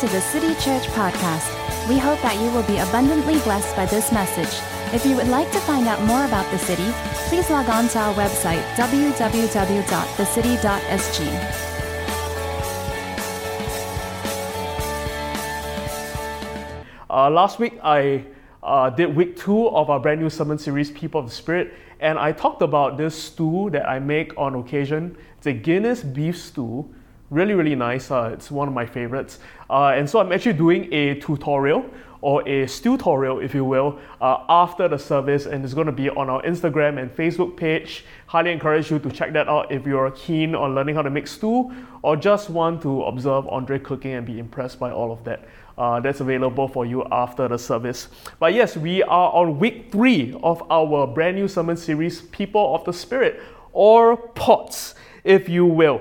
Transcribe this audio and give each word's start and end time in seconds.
To 0.00 0.06
the 0.08 0.20
City 0.20 0.54
Church 0.56 0.88
Podcast. 0.88 1.48
We 1.88 1.96
hope 1.96 2.20
that 2.20 2.34
you 2.34 2.50
will 2.50 2.64
be 2.64 2.76
abundantly 2.76 3.38
blessed 3.40 3.74
by 3.74 3.86
this 3.86 4.12
message. 4.12 4.60
If 4.94 5.06
you 5.06 5.16
would 5.16 5.28
like 5.28 5.50
to 5.52 5.58
find 5.60 5.88
out 5.88 6.02
more 6.02 6.26
about 6.26 6.50
the 6.50 6.58
city, 6.58 6.84
please 7.30 7.48
log 7.48 7.70
on 7.70 7.88
to 7.88 7.98
our 8.00 8.12
website 8.12 8.62
www.thecity.sg. 8.74 9.56
Uh, 17.08 17.30
last 17.30 17.58
week, 17.58 17.80
I 17.82 18.26
uh, 18.62 18.90
did 18.90 19.16
week 19.16 19.38
two 19.38 19.70
of 19.70 19.88
our 19.88 19.98
brand 19.98 20.20
new 20.20 20.28
sermon 20.28 20.58
series, 20.58 20.90
People 20.90 21.20
of 21.20 21.26
the 21.26 21.34
Spirit, 21.34 21.72
and 22.00 22.18
I 22.18 22.32
talked 22.32 22.60
about 22.60 22.98
this 22.98 23.14
stew 23.14 23.70
that 23.72 23.88
I 23.88 23.98
make 23.98 24.36
on 24.36 24.56
occasion. 24.56 25.16
It's 25.38 25.46
a 25.46 25.54
Guinness 25.54 26.02
beef 26.02 26.36
stew, 26.36 26.94
really, 27.30 27.54
really 27.54 27.74
nice. 27.74 28.10
Uh, 28.10 28.30
it's 28.32 28.50
one 28.50 28.68
of 28.68 28.74
my 28.74 28.86
favorites. 28.86 29.38
Uh, 29.68 29.94
and 29.96 30.08
so 30.08 30.20
I'm 30.20 30.32
actually 30.32 30.54
doing 30.54 30.92
a 30.92 31.18
tutorial 31.20 31.88
or 32.20 32.46
a 32.48 32.66
tutorial, 32.66 33.40
if 33.40 33.54
you 33.54 33.64
will, 33.64 33.98
uh, 34.20 34.38
after 34.48 34.88
the 34.88 34.98
service, 34.98 35.46
and 35.46 35.64
it's 35.64 35.74
going 35.74 35.86
to 35.86 35.92
be 35.92 36.08
on 36.10 36.30
our 36.30 36.42
Instagram 36.42 37.00
and 37.00 37.14
Facebook 37.14 37.56
page. 37.56 38.04
Highly 38.26 38.52
encourage 38.52 38.90
you 38.90 38.98
to 38.98 39.10
check 39.10 39.32
that 39.34 39.48
out 39.48 39.70
if 39.70 39.86
you're 39.86 40.10
keen 40.12 40.54
on 40.54 40.74
learning 40.74 40.94
how 40.94 41.02
to 41.02 41.10
make 41.10 41.26
stew 41.26 41.72
or 42.02 42.16
just 42.16 42.50
want 42.50 42.82
to 42.82 43.02
observe 43.04 43.46
Andre 43.48 43.78
cooking 43.78 44.14
and 44.14 44.26
be 44.26 44.38
impressed 44.38 44.78
by 44.78 44.90
all 44.90 45.12
of 45.12 45.22
that. 45.24 45.46
Uh, 45.78 46.00
that's 46.00 46.20
available 46.20 46.66
for 46.66 46.86
you 46.86 47.04
after 47.12 47.48
the 47.48 47.58
service. 47.58 48.08
But 48.38 48.54
yes, 48.54 48.78
we 48.78 49.02
are 49.02 49.30
on 49.32 49.58
week 49.58 49.92
three 49.92 50.34
of 50.42 50.62
our 50.70 51.06
brand 51.06 51.36
new 51.36 51.48
sermon 51.48 51.76
series, 51.76 52.22
People 52.22 52.74
of 52.74 52.84
the 52.84 52.94
Spirit, 52.94 53.42
or 53.72 54.16
POTS, 54.16 54.94
if 55.22 55.50
you 55.50 55.66
will. 55.66 56.00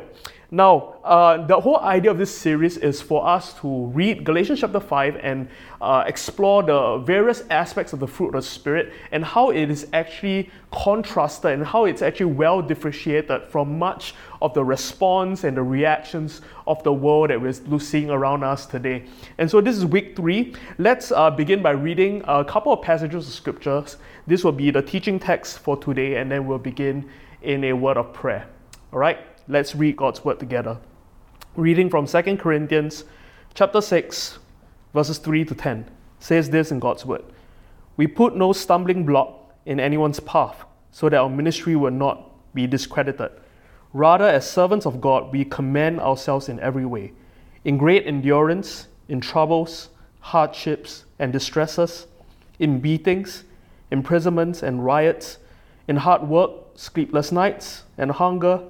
Now, 0.56 0.96
uh, 1.04 1.46
the 1.46 1.60
whole 1.60 1.82
idea 1.82 2.10
of 2.10 2.18
this 2.18 2.34
series 2.34 2.78
is 2.78 3.02
for 3.02 3.28
us 3.28 3.54
to 3.60 3.88
read 3.88 4.24
Galatians 4.24 4.62
chapter 4.62 4.80
5 4.80 5.18
and 5.22 5.50
uh, 5.82 6.06
explore 6.08 6.64
the 6.64 7.00
various 7.00 7.44
aspects 7.50 7.92
of 7.92 8.00
the 8.00 8.08
fruit 8.08 8.28
of 8.28 8.36
the 8.36 8.42
Spirit 8.42 8.94
and 9.12 9.26
how 9.26 9.50
it 9.50 9.70
is 9.70 9.86
actually 9.92 10.50
contrasted 10.72 11.52
and 11.52 11.66
how 11.66 11.84
it's 11.84 12.02
actually 12.02 12.32
well 12.32 12.62
differentiated 12.62 13.50
from 13.50 13.78
much 13.78 14.16
of 14.42 14.54
the 14.54 14.64
response 14.64 15.44
and 15.44 15.58
the 15.58 15.62
reactions 15.62 16.40
of 16.68 16.82
the 16.84 16.94
world 16.94 17.32
that 17.32 17.42
we're 17.42 17.78
seeing 17.78 18.10
around 18.10 18.46
us 18.46 18.66
today. 18.66 19.04
And 19.38 19.52
so, 19.52 19.60
this 19.60 19.76
is 19.76 19.86
week 19.86 20.16
three. 20.16 20.56
Let's 20.78 21.12
uh, 21.12 21.32
begin 21.32 21.62
by 21.62 21.72
reading 21.72 22.24
a 22.30 22.46
couple 22.46 22.72
of 22.72 22.82
passages 22.82 23.28
of 23.28 23.34
scriptures. 23.34 23.98
This 24.26 24.46
will 24.46 24.54
be 24.54 24.72
the 24.72 24.82
teaching 24.82 25.20
text 25.20 25.60
for 25.60 25.76
today, 25.76 26.16
and 26.16 26.32
then 26.32 26.48
we'll 26.48 26.60
begin 26.60 27.10
in 27.42 27.66
a 27.66 27.74
word 27.74 27.98
of 27.98 28.14
prayer. 28.14 28.48
All 28.94 29.00
right? 29.00 29.35
Let's 29.48 29.76
read 29.76 29.98
God's 29.98 30.26
word 30.26 30.40
together. 30.40 30.80
Reading 31.56 31.88
from 31.88 32.08
2 32.08 32.38
Corinthians 32.38 33.04
chapter 33.54 33.80
6, 33.80 34.40
verses 34.92 35.20
3 35.20 35.46
to 35.46 35.54
10 35.54 35.88
says 36.20 36.50
this 36.50 36.72
in 36.72 36.80
God's 36.80 37.06
word. 37.06 37.24
We 37.96 38.08
put 38.08 38.36
no 38.36 38.54
stumbling 38.54 39.06
block 39.06 39.54
in 39.68 39.80
anyone's 39.80 40.20
path 40.20 40.66
so 40.90 41.10
that 41.10 41.18
our 41.18 41.30
ministry 41.30 41.76
will 41.76 41.92
not 41.92 42.32
be 42.56 42.66
discredited. 42.66 43.30
Rather, 43.94 44.26
as 44.26 44.50
servants 44.50 44.88
of 44.88 45.00
God, 45.00 45.32
we 45.32 45.46
commend 45.46 46.00
ourselves 46.00 46.50
in 46.50 46.60
every 46.60 46.88
way, 46.88 47.14
in 47.66 47.78
great 47.78 48.08
endurance, 48.08 48.88
in 49.10 49.22
troubles, 49.22 49.90
hardships, 50.22 51.06
and 51.20 51.32
distresses, 51.32 52.08
in 52.58 52.80
beatings, 52.80 53.44
imprisonments, 53.92 54.64
and 54.64 54.84
riots, 54.84 55.38
in 55.88 55.98
hard 55.98 56.24
work, 56.24 56.52
sleepless 56.74 57.32
nights, 57.32 57.84
and 57.96 58.10
hunger 58.10 58.64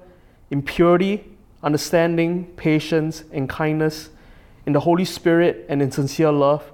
in 0.50 0.62
purity, 0.62 1.24
understanding, 1.62 2.46
patience, 2.56 3.24
and 3.32 3.48
kindness, 3.48 4.10
in 4.66 4.72
the 4.72 4.80
Holy 4.80 5.04
Spirit 5.04 5.64
and 5.68 5.80
in 5.80 5.90
sincere 5.90 6.32
love, 6.32 6.72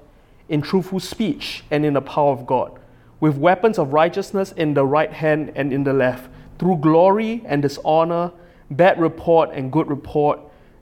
in 0.49 0.63
truthful 0.63 1.01
speech 1.01 1.65
and 1.71 1.85
in 1.85 1.95
the 1.95 2.01
power 2.01 2.33
of 2.33 2.47
God, 2.47 2.79
with 3.21 3.37
weapons 3.37 3.79
of 3.79 3.93
righteousness 3.93 4.53
in 4.53 4.75
the 4.75 4.85
right 4.85 5.13
hand 5.13 5.53
and 5.55 5.73
in 5.73 5.85
the 5.85 5.93
left, 5.93 6.29
through 6.59 6.77
glory 6.77 7.43
and 7.47 7.63
dishonor, 7.63 8.33
bad 8.71 9.01
report 9.01 9.51
and 9.53 9.71
good 9.71 9.89
report, 9.89 10.41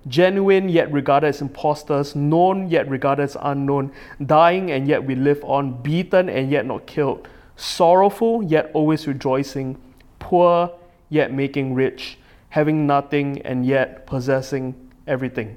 genuine 0.09 0.69
yet 0.69 0.91
regarded 0.93 1.27
as 1.27 1.41
impostors, 1.41 2.17
known 2.17 2.69
yet 2.69 2.89
regarded 2.89 3.23
as 3.23 3.37
unknown, 3.41 3.93
dying 4.25 4.71
and 4.71 4.89
yet 4.89 5.05
we 5.05 5.15
live 5.15 5.43
on, 5.45 5.81
beaten 5.83 6.29
and 6.29 6.51
yet 6.51 6.65
not 6.65 6.87
killed, 6.87 7.29
sorrowful 7.57 8.43
yet 8.43 8.71
always 8.73 9.07
rejoicing, 9.07 9.77
poor 10.19 10.73
yet 11.11 11.33
making 11.33 11.75
rich 11.75 12.17
having 12.51 12.87
nothing 12.87 13.41
and 13.43 13.65
yet 13.65 14.07
possessing 14.07 14.75
everything. 15.07 15.57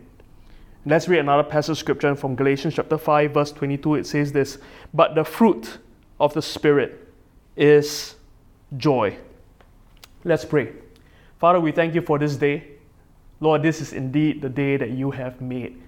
Let's 0.86 1.08
read 1.08 1.20
another 1.20 1.44
passage 1.44 1.72
of 1.72 1.78
scripture 1.78 2.16
from 2.16 2.36
Galatians 2.36 2.76
chapter 2.76 2.98
5, 2.98 3.34
verse 3.34 3.52
22. 3.52 3.96
It 3.96 4.08
says 4.08 4.32
this 4.32 4.58
But 4.94 5.16
the 5.16 5.24
fruit 5.24 5.78
of 6.20 6.34
the 6.34 6.42
Spirit 6.42 7.14
is 7.56 8.16
joy. 8.78 9.18
Let's 10.24 10.46
pray. 10.46 10.72
Father, 11.40 11.60
we 11.60 11.72
thank 11.72 11.96
you 11.96 12.02
for 12.02 12.20
this 12.20 12.36
day. 12.36 12.68
Lord, 13.40 13.64
this 13.64 13.82
is 13.82 13.94
indeed 13.94 14.42
the 14.42 14.50
day 14.50 14.78
that 14.78 14.92
you 14.92 15.12
have 15.12 15.42
made, 15.42 15.82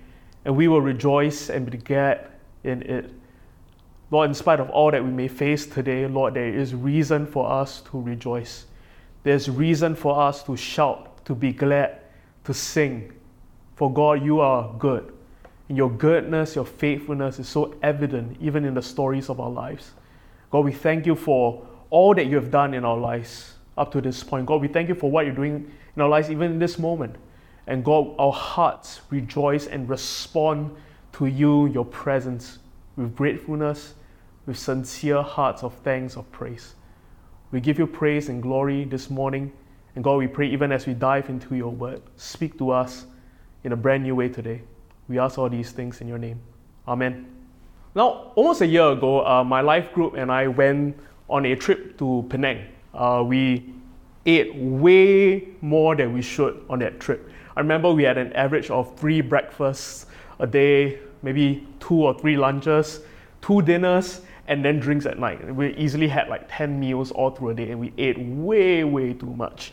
and 0.43 0.55
we 0.55 0.67
will 0.67 0.81
rejoice 0.81 1.49
and 1.49 1.69
be 1.69 1.77
glad 1.77 2.27
in 2.63 2.81
it. 2.81 3.11
Lord, 4.11 4.29
in 4.29 4.33
spite 4.33 4.59
of 4.59 4.69
all 4.69 4.91
that 4.91 5.03
we 5.03 5.11
may 5.11 5.27
face 5.27 5.65
today, 5.65 6.05
Lord, 6.07 6.33
there 6.33 6.47
is 6.47 6.75
reason 6.75 7.25
for 7.25 7.49
us 7.49 7.81
to 7.91 7.99
rejoice. 7.99 8.65
There's 9.25 9.49
reason 9.49 9.95
for 9.95 10.21
us 10.21 10.43
to 10.43 10.55
shout, 10.55 11.25
to 11.25 11.33
be 11.33 11.51
glad, 11.51 11.97
to 12.43 12.53
sing. 12.53 13.11
For 13.75 13.91
God, 13.91 14.23
you 14.23 14.39
are 14.39 14.71
good. 14.77 15.11
And 15.67 15.75
your 15.75 15.89
goodness, 15.89 16.55
your 16.55 16.63
faithfulness 16.63 17.39
is 17.39 17.47
so 17.47 17.73
evident 17.81 18.37
even 18.39 18.65
in 18.65 18.75
the 18.75 18.83
stories 18.83 19.27
of 19.29 19.39
our 19.39 19.49
lives. 19.49 19.93
God, 20.51 20.59
we 20.59 20.71
thank 20.71 21.07
you 21.07 21.15
for 21.15 21.65
all 21.89 22.13
that 22.13 22.27
you 22.27 22.35
have 22.35 22.51
done 22.51 22.75
in 22.75 22.85
our 22.85 22.99
lives 22.99 23.55
up 23.79 23.91
to 23.93 23.99
this 23.99 24.23
point. 24.23 24.45
God, 24.45 24.61
we 24.61 24.67
thank 24.67 24.89
you 24.89 24.95
for 24.95 25.09
what 25.09 25.25
you're 25.25 25.33
doing 25.33 25.71
in 25.95 26.01
our 26.03 26.07
lives 26.07 26.29
even 26.29 26.51
in 26.51 26.59
this 26.59 26.77
moment. 26.77 27.15
And 27.65 27.83
God, 27.83 28.13
our 28.19 28.31
hearts 28.31 29.01
rejoice 29.09 29.65
and 29.65 29.89
respond 29.89 30.75
to 31.13 31.25
you, 31.25 31.65
your 31.65 31.85
presence, 31.85 32.59
with 32.95 33.15
gratefulness, 33.15 33.95
with 34.45 34.59
sincere 34.59 35.23
hearts 35.23 35.63
of 35.63 35.73
thanks, 35.79 36.15
of 36.15 36.31
praise. 36.31 36.75
We 37.55 37.61
give 37.61 37.79
you 37.79 37.87
praise 37.87 38.27
and 38.27 38.43
glory 38.43 38.83
this 38.83 39.09
morning. 39.09 39.49
And 39.95 40.03
God, 40.03 40.15
we 40.17 40.27
pray 40.27 40.49
even 40.49 40.73
as 40.73 40.85
we 40.85 40.93
dive 40.93 41.29
into 41.29 41.55
your 41.55 41.69
word, 41.69 42.01
speak 42.17 42.57
to 42.57 42.71
us 42.71 43.05
in 43.63 43.71
a 43.71 43.77
brand 43.77 44.03
new 44.03 44.13
way 44.13 44.27
today. 44.27 44.61
We 45.07 45.19
ask 45.19 45.37
all 45.37 45.47
these 45.47 45.71
things 45.71 46.01
in 46.01 46.07
your 46.09 46.17
name. 46.17 46.41
Amen. 46.85 47.25
Now, 47.95 48.33
almost 48.35 48.59
a 48.59 48.67
year 48.67 48.89
ago, 48.89 49.25
uh, 49.25 49.41
my 49.45 49.61
life 49.61 49.93
group 49.93 50.15
and 50.15 50.33
I 50.33 50.47
went 50.47 50.99
on 51.29 51.45
a 51.45 51.55
trip 51.55 51.97
to 51.99 52.25
Penang. 52.29 52.65
Uh, 52.93 53.23
we 53.25 53.73
ate 54.25 54.53
way 54.53 55.47
more 55.61 55.95
than 55.95 56.11
we 56.11 56.21
should 56.21 56.61
on 56.69 56.79
that 56.79 56.99
trip. 56.99 57.31
I 57.55 57.61
remember 57.61 57.89
we 57.89 58.03
had 58.03 58.17
an 58.17 58.33
average 58.33 58.69
of 58.69 58.99
three 58.99 59.21
breakfasts 59.21 60.07
a 60.39 60.45
day, 60.45 60.99
maybe 61.21 61.65
two 61.79 62.03
or 62.03 62.19
three 62.19 62.35
lunches, 62.35 62.99
two 63.41 63.61
dinners, 63.61 64.19
and 64.47 64.63
then 64.63 64.79
drinks 64.79 65.05
at 65.05 65.17
night. 65.19 65.53
We 65.53 65.73
easily 65.75 66.07
had 66.07 66.29
like 66.29 66.47
10 66.49 66.79
meals 66.79 67.11
all 67.11 67.31
through 67.31 67.49
a 67.49 67.53
day 67.53 67.71
and 67.71 67.79
we 67.79 67.93
ate 67.97 68.17
way, 68.19 68.83
way 68.83 69.13
too 69.13 69.33
much. 69.33 69.71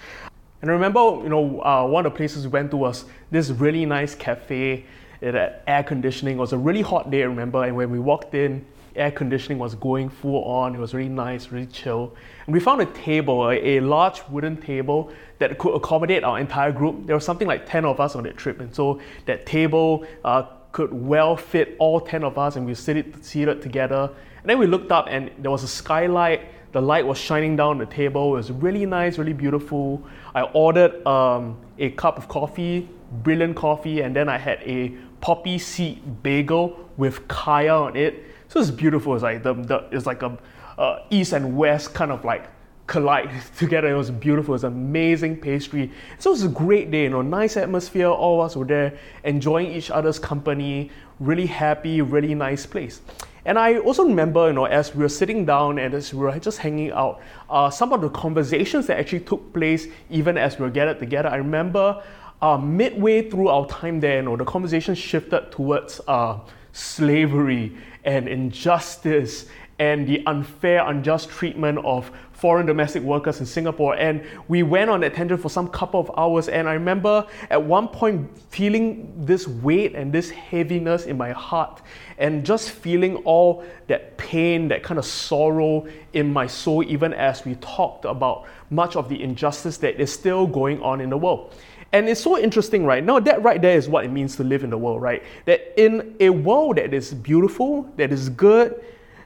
And 0.62 0.70
I 0.70 0.74
remember, 0.74 1.00
you 1.00 1.28
know, 1.28 1.60
uh, 1.62 1.86
one 1.86 2.06
of 2.06 2.12
the 2.12 2.16
places 2.16 2.44
we 2.44 2.50
went 2.50 2.70
to 2.70 2.76
was 2.76 3.04
this 3.30 3.50
really 3.50 3.84
nice 3.84 4.14
cafe. 4.14 4.84
It 5.20 5.34
had 5.34 5.60
air 5.66 5.82
conditioning. 5.82 6.36
It 6.36 6.40
was 6.40 6.52
a 6.52 6.58
really 6.58 6.82
hot 6.82 7.10
day, 7.10 7.22
I 7.22 7.26
remember. 7.26 7.64
And 7.64 7.76
when 7.76 7.90
we 7.90 7.98
walked 7.98 8.34
in, 8.34 8.64
air 8.94 9.10
conditioning 9.10 9.58
was 9.58 9.74
going 9.74 10.08
full 10.08 10.44
on. 10.44 10.74
It 10.74 10.78
was 10.78 10.94
really 10.94 11.08
nice, 11.08 11.50
really 11.50 11.66
chill. 11.66 12.14
And 12.46 12.54
we 12.54 12.60
found 12.60 12.80
a 12.80 12.86
table, 12.86 13.50
a, 13.50 13.80
large 13.80 14.22
wooden 14.28 14.56
table 14.56 15.12
that 15.38 15.58
could 15.58 15.74
accommodate 15.74 16.24
our 16.24 16.38
entire 16.38 16.72
group. 16.72 17.06
There 17.06 17.16
was 17.16 17.24
something 17.24 17.48
like 17.48 17.68
10 17.68 17.84
of 17.84 18.00
us 18.00 18.14
on 18.14 18.22
that 18.24 18.36
trip. 18.36 18.60
And 18.60 18.74
so 18.74 19.00
that 19.26 19.46
table 19.46 20.06
uh, 20.24 20.44
could 20.72 20.92
well 20.92 21.36
fit 21.36 21.76
all 21.78 22.00
10 22.00 22.24
of 22.24 22.38
us, 22.38 22.56
and 22.56 22.66
we 22.66 22.74
seated, 22.74 23.24
seated 23.24 23.62
together 23.62 24.10
and 24.42 24.50
then 24.50 24.58
we 24.58 24.66
looked 24.66 24.90
up 24.90 25.06
and 25.08 25.30
there 25.38 25.50
was 25.50 25.62
a 25.62 25.68
skylight. 25.68 26.72
The 26.72 26.80
light 26.80 27.06
was 27.06 27.16
shining 27.16 27.54
down 27.54 27.78
the 27.78 27.86
table. 27.86 28.32
It 28.34 28.36
was 28.38 28.50
really 28.50 28.86
nice, 28.86 29.18
really 29.18 29.32
beautiful. 29.32 30.02
I 30.34 30.42
ordered 30.42 31.06
um, 31.06 31.58
a 31.78 31.90
cup 31.90 32.18
of 32.18 32.26
coffee, 32.28 32.88
brilliant 33.22 33.56
coffee, 33.56 34.00
and 34.00 34.16
then 34.16 34.28
I 34.28 34.38
had 34.38 34.60
a 34.62 34.88
poppy 35.20 35.58
seed 35.58 36.22
bagel 36.22 36.90
with 36.96 37.28
kaya 37.28 37.74
on 37.74 37.96
it. 37.96 38.24
So 38.48 38.58
it's 38.58 38.70
beautiful. 38.70 39.14
It's 39.14 39.22
like 39.22 39.42
the, 39.44 39.54
the 39.54 39.88
it's 39.92 40.06
like 40.06 40.22
a 40.22 40.36
uh, 40.76 41.04
east 41.10 41.32
and 41.32 41.56
west 41.56 41.94
kind 41.94 42.10
of 42.10 42.24
like 42.24 42.48
collide 42.88 43.30
together. 43.56 43.88
It 43.88 43.96
was 43.96 44.10
beautiful. 44.10 44.54
It 44.54 44.56
was 44.56 44.64
amazing 44.64 45.36
pastry. 45.36 45.92
So 46.18 46.30
it 46.30 46.32
was 46.32 46.44
a 46.44 46.48
great 46.48 46.90
day. 46.90 47.04
You 47.04 47.10
know, 47.10 47.22
nice 47.22 47.56
atmosphere. 47.56 48.08
All 48.08 48.40
of 48.40 48.46
us 48.46 48.56
were 48.56 48.64
there 48.64 48.98
enjoying 49.22 49.70
each 49.70 49.90
other's 49.90 50.18
company. 50.18 50.90
Really 51.20 51.46
happy. 51.46 52.02
Really 52.02 52.34
nice 52.34 52.66
place. 52.66 53.00
And 53.44 53.58
I 53.58 53.78
also 53.78 54.04
remember, 54.04 54.46
you 54.46 54.52
know, 54.52 54.66
as 54.66 54.94
we 54.94 55.02
were 55.02 55.08
sitting 55.08 55.44
down 55.44 55.78
and 55.78 55.94
as 55.94 56.14
we 56.14 56.20
were 56.20 56.38
just 56.38 56.58
hanging 56.58 56.92
out, 56.92 57.20
uh, 57.50 57.70
some 57.70 57.92
of 57.92 58.00
the 58.00 58.08
conversations 58.10 58.86
that 58.86 58.98
actually 58.98 59.20
took 59.20 59.52
place 59.52 59.88
even 60.10 60.38
as 60.38 60.58
we 60.58 60.64
were 60.64 60.70
gathered 60.70 61.00
together. 61.00 61.28
I 61.28 61.36
remember 61.36 62.02
uh, 62.40 62.56
midway 62.56 63.28
through 63.28 63.48
our 63.48 63.66
time 63.66 63.98
there, 63.98 64.16
you 64.16 64.22
know, 64.22 64.36
the 64.36 64.44
conversation 64.44 64.94
shifted 64.94 65.50
towards 65.50 66.00
uh, 66.06 66.38
slavery 66.72 67.76
and 68.04 68.28
injustice 68.28 69.46
and 69.78 70.06
the 70.06 70.24
unfair, 70.26 70.88
unjust 70.88 71.28
treatment 71.28 71.78
of 71.84 72.12
foreign 72.42 72.66
domestic 72.66 73.04
workers 73.04 73.38
in 73.38 73.46
Singapore. 73.46 73.94
And 73.94 74.20
we 74.48 74.64
went 74.64 74.90
on 74.90 74.98
that 75.02 75.14
tangent 75.14 75.40
for 75.40 75.48
some 75.48 75.68
couple 75.68 76.00
of 76.00 76.10
hours. 76.16 76.48
And 76.48 76.68
I 76.68 76.72
remember 76.72 77.24
at 77.50 77.62
one 77.62 77.86
point 77.86 78.36
feeling 78.50 79.14
this 79.16 79.46
weight 79.46 79.94
and 79.94 80.12
this 80.12 80.28
heaviness 80.28 81.06
in 81.06 81.16
my 81.16 81.30
heart, 81.30 81.82
and 82.18 82.44
just 82.44 82.70
feeling 82.70 83.14
all 83.18 83.64
that 83.86 84.16
pain, 84.16 84.66
that 84.68 84.82
kind 84.82 84.98
of 84.98 85.04
sorrow 85.04 85.86
in 86.14 86.32
my 86.32 86.48
soul, 86.48 86.82
even 86.82 87.12
as 87.14 87.44
we 87.44 87.54
talked 87.56 88.06
about 88.06 88.46
much 88.70 88.96
of 88.96 89.08
the 89.08 89.22
injustice 89.22 89.76
that 89.76 90.00
is 90.00 90.12
still 90.12 90.44
going 90.44 90.82
on 90.82 91.00
in 91.00 91.10
the 91.10 91.16
world. 91.16 91.54
And 91.92 92.08
it's 92.08 92.20
so 92.20 92.36
interesting, 92.36 92.84
right? 92.84 93.04
Now, 93.04 93.20
that 93.20 93.40
right 93.44 93.62
there 93.62 93.76
is 93.76 93.88
what 93.88 94.04
it 94.04 94.10
means 94.10 94.34
to 94.36 94.42
live 94.42 94.64
in 94.64 94.70
the 94.70 94.78
world, 94.78 95.00
right? 95.00 95.22
That 95.44 95.80
in 95.80 96.16
a 96.18 96.30
world 96.30 96.78
that 96.78 96.92
is 96.92 97.14
beautiful, 97.14 97.88
that 97.98 98.10
is 98.10 98.30
good, 98.30 98.82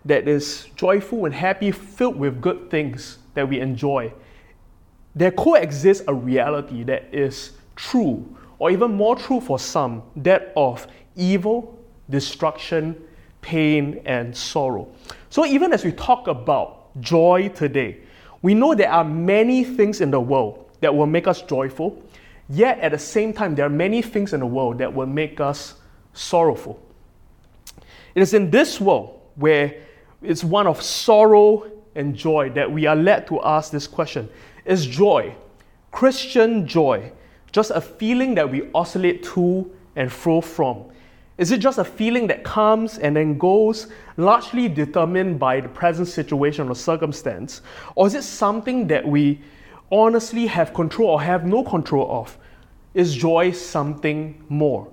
that 0.07 0.27
is 0.29 0.69
joyful 0.77 1.25
and 1.25 1.35
happy, 1.35 1.71
filled 1.71 2.17
with 2.17 2.41
good 2.41 2.71
things 2.71 3.19
that 3.35 3.49
we 3.49 3.61
enjoy, 3.61 4.13
there 5.15 5.31
coexists 5.31 6.05
a 6.09 6.15
reality 6.15 6.83
that 6.85 7.13
is 7.13 7.53
true, 7.75 8.37
or 8.59 8.71
even 8.71 8.93
more 8.93 9.17
true 9.17 9.41
for 9.41 9.59
some, 9.59 10.03
that 10.17 10.53
of 10.57 10.87
evil, 11.17 11.79
destruction, 12.09 12.97
pain, 13.41 14.01
and 14.05 14.37
sorrow. 14.37 14.89
So, 15.31 15.45
even 15.45 15.73
as 15.73 15.85
we 15.85 15.93
talk 15.93 16.29
about 16.29 17.01
joy 17.01 17.51
today, 17.55 17.99
we 18.43 18.55
know 18.55 18.75
there 18.75 18.91
are 18.91 19.05
many 19.05 19.65
things 19.65 20.01
in 20.01 20.11
the 20.11 20.21
world 20.21 20.71
that 20.81 20.95
will 20.95 21.07
make 21.07 21.27
us 21.27 21.43
joyful, 21.43 22.03
Yet 22.49 22.79
at 22.79 22.93
the 22.93 22.99
same 22.99 23.33
time, 23.33 23.55
there 23.55 23.67
are 23.67 23.71
many 23.71 24.03
things 24.03 24.33
in 24.33 24.41
the 24.41 24.47
world 24.47 24.79
that 24.79 24.93
will 24.93 25.07
make 25.07 25.41
us 25.41 25.75
sorrowful. 26.13 26.81
It 28.15 28.23
is 28.23 28.35
in 28.35 28.51
this 28.51 28.81
world 28.81 29.21
where 29.35 29.75
it's 30.23 30.45
one 30.45 30.67
of 30.67 30.83
sorrow 30.83 31.71
and 31.95 32.15
joy 32.15 32.51
that 32.51 32.71
we 32.71 32.87
are 32.87 32.97
led 32.97 33.27
to 33.29 33.43
ask 33.43 33.73
this 33.73 33.87
question 33.87 34.29
Is 34.65 34.87
joy, 34.87 35.35
Christian 35.91 36.67
joy, 36.67 37.13
just 37.53 37.71
a 37.71 37.81
feeling 37.81 38.35
that 38.35 38.51
we 38.51 38.69
oscillate 38.75 39.23
to 39.35 39.71
and 39.97 40.13
fro 40.13 40.41
from? 40.41 40.85
Is 41.39 41.53
it 41.53 41.59
just 41.59 41.79
a 41.79 41.85
feeling 41.85 42.27
that 42.29 42.45
comes 42.45 42.99
and 42.99 43.17
then 43.17 43.37
goes, 43.37 43.89
largely 44.17 44.69
determined 44.69 45.39
by 45.39 45.61
the 45.61 45.69
present 45.69 46.09
situation 46.09 46.69
or 46.69 46.75
circumstance? 46.75 47.61
Or 47.95 48.07
is 48.07 48.15
it 48.15 48.23
something 48.23 48.87
that 48.87 49.07
we 49.07 49.41
honestly 49.91 50.47
have 50.47 50.73
control 50.73 51.11
or 51.11 51.23
have 51.23 51.47
no 51.47 51.63
control 51.63 52.11
of? 52.11 52.37
Is 52.95 53.15
joy 53.15 53.53
something 53.53 54.43
more 54.49 54.89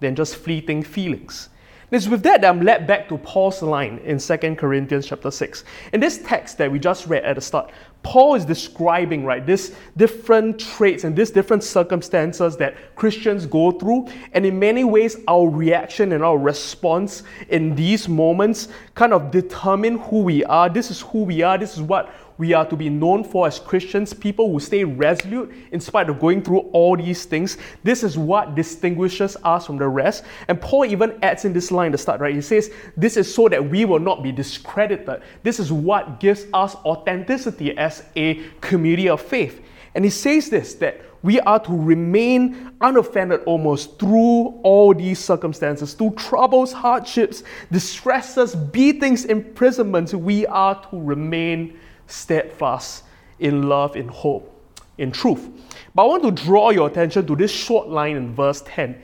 than 0.00 0.14
just 0.14 0.36
fleeting 0.36 0.82
feelings? 0.82 1.49
It's 1.90 2.06
with 2.06 2.22
that 2.22 2.42
that 2.42 2.48
I'm 2.48 2.60
led 2.60 2.86
back 2.86 3.08
to 3.08 3.18
Paul's 3.18 3.62
line 3.62 3.98
in 4.04 4.18
2 4.18 4.36
Corinthians 4.54 5.06
chapter 5.06 5.28
6. 5.28 5.64
In 5.92 5.98
this 5.98 6.18
text 6.18 6.56
that 6.58 6.70
we 6.70 6.78
just 6.78 7.08
read 7.08 7.24
at 7.24 7.34
the 7.34 7.40
start, 7.40 7.72
Paul 8.04 8.36
is 8.36 8.44
describing, 8.44 9.24
right, 9.24 9.44
these 9.44 9.74
different 9.96 10.60
traits 10.60 11.02
and 11.02 11.16
these 11.16 11.30
different 11.30 11.64
circumstances 11.64 12.56
that 12.58 12.94
Christians 12.94 13.44
go 13.44 13.72
through. 13.72 14.06
And 14.32 14.46
in 14.46 14.56
many 14.58 14.84
ways, 14.84 15.16
our 15.26 15.48
reaction 15.48 16.12
and 16.12 16.22
our 16.22 16.38
response 16.38 17.24
in 17.48 17.74
these 17.74 18.08
moments 18.08 18.68
kind 18.94 19.12
of 19.12 19.32
determine 19.32 19.98
who 19.98 20.22
we 20.22 20.44
are. 20.44 20.68
This 20.68 20.92
is 20.92 21.00
who 21.00 21.24
we 21.24 21.42
are. 21.42 21.58
This 21.58 21.74
is 21.74 21.82
what 21.82 22.14
we 22.40 22.54
are 22.54 22.64
to 22.64 22.74
be 22.74 22.88
known 22.88 23.22
for 23.22 23.46
as 23.46 23.58
Christians, 23.58 24.14
people 24.14 24.50
who 24.50 24.58
stay 24.60 24.82
resolute 24.82 25.52
in 25.72 25.78
spite 25.78 26.08
of 26.08 26.18
going 26.18 26.42
through 26.42 26.60
all 26.72 26.96
these 26.96 27.26
things. 27.26 27.58
This 27.82 28.02
is 28.02 28.16
what 28.16 28.54
distinguishes 28.54 29.36
us 29.44 29.66
from 29.66 29.76
the 29.76 29.86
rest. 29.86 30.24
And 30.48 30.58
Paul 30.58 30.86
even 30.86 31.18
adds 31.22 31.44
in 31.44 31.52
this 31.52 31.70
line 31.70 31.92
the 31.92 31.98
start, 31.98 32.18
right? 32.18 32.34
He 32.34 32.40
says, 32.40 32.70
This 32.96 33.18
is 33.18 33.32
so 33.32 33.50
that 33.50 33.62
we 33.62 33.84
will 33.84 33.98
not 33.98 34.22
be 34.22 34.32
discredited. 34.32 35.20
This 35.42 35.60
is 35.60 35.70
what 35.70 36.18
gives 36.18 36.46
us 36.54 36.76
authenticity 36.76 37.76
as 37.76 38.04
a 38.16 38.42
community 38.62 39.10
of 39.10 39.20
faith. 39.20 39.60
And 39.94 40.02
he 40.02 40.10
says 40.10 40.48
this 40.48 40.72
that 40.76 41.02
we 41.22 41.40
are 41.40 41.60
to 41.60 41.72
remain 41.76 42.72
unoffended 42.80 43.42
almost 43.44 43.98
through 43.98 44.58
all 44.62 44.94
these 44.94 45.18
circumstances, 45.18 45.92
through 45.92 46.12
troubles, 46.12 46.72
hardships, 46.72 47.42
distresses, 47.70 48.54
beatings, 48.54 49.26
imprisonments. 49.26 50.14
We 50.14 50.46
are 50.46 50.80
to 50.88 50.98
remain 50.98 51.78
steadfast 52.10 53.04
in 53.38 53.68
love, 53.68 53.96
in 53.96 54.08
hope, 54.08 54.54
in 54.98 55.10
truth. 55.10 55.48
But 55.94 56.04
I 56.04 56.06
want 56.06 56.22
to 56.24 56.44
draw 56.44 56.70
your 56.70 56.88
attention 56.88 57.26
to 57.26 57.36
this 57.36 57.50
short 57.50 57.88
line 57.88 58.16
in 58.16 58.34
verse 58.34 58.62
10, 58.66 59.00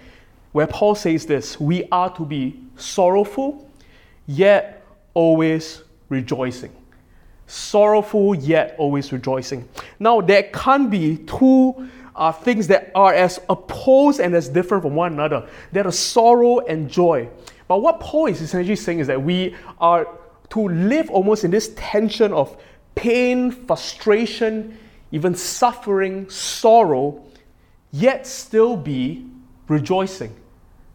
where 0.53 0.67
Paul 0.67 0.95
says 0.95 1.27
this 1.27 1.59
We 1.59 1.85
are 1.91 2.15
to 2.17 2.25
be 2.25 2.61
sorrowful, 2.77 3.71
yet 4.27 4.85
always 5.15 5.83
rejoicing. 6.09 6.73
Sorrowful, 7.47 8.35
yet 8.35 8.75
always 8.79 9.13
rejoicing. 9.13 9.69
Now, 9.99 10.21
there 10.21 10.45
can't 10.45 10.91
be 10.91 11.19
two 11.19 11.89
uh, 12.15 12.33
things 12.33 12.67
that 12.69 12.91
are 12.95 13.15
as 13.15 13.41
opposed 13.49 14.21
and 14.21 14.35
as 14.35 14.49
different 14.49 14.83
from 14.83 14.95
one 14.95 15.13
another. 15.13 15.49
There 15.73 15.87
are 15.87 15.93
sorrow 15.93 16.61
and 16.61 16.91
joy. 16.91 17.29
But 17.69 17.83
what 17.83 18.01
Paul 18.01 18.27
is 18.27 18.41
essentially 18.41 18.77
saying 18.77 19.01
is 19.01 19.07
that 19.07 19.23
we 19.23 19.55
are 19.81 20.09
to 20.51 20.69
live 20.69 21.11
almost 21.11 21.45
in 21.45 21.51
this 21.51 21.73
tension 21.77 22.33
of 22.33 22.57
pain, 22.97 23.53
frustration, 23.53 24.77
even 25.13 25.37
suffering, 25.37 26.29
sorrow, 26.29 27.23
yet 27.93 28.27
still 28.27 28.77
be 28.77 29.25
rejoicing, 29.69 30.35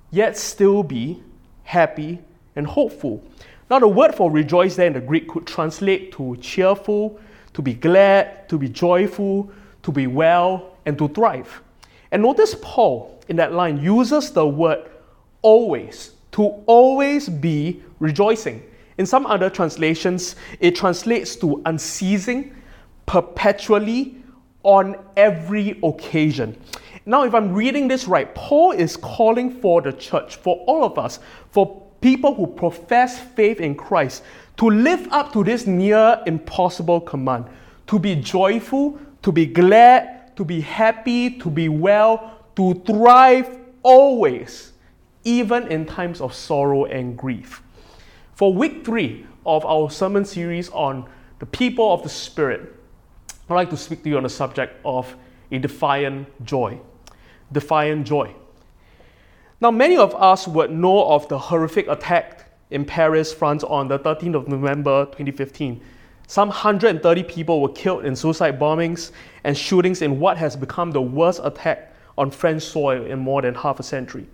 yet 0.09 0.37
still 0.37 0.83
be 0.83 1.23
happy 1.63 2.19
and 2.57 2.67
hopeful. 2.67 3.23
Now, 3.69 3.79
the 3.79 3.87
word 3.87 4.13
for 4.13 4.29
rejoice 4.29 4.75
there 4.75 4.87
in 4.87 4.93
the 4.93 4.99
Greek 4.99 5.29
could 5.29 5.47
translate 5.47 6.11
to 6.13 6.35
cheerful, 6.41 7.17
to 7.53 7.61
be 7.61 7.73
glad, 7.73 8.49
to 8.49 8.57
be 8.57 8.67
joyful, 8.67 9.49
to 9.83 9.91
be 9.91 10.07
well, 10.07 10.75
and 10.85 10.97
to 10.97 11.07
thrive. 11.07 11.61
And 12.11 12.21
notice 12.23 12.55
Paul 12.61 13.17
in 13.29 13.37
that 13.37 13.53
line 13.53 13.81
uses 13.81 14.31
the 14.31 14.45
word 14.45 14.89
always, 15.41 16.11
to 16.33 16.43
always 16.65 17.29
be 17.29 17.81
rejoicing. 17.99 18.61
In 19.01 19.07
some 19.07 19.25
other 19.25 19.49
translations, 19.49 20.35
it 20.59 20.75
translates 20.75 21.35
to 21.37 21.59
unceasing, 21.65 22.55
perpetually, 23.07 24.17
on 24.61 24.95
every 25.17 25.79
occasion. 25.81 26.55
Now, 27.07 27.23
if 27.23 27.33
I'm 27.33 27.51
reading 27.51 27.87
this 27.87 28.07
right, 28.07 28.31
Paul 28.35 28.73
is 28.73 28.95
calling 28.95 29.59
for 29.59 29.81
the 29.81 29.91
church, 29.91 30.35
for 30.35 30.57
all 30.67 30.83
of 30.83 30.99
us, 30.99 31.17
for 31.49 31.81
people 31.99 32.35
who 32.35 32.45
profess 32.45 33.17
faith 33.19 33.59
in 33.59 33.73
Christ, 33.73 34.21
to 34.57 34.69
live 34.69 35.07
up 35.09 35.33
to 35.33 35.43
this 35.43 35.65
near 35.65 36.21
impossible 36.27 37.01
command 37.01 37.45
to 37.87 37.97
be 37.97 38.13
joyful, 38.13 38.99
to 39.23 39.31
be 39.31 39.47
glad, 39.47 40.37
to 40.37 40.45
be 40.45 40.61
happy, 40.61 41.39
to 41.39 41.49
be 41.49 41.69
well, 41.69 42.37
to 42.55 42.75
thrive 42.85 43.57
always, 43.81 44.73
even 45.23 45.67
in 45.69 45.87
times 45.87 46.21
of 46.21 46.35
sorrow 46.35 46.85
and 46.85 47.17
grief. 47.17 47.63
For 48.41 48.51
week 48.51 48.83
three 48.83 49.27
of 49.45 49.63
our 49.67 49.91
sermon 49.91 50.25
series 50.25 50.71
on 50.71 51.07
the 51.37 51.45
people 51.45 51.93
of 51.93 52.01
the 52.01 52.09
Spirit, 52.09 52.75
I'd 53.47 53.53
like 53.53 53.69
to 53.69 53.77
speak 53.77 54.01
to 54.01 54.09
you 54.09 54.17
on 54.17 54.23
the 54.23 54.29
subject 54.29 54.81
of 54.83 55.15
a 55.51 55.59
defiant 55.59 56.27
joy. 56.43 56.79
Defiant 57.51 58.07
joy. 58.07 58.33
Now, 59.59 59.69
many 59.69 59.95
of 59.95 60.15
us 60.15 60.47
would 60.47 60.71
know 60.71 61.05
of 61.11 61.27
the 61.27 61.37
horrific 61.37 61.87
attack 61.87 62.51
in 62.71 62.83
Paris, 62.83 63.31
France 63.31 63.63
on 63.63 63.87
the 63.87 63.99
13th 63.99 64.33
of 64.33 64.47
November 64.47 65.05
2015. 65.05 65.79
Some 66.25 66.47
130 66.47 67.23
people 67.25 67.61
were 67.61 67.69
killed 67.69 68.05
in 68.05 68.15
suicide 68.15 68.59
bombings 68.59 69.11
and 69.43 69.55
shootings 69.55 70.01
in 70.01 70.19
what 70.19 70.37
has 70.37 70.55
become 70.55 70.89
the 70.89 71.01
worst 71.03 71.41
attack 71.43 71.93
on 72.17 72.31
French 72.31 72.63
soil 72.63 73.05
in 73.05 73.19
more 73.19 73.43
than 73.43 73.53
half 73.53 73.79
a 73.79 73.83
century. 73.83 74.27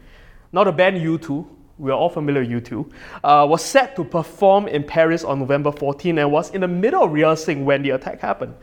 Now, 0.53 0.63
the 0.63 0.71
band 0.71 0.95
U2 0.95 1.45
we 1.77 1.91
are 1.91 1.97
all 1.97 2.09
familiar 2.09 2.41
with 2.41 2.65
U2, 2.65 2.91
uh, 3.23 3.45
was 3.47 3.63
set 3.63 3.95
to 3.95 4.03
perform 4.03 4.67
in 4.67 4.83
Paris 4.83 5.23
on 5.23 5.39
November 5.39 5.71
14 5.71 6.17
and 6.17 6.31
was 6.31 6.49
in 6.51 6.61
the 6.61 6.67
middle 6.67 7.03
of 7.03 7.11
rehearsing 7.11 7.65
when 7.65 7.83
the 7.83 7.91
attack 7.91 8.19
happened. 8.19 8.55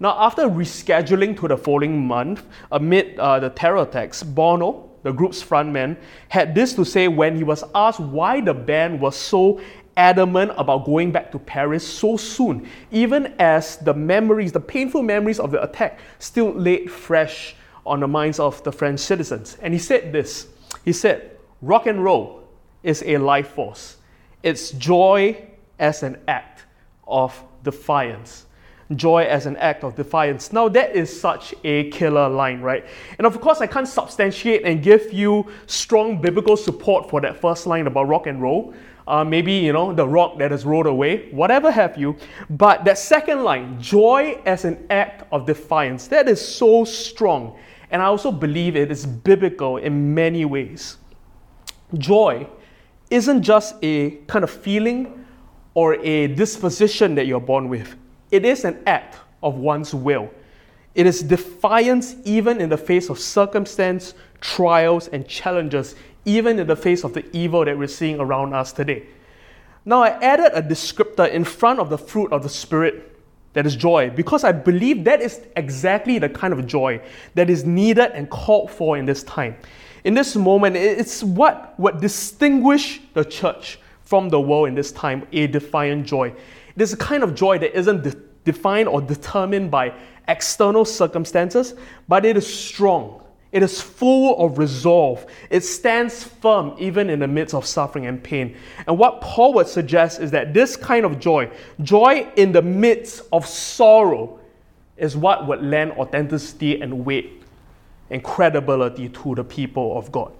Now, 0.00 0.16
after 0.18 0.42
rescheduling 0.42 1.38
to 1.40 1.48
the 1.48 1.56
following 1.56 2.06
month 2.06 2.46
amid 2.70 3.18
uh, 3.18 3.40
the 3.40 3.50
terror 3.50 3.82
attacks, 3.82 4.22
Bono, 4.22 4.90
the 5.02 5.12
group's 5.12 5.42
frontman, 5.42 5.96
had 6.28 6.54
this 6.54 6.74
to 6.74 6.84
say 6.84 7.08
when 7.08 7.34
he 7.34 7.42
was 7.42 7.64
asked 7.74 8.00
why 8.00 8.40
the 8.40 8.54
band 8.54 9.00
was 9.00 9.16
so 9.16 9.60
adamant 9.96 10.52
about 10.56 10.84
going 10.84 11.10
back 11.10 11.32
to 11.32 11.38
Paris 11.38 11.86
so 11.86 12.16
soon, 12.16 12.68
even 12.92 13.34
as 13.40 13.78
the 13.78 13.94
memories, 13.94 14.52
the 14.52 14.60
painful 14.60 15.02
memories 15.02 15.40
of 15.40 15.50
the 15.50 15.60
attack, 15.62 15.98
still 16.20 16.52
laid 16.52 16.90
fresh 16.90 17.56
on 17.84 18.00
the 18.00 18.06
minds 18.06 18.38
of 18.38 18.62
the 18.62 18.70
French 18.70 19.00
citizens. 19.00 19.56
And 19.62 19.72
he 19.72 19.80
said 19.80 20.12
this 20.12 20.46
He 20.84 20.92
said, 20.92 21.36
Rock 21.60 21.86
and 21.86 22.04
roll 22.04 22.37
is 22.82 23.02
a 23.06 23.18
life 23.18 23.48
force. 23.48 23.96
It's 24.42 24.70
joy 24.72 25.46
as 25.78 26.02
an 26.02 26.18
act 26.26 26.64
of 27.06 27.42
defiance. 27.64 28.46
joy 28.96 29.24
as 29.24 29.46
an 29.46 29.56
act 29.58 29.84
of 29.84 29.94
defiance. 29.94 30.52
Now, 30.52 30.68
that 30.70 30.96
is 30.96 31.20
such 31.20 31.54
a 31.64 31.90
killer 31.90 32.28
line, 32.28 32.60
right? 32.60 32.86
And 33.18 33.26
of 33.26 33.40
course, 33.40 33.60
I 33.60 33.66
can't 33.66 33.88
substantiate 33.88 34.64
and 34.64 34.82
give 34.82 35.12
you 35.12 35.46
strong 35.66 36.20
biblical 36.20 36.56
support 36.56 37.10
for 37.10 37.20
that 37.20 37.40
first 37.40 37.66
line 37.66 37.86
about 37.86 38.08
rock 38.08 38.26
and 38.26 38.40
roll. 38.40 38.74
Uh, 39.06 39.24
maybe, 39.24 39.52
you 39.52 39.72
know, 39.72 39.92
the 39.92 40.06
rock 40.06 40.38
that 40.38 40.50
has 40.50 40.66
rolled 40.66 40.86
away, 40.86 41.30
whatever 41.30 41.70
have 41.70 41.96
you. 41.96 42.16
But 42.50 42.84
that 42.84 42.98
second 42.98 43.42
line, 43.42 43.80
joy 43.80 44.40
as 44.44 44.64
an 44.64 44.86
act 44.90 45.26
of 45.32 45.46
defiance, 45.46 46.08
that 46.08 46.28
is 46.28 46.46
so 46.46 46.84
strong. 46.84 47.58
And 47.90 48.02
I 48.02 48.06
also 48.06 48.30
believe 48.30 48.76
it 48.76 48.90
is 48.90 49.06
biblical 49.06 49.78
in 49.78 50.14
many 50.14 50.44
ways. 50.44 50.98
Joy 51.94 52.46
isn't 53.10 53.42
just 53.42 53.76
a 53.82 54.10
kind 54.26 54.44
of 54.44 54.50
feeling 54.50 55.24
or 55.74 55.94
a 55.94 56.28
disposition 56.28 57.14
that 57.14 57.26
you're 57.26 57.40
born 57.40 57.68
with, 57.68 57.96
it 58.30 58.44
is 58.44 58.64
an 58.64 58.82
act 58.86 59.16
of 59.42 59.56
one's 59.56 59.94
will. 59.94 60.30
It 60.94 61.06
is 61.06 61.22
defiance 61.22 62.16
even 62.24 62.60
in 62.60 62.68
the 62.68 62.76
face 62.76 63.08
of 63.08 63.18
circumstance, 63.18 64.14
trials, 64.40 65.08
and 65.08 65.26
challenges, 65.28 65.94
even 66.24 66.58
in 66.58 66.66
the 66.66 66.76
face 66.76 67.04
of 67.04 67.14
the 67.14 67.24
evil 67.36 67.64
that 67.64 67.78
we're 67.78 67.86
seeing 67.86 68.18
around 68.18 68.52
us 68.52 68.72
today. 68.72 69.06
Now, 69.84 70.02
I 70.02 70.10
added 70.20 70.50
a 70.52 70.62
descriptor 70.62 71.30
in 71.30 71.44
front 71.44 71.78
of 71.78 71.88
the 71.88 71.96
fruit 71.96 72.32
of 72.32 72.42
the 72.42 72.48
Spirit 72.48 73.16
that 73.52 73.64
is 73.64 73.76
joy, 73.76 74.10
because 74.10 74.44
I 74.44 74.52
believe 74.52 75.04
that 75.04 75.20
is 75.22 75.40
exactly 75.56 76.18
the 76.18 76.28
kind 76.28 76.52
of 76.52 76.66
joy 76.66 77.00
that 77.34 77.48
is 77.48 77.64
needed 77.64 78.10
and 78.12 78.28
called 78.28 78.70
for 78.70 78.98
in 78.98 79.06
this 79.06 79.22
time. 79.22 79.56
In 80.04 80.14
this 80.14 80.36
moment, 80.36 80.76
it's 80.76 81.22
what 81.22 81.78
would 81.78 82.00
distinguish 82.00 83.00
the 83.14 83.24
church 83.24 83.78
from 84.02 84.28
the 84.28 84.40
world 84.40 84.68
in 84.68 84.74
this 84.74 84.92
time 84.92 85.26
a 85.32 85.46
defiant 85.46 86.06
joy. 86.06 86.28
It 86.74 86.82
is 86.82 86.92
a 86.92 86.96
kind 86.96 87.22
of 87.22 87.34
joy 87.34 87.58
that 87.58 87.76
isn't 87.76 88.02
de- 88.02 88.16
defined 88.44 88.88
or 88.88 89.00
determined 89.00 89.70
by 89.70 89.92
external 90.28 90.84
circumstances, 90.84 91.74
but 92.06 92.24
it 92.24 92.36
is 92.36 92.46
strong. 92.46 93.22
It 93.50 93.62
is 93.62 93.80
full 93.80 94.44
of 94.44 94.58
resolve. 94.58 95.26
It 95.50 95.64
stands 95.64 96.22
firm 96.22 96.74
even 96.78 97.08
in 97.08 97.18
the 97.18 97.26
midst 97.26 97.54
of 97.54 97.64
suffering 97.66 98.06
and 98.06 98.22
pain. 98.22 98.56
And 98.86 98.98
what 98.98 99.20
Paul 99.22 99.54
would 99.54 99.68
suggest 99.68 100.20
is 100.20 100.30
that 100.32 100.52
this 100.52 100.76
kind 100.76 101.06
of 101.06 101.18
joy, 101.18 101.50
joy 101.82 102.30
in 102.36 102.52
the 102.52 102.62
midst 102.62 103.22
of 103.32 103.46
sorrow, 103.46 104.38
is 104.98 105.16
what 105.16 105.46
would 105.46 105.62
lend 105.62 105.92
authenticity 105.92 106.80
and 106.80 107.04
weight 107.06 107.37
and 108.10 108.22
credibility 108.22 109.08
to 109.08 109.34
the 109.34 109.44
people 109.44 109.96
of 109.98 110.10
God. 110.12 110.32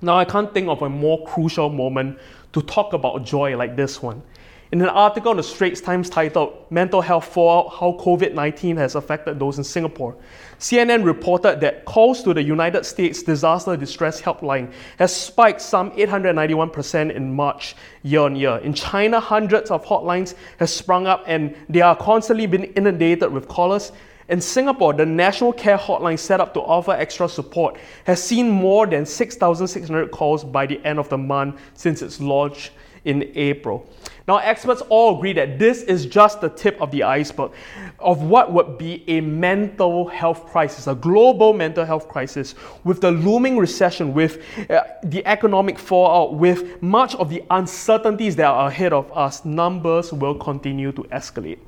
Now, 0.00 0.16
I 0.16 0.24
can't 0.24 0.52
think 0.54 0.68
of 0.68 0.82
a 0.82 0.88
more 0.88 1.26
crucial 1.26 1.68
moment 1.70 2.18
to 2.52 2.62
talk 2.62 2.92
about 2.92 3.24
joy 3.24 3.56
like 3.56 3.76
this 3.76 4.00
one. 4.02 4.22
In 4.70 4.82
an 4.82 4.90
article 4.90 5.30
in 5.30 5.38
the 5.38 5.42
Straits 5.42 5.80
Times 5.80 6.10
titled 6.10 6.52
Mental 6.68 7.00
Health 7.00 7.24
Fallout 7.24 7.72
How 7.80 7.92
COVID 7.98 8.34
19 8.34 8.76
Has 8.76 8.96
Affected 8.96 9.38
Those 9.38 9.56
in 9.56 9.64
Singapore, 9.64 10.14
CNN 10.58 11.04
reported 11.04 11.60
that 11.62 11.86
calls 11.86 12.22
to 12.24 12.34
the 12.34 12.42
United 12.42 12.84
States 12.84 13.22
Disaster 13.22 13.78
Distress 13.78 14.20
Helpline 14.20 14.70
has 14.98 15.16
spiked 15.16 15.62
some 15.62 15.90
891% 15.92 17.14
in 17.14 17.34
March 17.34 17.76
year 18.02 18.20
on 18.20 18.36
year. 18.36 18.58
In 18.58 18.74
China, 18.74 19.18
hundreds 19.20 19.70
of 19.70 19.86
hotlines 19.86 20.34
have 20.58 20.68
sprung 20.68 21.06
up 21.06 21.24
and 21.26 21.56
they 21.70 21.80
are 21.80 21.96
constantly 21.96 22.46
being 22.46 22.64
inundated 22.74 23.32
with 23.32 23.48
callers. 23.48 23.92
In 24.28 24.42
Singapore, 24.42 24.92
the 24.92 25.06
National 25.06 25.54
Care 25.54 25.78
Hotline 25.78 26.18
set 26.18 26.38
up 26.38 26.52
to 26.52 26.60
offer 26.60 26.92
extra 26.92 27.28
support 27.30 27.78
has 28.04 28.22
seen 28.22 28.50
more 28.50 28.86
than 28.86 29.06
6,600 29.06 30.10
calls 30.10 30.44
by 30.44 30.66
the 30.66 30.84
end 30.84 30.98
of 30.98 31.08
the 31.08 31.16
month 31.16 31.58
since 31.72 32.02
its 32.02 32.20
launch 32.20 32.70
in 33.06 33.32
April. 33.34 33.88
Now, 34.26 34.36
experts 34.36 34.82
all 34.90 35.16
agree 35.16 35.32
that 35.32 35.58
this 35.58 35.82
is 35.82 36.04
just 36.04 36.42
the 36.42 36.50
tip 36.50 36.78
of 36.82 36.90
the 36.90 37.04
iceberg 37.04 37.52
of 37.98 38.20
what 38.20 38.52
would 38.52 38.76
be 38.76 39.02
a 39.08 39.22
mental 39.22 40.06
health 40.08 40.44
crisis, 40.44 40.86
a 40.86 40.94
global 40.94 41.54
mental 41.54 41.86
health 41.86 42.06
crisis, 42.06 42.54
with 42.84 43.00
the 43.00 43.10
looming 43.10 43.56
recession, 43.56 44.12
with 44.12 44.42
uh, 44.68 44.82
the 45.04 45.26
economic 45.26 45.78
fallout, 45.78 46.34
with 46.34 46.82
much 46.82 47.14
of 47.14 47.30
the 47.30 47.42
uncertainties 47.50 48.36
that 48.36 48.48
are 48.48 48.68
ahead 48.68 48.92
of 48.92 49.10
us. 49.16 49.46
Numbers 49.46 50.12
will 50.12 50.34
continue 50.34 50.92
to 50.92 51.04
escalate. 51.04 51.58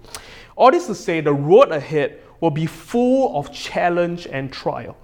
All 0.56 0.70
this 0.70 0.86
to 0.88 0.94
say, 0.94 1.22
the 1.22 1.32
road 1.32 1.72
ahead 1.72 2.20
will 2.40 2.50
be 2.50 2.66
full 2.66 3.38
of 3.38 3.52
challenge 3.52 4.26
and 4.26 4.52
trial. 4.52 4.96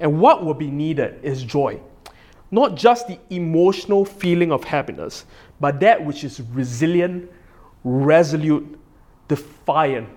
And 0.00 0.20
what 0.20 0.44
will 0.44 0.54
be 0.54 0.70
needed 0.70 1.20
is 1.22 1.42
joy. 1.42 1.80
Not 2.50 2.74
just 2.74 3.08
the 3.08 3.18
emotional 3.30 4.04
feeling 4.04 4.52
of 4.52 4.64
happiness, 4.64 5.24
but 5.60 5.80
that 5.80 6.04
which 6.04 6.24
is 6.24 6.40
resilient, 6.52 7.30
resolute, 7.84 8.78
defiant. 9.28 10.08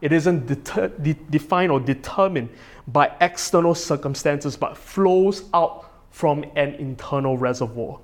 It 0.00 0.12
isn't 0.12 0.46
deter- 0.46 0.88
de- 0.88 1.14
defined 1.14 1.72
or 1.72 1.80
determined 1.80 2.50
by 2.88 3.12
external 3.20 3.74
circumstances, 3.74 4.56
but 4.56 4.76
flows 4.76 5.44
out 5.54 5.90
from 6.10 6.44
an 6.56 6.74
internal 6.74 7.38
reservoir. 7.38 7.98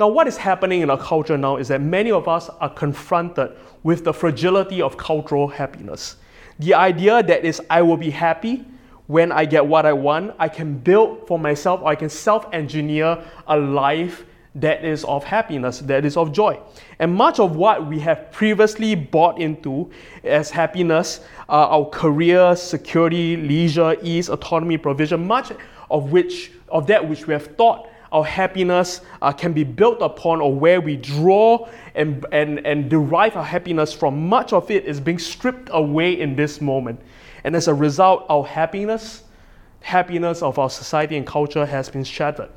Now, 0.00 0.08
what 0.08 0.26
is 0.26 0.36
happening 0.36 0.80
in 0.80 0.90
our 0.90 0.98
culture 0.98 1.38
now 1.38 1.56
is 1.56 1.68
that 1.68 1.80
many 1.80 2.10
of 2.10 2.26
us 2.26 2.48
are 2.48 2.68
confronted 2.68 3.52
with 3.84 4.04
the 4.04 4.12
fragility 4.12 4.82
of 4.82 4.96
cultural 4.96 5.46
happiness. 5.46 6.16
The 6.58 6.74
idea 6.74 7.22
that 7.22 7.44
is, 7.44 7.60
I 7.68 7.82
will 7.82 7.96
be 7.96 8.10
happy 8.10 8.64
when 9.06 9.32
I 9.32 9.44
get 9.44 9.66
what 9.66 9.84
I 9.84 9.92
want, 9.92 10.34
I 10.38 10.48
can 10.48 10.78
build 10.78 11.26
for 11.26 11.38
myself, 11.38 11.82
or 11.82 11.88
I 11.88 11.94
can 11.94 12.08
self 12.08 12.46
engineer 12.52 13.22
a 13.46 13.56
life 13.56 14.24
that 14.54 14.84
is 14.84 15.04
of 15.04 15.24
happiness, 15.24 15.80
that 15.80 16.04
is 16.04 16.16
of 16.16 16.32
joy. 16.32 16.58
And 17.00 17.12
much 17.14 17.40
of 17.40 17.56
what 17.56 17.86
we 17.86 17.98
have 18.00 18.30
previously 18.30 18.94
bought 18.94 19.40
into 19.40 19.90
as 20.22 20.50
happiness, 20.50 21.20
uh, 21.48 21.68
our 21.68 21.86
career, 21.86 22.54
security, 22.54 23.36
leisure, 23.36 23.96
ease, 24.02 24.28
autonomy, 24.30 24.78
provision, 24.78 25.26
much 25.26 25.52
of 25.90 26.12
which 26.12 26.52
of 26.68 26.86
that 26.86 27.06
which 27.06 27.26
we 27.26 27.32
have 27.34 27.46
thought 27.56 27.88
our 28.14 28.24
happiness 28.24 29.00
uh, 29.22 29.32
can 29.32 29.52
be 29.52 29.64
built 29.64 30.00
upon 30.00 30.40
or 30.40 30.54
where 30.54 30.80
we 30.80 30.96
draw 30.96 31.68
and, 31.96 32.24
and, 32.30 32.64
and 32.64 32.88
derive 32.88 33.36
our 33.36 33.44
happiness 33.44 33.92
from, 33.92 34.28
much 34.28 34.52
of 34.52 34.70
it 34.70 34.84
is 34.84 35.00
being 35.00 35.18
stripped 35.18 35.68
away 35.72 36.20
in 36.20 36.36
this 36.36 36.60
moment. 36.60 37.00
And 37.42 37.56
as 37.56 37.66
a 37.66 37.74
result, 37.74 38.24
our 38.28 38.46
happiness, 38.46 39.24
happiness 39.80 40.42
of 40.42 40.60
our 40.60 40.70
society 40.70 41.16
and 41.16 41.26
culture 41.26 41.66
has 41.66 41.90
been 41.90 42.04
shattered. 42.04 42.50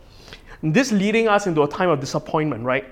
And 0.62 0.76
this 0.76 0.92
leading 0.92 1.28
us 1.28 1.48
into 1.48 1.64
a 1.64 1.68
time 1.68 1.90
of 1.90 2.00
disappointment, 2.00 2.64
right? 2.64 2.86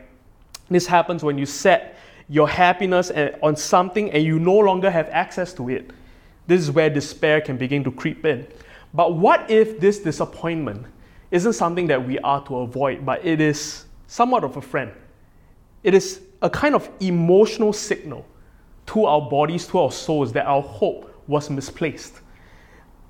This 0.68 0.88
happens 0.88 1.24
when 1.24 1.38
you 1.38 1.46
set 1.46 2.00
your 2.30 2.50
happiness 2.50 3.12
on 3.44 3.56
something 3.56 4.10
and 4.10 4.24
you 4.24 4.40
no 4.40 4.58
longer 4.58 4.90
have 4.90 5.08
access 5.10 5.54
to 5.54 5.70
it. 5.70 5.92
This 6.48 6.62
is 6.62 6.72
where 6.72 6.90
despair 6.90 7.42
can 7.42 7.58
begin 7.58 7.84
to 7.84 7.92
creep 7.92 8.26
in. 8.26 8.48
But 8.92 9.16
what 9.16 9.52
if 9.52 9.80
this 9.80 10.00
disappointment 10.00 10.88
isn't 11.32 11.54
something 11.54 11.88
that 11.88 12.06
we 12.06 12.20
are 12.20 12.44
to 12.46 12.58
avoid, 12.58 13.06
but 13.06 13.26
it 13.26 13.42
is 13.42 13.86
somewhat 14.08 14.44
of 14.44 14.58
a 14.58 14.62
friend? 14.62 14.92
It 15.84 15.94
is 15.94 16.22
a 16.42 16.50
kind 16.50 16.76
of 16.76 16.90
emotional 17.00 17.74
signal 17.74 18.26
to 18.88 19.06
our 19.06 19.22
bodies, 19.22 19.68
to 19.68 19.80
our 19.80 19.92
souls, 19.92 20.32
that 20.34 20.46
our 20.46 20.62
hope 20.62 21.24
was 21.28 21.50
misplaced. 21.50 22.22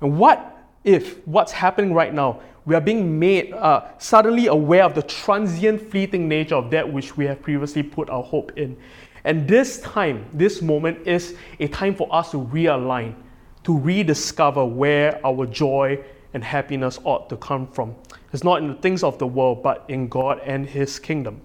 And 0.00 0.18
what 0.18 0.52
if 0.84 1.26
what's 1.26 1.52
happening 1.52 1.92
right 1.92 2.14
now 2.14 2.40
we 2.66 2.74
are 2.74 2.80
being 2.80 3.18
made 3.18 3.52
uh, 3.52 3.84
suddenly 3.98 4.48
aware 4.48 4.82
of 4.82 4.94
the 4.94 5.02
transient, 5.02 5.80
fleeting 5.80 6.28
nature 6.28 6.56
of 6.56 6.68
that 6.72 6.92
which 6.92 7.16
we 7.16 7.24
have 7.24 7.40
previously 7.40 7.82
put 7.82 8.10
our 8.10 8.24
hope 8.24 8.52
in. 8.58 8.76
And 9.22 9.46
this 9.46 9.80
time, 9.80 10.28
this 10.32 10.60
moment 10.60 11.06
is 11.06 11.36
a 11.60 11.68
time 11.68 11.94
for 11.94 12.12
us 12.12 12.32
to 12.32 12.38
realign, 12.38 13.14
to 13.64 13.78
rediscover 13.78 14.64
where 14.64 15.24
our 15.24 15.46
joy 15.46 16.04
and 16.36 16.44
happiness 16.44 17.00
ought 17.02 17.30
to 17.30 17.36
come 17.38 17.66
from. 17.66 17.94
It's 18.30 18.44
not 18.44 18.60
in 18.60 18.68
the 18.68 18.74
things 18.74 19.02
of 19.02 19.18
the 19.18 19.26
world, 19.26 19.62
but 19.62 19.86
in 19.88 20.06
God 20.06 20.38
and 20.44 20.66
His 20.68 20.98
kingdom. 20.98 21.40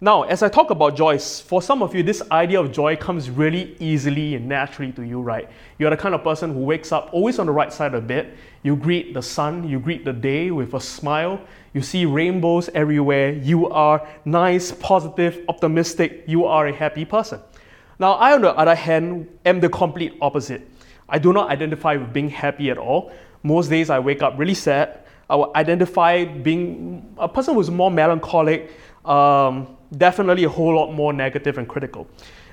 Now, 0.00 0.22
as 0.22 0.42
I 0.42 0.48
talk 0.48 0.70
about 0.70 0.96
joy, 0.96 1.18
for 1.18 1.60
some 1.60 1.82
of 1.82 1.94
you, 1.94 2.02
this 2.02 2.22
idea 2.32 2.58
of 2.58 2.72
joy 2.72 2.96
comes 2.96 3.28
really 3.28 3.76
easily 3.78 4.34
and 4.34 4.48
naturally 4.48 4.92
to 4.92 5.02
you, 5.02 5.20
right? 5.20 5.46
You're 5.78 5.90
the 5.90 5.96
kind 5.98 6.14
of 6.14 6.24
person 6.24 6.54
who 6.54 6.60
wakes 6.60 6.90
up 6.90 7.10
always 7.12 7.38
on 7.38 7.44
the 7.44 7.52
right 7.52 7.70
side 7.70 7.92
of 7.92 8.06
bed. 8.06 8.34
You 8.62 8.76
greet 8.76 9.12
the 9.12 9.22
sun, 9.22 9.68
you 9.68 9.78
greet 9.78 10.06
the 10.06 10.12
day 10.14 10.50
with 10.50 10.72
a 10.72 10.80
smile. 10.80 11.38
You 11.74 11.82
see 11.82 12.06
rainbows 12.06 12.70
everywhere. 12.70 13.32
You 13.32 13.68
are 13.68 14.08
nice, 14.24 14.72
positive, 14.72 15.44
optimistic. 15.48 16.24
You 16.26 16.46
are 16.46 16.66
a 16.66 16.72
happy 16.72 17.04
person. 17.04 17.40
Now, 17.98 18.14
I, 18.14 18.32
on 18.32 18.40
the 18.40 18.56
other 18.56 18.74
hand, 18.74 19.28
am 19.44 19.60
the 19.60 19.68
complete 19.68 20.14
opposite. 20.22 20.66
I 21.10 21.18
do 21.18 21.32
not 21.34 21.50
identify 21.50 21.96
with 21.96 22.12
being 22.12 22.30
happy 22.30 22.70
at 22.70 22.78
all. 22.78 23.12
Most 23.42 23.68
days 23.68 23.90
I 23.90 23.98
wake 23.98 24.22
up 24.22 24.34
really 24.38 24.54
sad. 24.54 25.00
I 25.28 25.36
will 25.36 25.52
identify 25.56 26.24
being 26.24 27.14
a 27.18 27.28
person 27.28 27.54
who's 27.54 27.70
more 27.70 27.90
melancholic, 27.90 28.70
um, 29.04 29.76
definitely 29.96 30.44
a 30.44 30.48
whole 30.48 30.74
lot 30.74 30.92
more 30.92 31.12
negative 31.12 31.58
and 31.58 31.68
critical. 31.68 32.06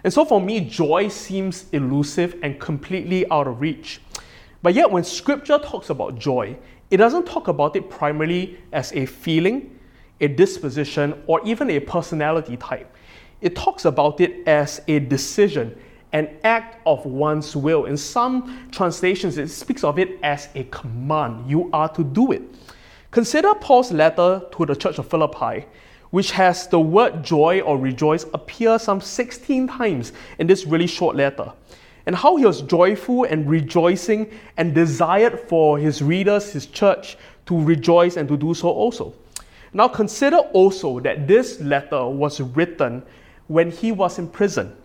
And 0.03 0.13
so 0.13 0.23
for 0.25 0.39
me, 0.39 0.61
joy 0.61 1.09
seems 1.09 1.65
elusive 1.71 2.37
and 2.41 2.59
completely 2.59 3.29
out 3.29 3.47
of 3.47 3.59
reach. 3.59 4.01
But 4.61 4.73
yet, 4.73 4.89
when 4.89 5.03
scripture 5.03 5.57
talks 5.57 5.89
about 5.89 6.17
joy, 6.17 6.57
it 6.89 6.97
doesn't 6.97 7.25
talk 7.25 7.47
about 7.47 7.75
it 7.75 7.89
primarily 7.89 8.57
as 8.71 8.91
a 8.93 9.05
feeling, 9.05 9.77
a 10.21 10.27
disposition, 10.27 11.21
or 11.27 11.41
even 11.45 11.69
a 11.69 11.79
personality 11.79 12.57
type. 12.57 12.93
It 13.41 13.55
talks 13.55 13.85
about 13.85 14.19
it 14.19 14.47
as 14.47 14.81
a 14.87 14.99
decision, 14.99 15.79
an 16.11 16.29
act 16.43 16.81
of 16.85 17.05
one's 17.05 17.55
will. 17.55 17.85
In 17.85 17.97
some 17.97 18.69
translations, 18.71 19.37
it 19.37 19.49
speaks 19.49 19.83
of 19.83 19.99
it 19.99 20.19
as 20.23 20.49
a 20.55 20.63
command. 20.65 21.49
You 21.49 21.69
are 21.71 21.89
to 21.89 22.03
do 22.03 22.31
it. 22.31 22.41
Consider 23.11 23.53
Paul's 23.55 23.91
letter 23.91 24.41
to 24.51 24.65
the 24.65 24.75
church 24.75 24.97
of 24.99 25.07
Philippi, 25.07 25.65
which 26.11 26.31
has 26.31 26.67
the 26.67 26.79
word 26.79 27.23
joy 27.23 27.61
or 27.61 27.77
rejoice 27.77 28.25
appear 28.33 28.79
some 28.79 29.01
16 29.01 29.67
times 29.67 30.13
in 30.39 30.47
this 30.47 30.65
really 30.65 30.87
short 30.87 31.15
letter. 31.15 31.51
And 32.05 32.15
how 32.15 32.37
he 32.37 32.45
was 32.45 32.61
joyful 32.61 33.25
and 33.25 33.47
rejoicing 33.47 34.31
and 34.57 34.73
desired 34.73 35.39
for 35.39 35.77
his 35.77 36.01
readers, 36.01 36.51
his 36.51 36.65
church, 36.65 37.17
to 37.45 37.59
rejoice 37.61 38.17
and 38.17 38.27
to 38.29 38.37
do 38.37 38.53
so 38.53 38.69
also. 38.69 39.13
Now 39.73 39.87
consider 39.87 40.37
also 40.37 40.99
that 41.01 41.27
this 41.27 41.59
letter 41.59 42.07
was 42.07 42.41
written 42.41 43.03
when 43.47 43.69
he 43.69 43.91
was 43.91 44.17
in 44.17 44.27
prison 44.27 44.75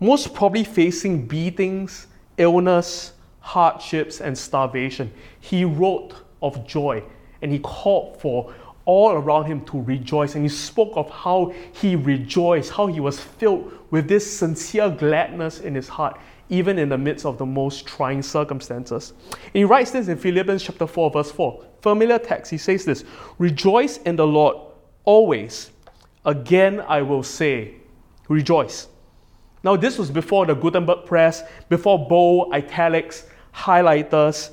most 0.00 0.34
probably 0.34 0.64
facing 0.64 1.26
beatings, 1.26 2.06
illness, 2.38 3.12
hardships, 3.40 4.20
and 4.20 4.36
starvation, 4.36 5.12
he 5.40 5.64
wrote 5.64 6.14
of 6.42 6.66
joy 6.66 7.02
and 7.42 7.52
he 7.52 7.58
called 7.58 8.20
for 8.20 8.54
all 8.84 9.12
around 9.12 9.44
him 9.44 9.64
to 9.66 9.80
rejoice. 9.82 10.34
And 10.34 10.44
he 10.44 10.48
spoke 10.48 10.92
of 10.96 11.08
how 11.10 11.52
he 11.72 11.96
rejoiced, 11.96 12.72
how 12.72 12.86
he 12.86 13.00
was 13.00 13.20
filled 13.20 13.72
with 13.90 14.08
this 14.08 14.38
sincere 14.38 14.90
gladness 14.90 15.60
in 15.60 15.74
his 15.74 15.88
heart, 15.88 16.18
even 16.48 16.78
in 16.78 16.88
the 16.88 16.98
midst 16.98 17.24
of 17.24 17.38
the 17.38 17.46
most 17.46 17.86
trying 17.86 18.22
circumstances. 18.22 19.12
And 19.32 19.52
he 19.52 19.64
writes 19.64 19.90
this 19.90 20.08
in 20.08 20.16
Philippians 20.16 20.62
chapter 20.62 20.86
4, 20.86 21.10
verse 21.10 21.30
4. 21.30 21.64
Familiar 21.82 22.18
text. 22.18 22.50
He 22.50 22.58
says 22.58 22.84
this 22.84 23.04
Rejoice 23.38 23.98
in 23.98 24.16
the 24.16 24.26
Lord 24.26 24.56
always. 25.04 25.70
Again, 26.24 26.80
I 26.80 27.00
will 27.02 27.22
say, 27.22 27.76
rejoice. 28.28 28.88
Now, 29.62 29.76
this 29.76 29.98
was 29.98 30.10
before 30.10 30.46
the 30.46 30.54
Gutenberg 30.54 31.04
press, 31.04 31.42
before 31.68 32.08
bold, 32.08 32.52
italics, 32.52 33.26
highlighters. 33.54 34.50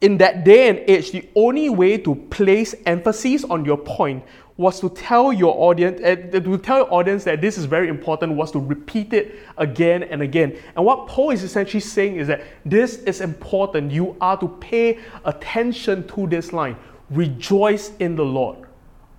In 0.00 0.18
that 0.18 0.44
day 0.44 0.68
and 0.68 0.78
age, 0.86 1.12
the 1.12 1.28
only 1.34 1.68
way 1.68 1.98
to 1.98 2.14
place 2.14 2.74
emphasis 2.86 3.44
on 3.44 3.64
your 3.64 3.76
point 3.76 4.24
was 4.60 4.78
to 4.78 4.90
tell 4.90 5.32
your 5.32 5.54
audience 5.56 6.02
uh, 6.02 6.38
to 6.38 6.58
tell 6.58 6.76
your 6.78 6.92
audience 6.92 7.24
that 7.24 7.40
this 7.40 7.56
is 7.56 7.64
very 7.64 7.88
important 7.88 8.34
was 8.34 8.52
to 8.52 8.58
repeat 8.58 9.10
it 9.14 9.38
again 9.56 10.02
and 10.02 10.20
again. 10.20 10.54
And 10.76 10.84
what 10.84 11.06
Paul 11.06 11.30
is 11.30 11.42
essentially 11.42 11.80
saying 11.80 12.16
is 12.16 12.26
that 12.26 12.42
this 12.66 12.96
is 13.04 13.22
important. 13.22 13.90
You 13.90 14.16
are 14.20 14.38
to 14.38 14.48
pay 14.60 14.98
attention 15.24 16.06
to 16.08 16.26
this 16.26 16.52
line. 16.52 16.76
Rejoice 17.08 17.92
in 18.00 18.16
the 18.16 18.24
Lord. 18.24 18.58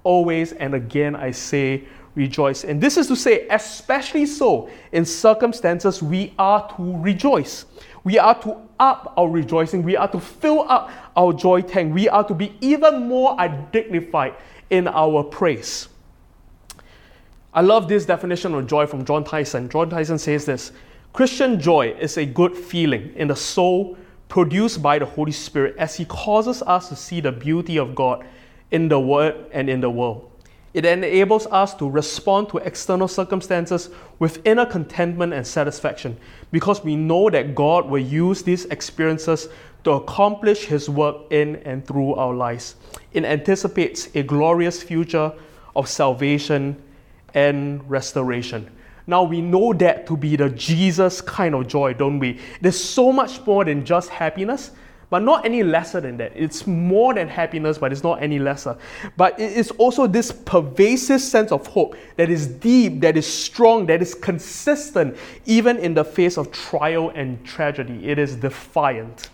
Always 0.03 0.51
and 0.53 0.75
again 0.75 1.15
I 1.15 1.31
say 1.31 1.85
rejoice. 2.15 2.63
And 2.63 2.81
this 2.81 2.97
is 2.97 3.07
to 3.07 3.15
say, 3.15 3.47
especially 3.49 4.25
so 4.25 4.69
in 4.91 5.05
circumstances, 5.05 6.01
we 6.01 6.33
are 6.37 6.67
to 6.75 6.97
rejoice. 6.97 7.65
We 8.03 8.17
are 8.17 8.39
to 8.41 8.57
up 8.79 9.13
our 9.15 9.29
rejoicing. 9.29 9.83
We 9.83 9.95
are 9.95 10.07
to 10.09 10.19
fill 10.19 10.65
up 10.67 10.89
our 11.15 11.33
joy 11.33 11.61
tank. 11.61 11.93
We 11.93 12.09
are 12.09 12.27
to 12.27 12.33
be 12.33 12.55
even 12.59 13.07
more 13.07 13.37
dignified 13.71 14.33
in 14.69 14.87
our 14.87 15.23
praise. 15.23 15.87
I 17.53 17.61
love 17.61 17.87
this 17.87 18.05
definition 18.05 18.53
of 18.55 18.65
joy 18.65 18.87
from 18.87 19.05
John 19.05 19.23
Tyson. 19.23 19.69
John 19.69 19.89
Tyson 19.89 20.17
says 20.17 20.45
this 20.45 20.71
Christian 21.13 21.59
joy 21.59 21.89
is 21.99 22.17
a 22.17 22.25
good 22.25 22.55
feeling 22.55 23.13
in 23.15 23.27
the 23.27 23.35
soul 23.35 23.97
produced 24.29 24.81
by 24.81 24.97
the 24.97 25.05
Holy 25.05 25.33
Spirit 25.33 25.75
as 25.77 25.95
He 25.95 26.05
causes 26.05 26.61
us 26.61 26.87
to 26.89 26.95
see 26.95 27.19
the 27.19 27.31
beauty 27.31 27.77
of 27.77 27.93
God 27.93 28.25
in 28.71 28.87
the 28.87 28.99
Word 28.99 29.35
and 29.51 29.69
in 29.69 29.81
the 29.81 29.89
world. 29.89 30.30
It 30.73 30.85
enables 30.85 31.47
us 31.47 31.73
to 31.75 31.89
respond 31.89 32.49
to 32.49 32.57
external 32.59 33.07
circumstances 33.07 33.89
with 34.19 34.45
inner 34.45 34.65
contentment 34.65 35.33
and 35.33 35.45
satisfaction 35.45 36.17
because 36.51 36.83
we 36.83 36.95
know 36.95 37.29
that 37.29 37.55
God 37.55 37.89
will 37.89 38.01
use 38.01 38.43
these 38.43 38.65
experiences 38.65 39.49
to 39.83 39.91
accomplish 39.91 40.65
His 40.65 40.89
work 40.89 41.17
in 41.31 41.57
and 41.57 41.85
through 41.85 42.13
our 42.15 42.33
lives. 42.33 42.75
It 43.11 43.25
anticipates 43.25 44.09
a 44.15 44.23
glorious 44.23 44.81
future 44.81 45.33
of 45.75 45.89
salvation 45.89 46.81
and 47.33 47.89
restoration. 47.89 48.69
Now 49.07 49.23
we 49.23 49.41
know 49.41 49.73
that 49.73 50.07
to 50.07 50.15
be 50.15 50.35
the 50.35 50.49
Jesus 50.49 51.19
kind 51.19 51.55
of 51.55 51.67
joy, 51.67 51.93
don't 51.93 52.19
we? 52.19 52.39
There's 52.61 52.81
so 52.81 53.11
much 53.11 53.45
more 53.45 53.65
than 53.65 53.83
just 53.83 54.09
happiness 54.09 54.71
but 55.11 55.21
not 55.21 55.45
any 55.45 55.61
lesser 55.61 55.99
than 55.99 56.15
that. 56.17 56.31
It's 56.35 56.65
more 56.65 57.13
than 57.13 57.27
happiness, 57.27 57.77
but 57.77 57.91
it's 57.91 58.01
not 58.01 58.23
any 58.23 58.39
lesser. 58.39 58.77
But 59.17 59.37
it 59.37 59.51
is 59.51 59.69
also 59.71 60.07
this 60.07 60.31
pervasive 60.31 61.19
sense 61.19 61.51
of 61.51 61.67
hope 61.67 61.97
that 62.15 62.29
is 62.29 62.47
deep, 62.47 63.01
that 63.01 63.17
is 63.17 63.27
strong, 63.27 63.85
that 63.87 64.01
is 64.01 64.15
consistent, 64.15 65.17
even 65.45 65.77
in 65.79 65.93
the 65.93 66.05
face 66.05 66.37
of 66.37 66.49
trial 66.53 67.09
and 67.09 67.45
tragedy. 67.45 68.07
It 68.07 68.17
is 68.19 68.37
defiant. 68.37 69.29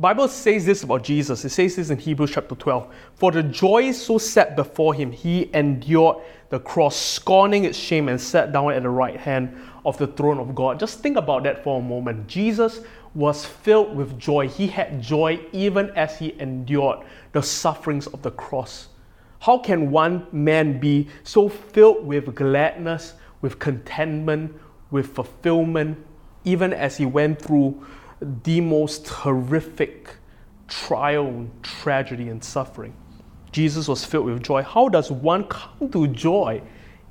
Bible 0.00 0.26
says 0.26 0.66
this 0.66 0.82
about 0.82 1.04
Jesus. 1.04 1.44
It 1.44 1.50
says 1.50 1.76
this 1.76 1.90
in 1.90 1.98
Hebrews 1.98 2.32
chapter 2.32 2.56
12. 2.56 2.92
For 3.14 3.30
the 3.30 3.44
joy 3.44 3.92
so 3.92 4.18
set 4.18 4.56
before 4.56 4.94
him, 4.94 5.12
he 5.12 5.48
endured 5.54 6.16
the 6.50 6.58
cross, 6.58 6.96
scorning 6.96 7.64
its 7.64 7.78
shame, 7.78 8.08
and 8.08 8.20
sat 8.20 8.52
down 8.52 8.72
at 8.72 8.82
the 8.82 8.88
right 8.90 9.16
hand 9.16 9.56
of 9.84 9.96
the 9.98 10.06
throne 10.06 10.38
of 10.38 10.54
God. 10.54 10.80
Just 10.80 11.00
think 11.00 11.16
about 11.16 11.44
that 11.44 11.62
for 11.62 11.78
a 11.78 11.82
moment. 11.82 12.26
Jesus 12.26 12.80
was 13.18 13.44
filled 13.44 13.96
with 13.96 14.16
joy. 14.16 14.46
He 14.46 14.68
had 14.68 15.02
joy 15.02 15.40
even 15.52 15.90
as 15.96 16.16
he 16.20 16.38
endured 16.38 17.00
the 17.32 17.42
sufferings 17.42 18.06
of 18.06 18.22
the 18.22 18.30
cross. 18.30 18.90
How 19.40 19.58
can 19.58 19.90
one 19.90 20.28
man 20.30 20.78
be 20.78 21.08
so 21.24 21.48
filled 21.48 22.06
with 22.06 22.32
gladness, 22.36 23.14
with 23.40 23.58
contentment, 23.58 24.54
with 24.92 25.08
fulfillment, 25.08 25.98
even 26.44 26.72
as 26.72 26.96
he 26.96 27.06
went 27.06 27.42
through 27.42 27.84
the 28.44 28.60
most 28.60 29.08
horrific 29.08 30.14
trial, 30.68 31.48
tragedy, 31.62 32.28
and 32.28 32.42
suffering? 32.42 32.94
Jesus 33.50 33.88
was 33.88 34.04
filled 34.04 34.26
with 34.26 34.44
joy. 34.44 34.62
How 34.62 34.88
does 34.88 35.10
one 35.10 35.42
come 35.44 35.90
to 35.90 36.06
joy 36.06 36.62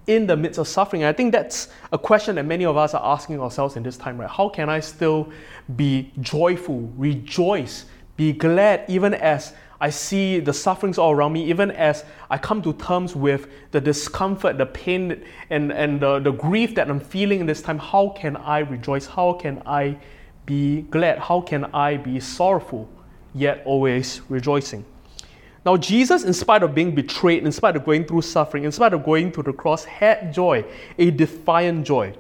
in 0.08 0.26
the 0.26 0.36
midst 0.36 0.58
of 0.58 0.68
suffering? 0.68 1.04
I 1.04 1.14
think 1.14 1.32
that's 1.32 1.68
a 1.92 1.98
question 1.98 2.36
that 2.36 2.46
many 2.46 2.66
of 2.66 2.78
us 2.78 2.94
are 2.94 3.14
asking 3.14 3.40
ourselves 3.40 3.76
in 3.76 3.84
this 3.84 3.98
time, 3.98 4.20
right? 4.20 4.30
How 4.30 4.50
can 4.50 4.70
I 4.70 4.80
still 4.80 5.30
be 5.76 6.12
joyful, 6.22 6.92
rejoice, 6.98 7.86
be 8.16 8.34
glad, 8.34 8.86
even 8.88 9.14
as 9.14 9.54
I 9.80 9.92
see 9.92 10.40
the 10.40 10.54
sufferings 10.54 10.98
all 10.98 11.12
around 11.12 11.34
me, 11.34 11.46
even 11.46 11.70
as 11.70 12.04
I 12.32 12.40
come 12.40 12.64
to 12.64 12.74
terms 12.74 13.16
with 13.16 13.48
the 13.72 13.80
discomfort, 13.80 14.58
the 14.58 14.66
pain, 14.66 15.24
and, 15.52 15.72
and 15.72 16.00
the, 16.00 16.20
the 16.20 16.32
grief 16.32 16.74
that 16.76 16.90
I'm 16.90 17.00
feeling 17.00 17.42
in 17.42 17.46
this 17.46 17.62
time? 17.62 17.78
How 17.78 18.10
can 18.10 18.38
I 18.38 18.60
rejoice? 18.60 19.06
How 19.06 19.34
can 19.34 19.62
I 19.68 19.98
be 20.48 20.82
glad? 20.84 21.20
How 21.20 21.42
can 21.42 21.66
I 21.66 21.98
be 21.98 22.20
sorrowful, 22.20 22.90
yet 23.36 23.62
always 23.66 24.22
rejoicing? 24.30 24.84
Now, 25.68 25.76
Jesus, 25.76 26.24
in 26.24 26.32
spite 26.32 26.64
of 26.64 26.74
being 26.74 26.96
betrayed, 26.96 27.44
in 27.44 27.52
spite 27.52 27.76
of 27.76 27.84
going 27.84 28.06
through 28.06 28.22
suffering, 28.22 28.64
in 28.64 28.72
spite 28.72 28.94
of 28.94 29.04
going 29.04 29.34
to 29.34 29.44
the 29.44 29.52
cross, 29.52 29.84
had 29.84 30.34
joy, 30.34 30.64
a 30.98 31.12
defiant 31.12 31.86
joy. 31.86 32.14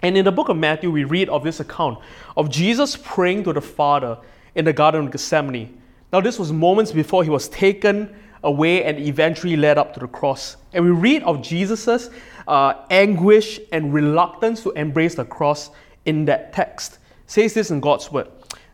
And 0.00 0.16
in 0.16 0.24
the 0.24 0.32
book 0.32 0.48
of 0.48 0.56
Matthew, 0.56 0.90
we 0.90 1.04
read 1.04 1.28
of 1.28 1.44
this 1.44 1.60
account 1.60 1.98
of 2.38 2.48
Jesus 2.48 2.96
praying 2.96 3.44
to 3.44 3.52
the 3.52 3.60
Father 3.60 4.16
in 4.54 4.64
the 4.64 4.72
Garden 4.72 5.04
of 5.04 5.12
Gethsemane. 5.12 5.78
Now, 6.10 6.22
this 6.22 6.38
was 6.38 6.52
moments 6.52 6.90
before 6.90 7.22
he 7.22 7.28
was 7.28 7.50
taken 7.50 8.16
away 8.44 8.82
and 8.84 8.98
eventually 8.98 9.56
led 9.58 9.76
up 9.76 9.92
to 9.92 10.00
the 10.00 10.08
cross. 10.08 10.56
And 10.72 10.82
we 10.82 10.90
read 10.90 11.22
of 11.24 11.42
Jesus' 11.42 12.08
uh, 12.48 12.72
anguish 12.88 13.60
and 13.72 13.92
reluctance 13.92 14.62
to 14.62 14.70
embrace 14.70 15.16
the 15.16 15.26
cross 15.26 15.68
in 16.06 16.24
that 16.24 16.54
text. 16.54 16.94
It 16.94 17.30
says 17.30 17.52
this 17.52 17.70
in 17.70 17.80
God's 17.80 18.10
word. 18.10 18.28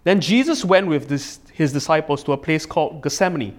Then 0.04 0.20
Jesus 0.20 0.64
went 0.64 0.86
with 0.86 1.08
this, 1.08 1.40
his 1.52 1.72
disciples 1.72 2.22
to 2.22 2.34
a 2.34 2.36
place 2.36 2.64
called 2.64 3.02
Gethsemane 3.02 3.58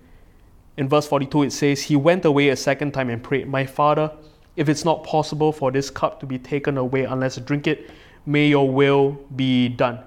in 0.77 0.87
verse 0.87 1.07
42, 1.07 1.43
it 1.43 1.51
says, 1.51 1.81
He 1.81 1.95
went 1.95 2.25
away 2.25 2.49
a 2.49 2.55
second 2.55 2.93
time 2.93 3.09
and 3.09 3.23
prayed, 3.23 3.47
My 3.47 3.65
Father, 3.65 4.11
if 4.55 4.69
it's 4.69 4.85
not 4.85 5.03
possible 5.03 5.51
for 5.51 5.71
this 5.71 5.89
cup 5.89 6.19
to 6.19 6.25
be 6.25 6.37
taken 6.37 6.77
away 6.77 7.03
unless 7.03 7.37
I 7.37 7.41
drink 7.41 7.67
it, 7.67 7.89
may 8.25 8.47
your 8.47 8.69
will 8.69 9.19
be 9.35 9.69
done. 9.69 9.99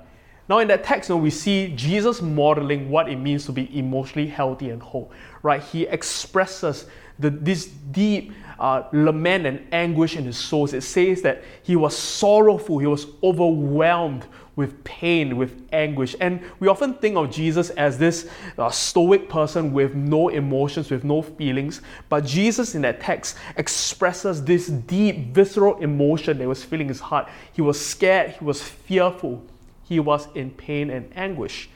Now, 0.48 0.58
in 0.58 0.68
that 0.68 0.84
text, 0.84 1.08
you 1.08 1.14
know, 1.14 1.22
we 1.22 1.30
see 1.30 1.72
Jesus 1.74 2.20
modeling 2.20 2.90
what 2.90 3.08
it 3.08 3.16
means 3.16 3.46
to 3.46 3.52
be 3.52 3.76
emotionally 3.78 4.28
healthy 4.28 4.70
and 4.70 4.82
whole, 4.82 5.10
right? 5.42 5.62
He 5.62 5.84
expresses 5.84 6.86
the, 7.18 7.30
this 7.30 7.66
deep 7.66 8.32
uh, 8.58 8.82
lament 8.92 9.46
and 9.46 9.66
anguish 9.72 10.16
in 10.16 10.24
his 10.24 10.36
soul. 10.36 10.66
It 10.66 10.82
says 10.82 11.22
that 11.22 11.42
he 11.62 11.76
was 11.76 11.96
sorrowful, 11.96 12.78
he 12.78 12.86
was 12.86 13.06
overwhelmed 13.22 14.26
with 14.56 14.82
pain, 14.84 15.36
with 15.36 15.66
anguish. 15.72 16.14
And 16.20 16.40
we 16.60 16.68
often 16.68 16.94
think 16.94 17.16
of 17.16 17.30
Jesus 17.30 17.70
as 17.70 17.98
this 17.98 18.28
uh, 18.56 18.70
stoic 18.70 19.28
person 19.28 19.72
with 19.72 19.94
no 19.94 20.28
emotions, 20.28 20.90
with 20.90 21.04
no 21.04 21.22
feelings. 21.22 21.80
But 22.08 22.24
Jesus 22.24 22.74
in 22.74 22.82
that 22.82 23.00
text 23.00 23.36
expresses 23.56 24.44
this 24.44 24.68
deep, 24.68 25.34
visceral 25.34 25.78
emotion 25.78 26.38
that 26.38 26.48
was 26.48 26.62
filling 26.62 26.88
his 26.88 27.00
heart. 27.00 27.28
He 27.52 27.62
was 27.62 27.84
scared, 27.84 28.32
he 28.32 28.44
was 28.44 28.62
fearful, 28.62 29.42
he 29.82 30.00
was 30.00 30.28
in 30.34 30.50
pain 30.50 30.90
and 30.90 31.10
anguish. 31.16 31.68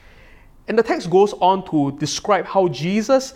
And 0.69 0.77
the 0.77 0.83
text 0.83 1.09
goes 1.09 1.33
on 1.33 1.65
to 1.71 1.97
describe 1.97 2.45
how 2.45 2.67
Jesus 2.67 3.33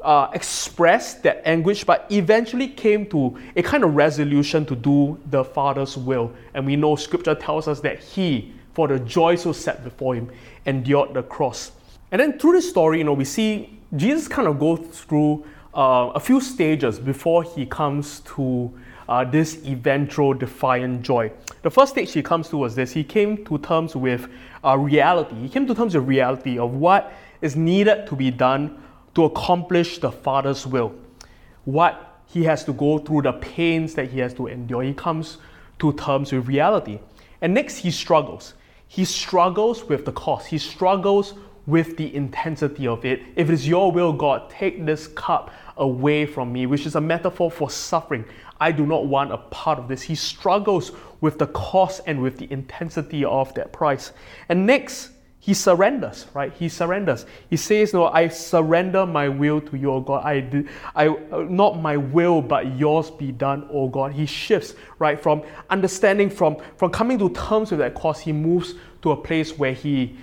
uh, 0.00 0.28
expressed 0.32 1.24
that 1.24 1.42
anguish, 1.44 1.82
but 1.82 2.06
eventually 2.08 2.68
came 2.68 3.04
to 3.06 3.36
a 3.56 3.62
kind 3.62 3.82
of 3.82 3.96
resolution 3.96 4.64
to 4.66 4.76
do 4.76 5.18
the 5.26 5.44
Father's 5.44 5.96
will. 5.96 6.32
And 6.54 6.64
we 6.64 6.76
know 6.76 6.94
scripture 6.94 7.34
tells 7.34 7.66
us 7.66 7.80
that 7.80 7.98
he, 7.98 8.54
for 8.78 8.86
the 8.86 9.00
joy 9.00 9.34
so 9.34 9.50
set 9.50 9.82
before 9.82 10.14
him, 10.14 10.30
endured 10.64 11.12
the 11.12 11.24
cross. 11.24 11.72
And 12.12 12.20
then 12.20 12.38
through 12.38 12.52
this 12.52 12.70
story, 12.70 12.98
you 12.98 13.04
know, 13.04 13.12
we 13.12 13.24
see 13.24 13.76
Jesus 13.96 14.28
kind 14.28 14.46
of 14.46 14.60
go 14.60 14.76
through 14.76 15.44
uh, 15.74 16.12
a 16.14 16.20
few 16.20 16.40
stages 16.40 17.00
before 17.00 17.42
he 17.42 17.66
comes 17.66 18.20
to 18.36 18.72
uh, 19.08 19.24
this 19.24 19.66
eventual 19.66 20.32
defiant 20.32 21.02
joy. 21.02 21.32
The 21.62 21.70
first 21.72 21.94
stage 21.94 22.12
he 22.12 22.22
comes 22.22 22.50
to 22.50 22.56
was 22.56 22.76
this 22.76 22.92
he 22.92 23.02
came 23.02 23.44
to 23.46 23.58
terms 23.58 23.96
with 23.96 24.28
uh, 24.64 24.78
reality. 24.78 25.34
He 25.34 25.48
came 25.48 25.66
to 25.66 25.74
terms 25.74 25.96
with 25.96 26.04
reality 26.04 26.56
of 26.56 26.74
what 26.74 27.12
is 27.42 27.56
needed 27.56 28.06
to 28.06 28.14
be 28.14 28.30
done 28.30 28.80
to 29.16 29.24
accomplish 29.24 29.98
the 29.98 30.12
Father's 30.12 30.68
will. 30.68 30.94
What 31.64 32.20
he 32.26 32.44
has 32.44 32.62
to 32.66 32.72
go 32.72 32.98
through, 32.98 33.22
the 33.22 33.32
pains 33.32 33.94
that 33.94 34.12
he 34.12 34.20
has 34.20 34.34
to 34.34 34.46
endure. 34.46 34.84
He 34.84 34.94
comes 34.94 35.38
to 35.80 35.92
terms 35.94 36.30
with 36.30 36.46
reality. 36.46 37.00
And 37.40 37.54
next, 37.54 37.78
he 37.78 37.90
struggles. 37.90 38.54
He 38.88 39.04
struggles 39.04 39.84
with 39.84 40.04
the 40.04 40.12
cost. 40.12 40.48
He 40.48 40.58
struggles 40.58 41.34
with 41.66 41.98
the 41.98 42.14
intensity 42.14 42.86
of 42.86 43.04
it. 43.04 43.20
If 43.36 43.50
it 43.50 43.52
is 43.52 43.68
your 43.68 43.92
will, 43.92 44.12
God, 44.14 44.48
take 44.48 44.86
this 44.86 45.06
cup 45.08 45.50
away 45.76 46.24
from 46.24 46.50
me, 46.50 46.64
which 46.64 46.86
is 46.86 46.96
a 46.96 47.00
metaphor 47.00 47.50
for 47.50 47.70
suffering. 47.70 48.24
I 48.58 48.72
do 48.72 48.86
not 48.86 49.06
want 49.06 49.32
a 49.32 49.36
part 49.36 49.78
of 49.78 49.86
this. 49.86 50.00
He 50.00 50.14
struggles 50.14 50.92
with 51.20 51.38
the 51.38 51.46
cost 51.48 52.00
and 52.06 52.22
with 52.22 52.38
the 52.38 52.50
intensity 52.50 53.24
of 53.24 53.52
that 53.54 53.72
price. 53.72 54.12
And 54.48 54.66
next, 54.66 55.10
he 55.40 55.54
surrenders, 55.54 56.26
right? 56.34 56.52
He 56.52 56.68
surrenders. 56.68 57.24
He 57.48 57.56
says, 57.56 57.94
"No, 57.94 58.06
I 58.08 58.28
surrender 58.28 59.06
my 59.06 59.28
will 59.28 59.60
to 59.60 59.76
your 59.76 60.04
God. 60.04 60.24
I, 60.24 60.40
do, 60.40 60.68
I, 60.94 61.08
not 61.48 61.80
my 61.80 61.96
will, 61.96 62.42
but 62.42 62.76
yours 62.76 63.10
be 63.10 63.32
done, 63.32 63.68
oh 63.72 63.88
God." 63.88 64.12
He 64.12 64.26
shifts, 64.26 64.74
right, 64.98 65.20
from 65.20 65.42
understanding, 65.70 66.28
from 66.28 66.56
from 66.76 66.90
coming 66.90 67.18
to 67.18 67.30
terms 67.30 67.70
with 67.70 67.80
that 67.80 67.94
cause, 67.94 68.20
He 68.20 68.32
moves 68.32 68.74
to 69.02 69.12
a 69.12 69.16
place 69.16 69.58
where 69.58 69.72
he 69.72 70.16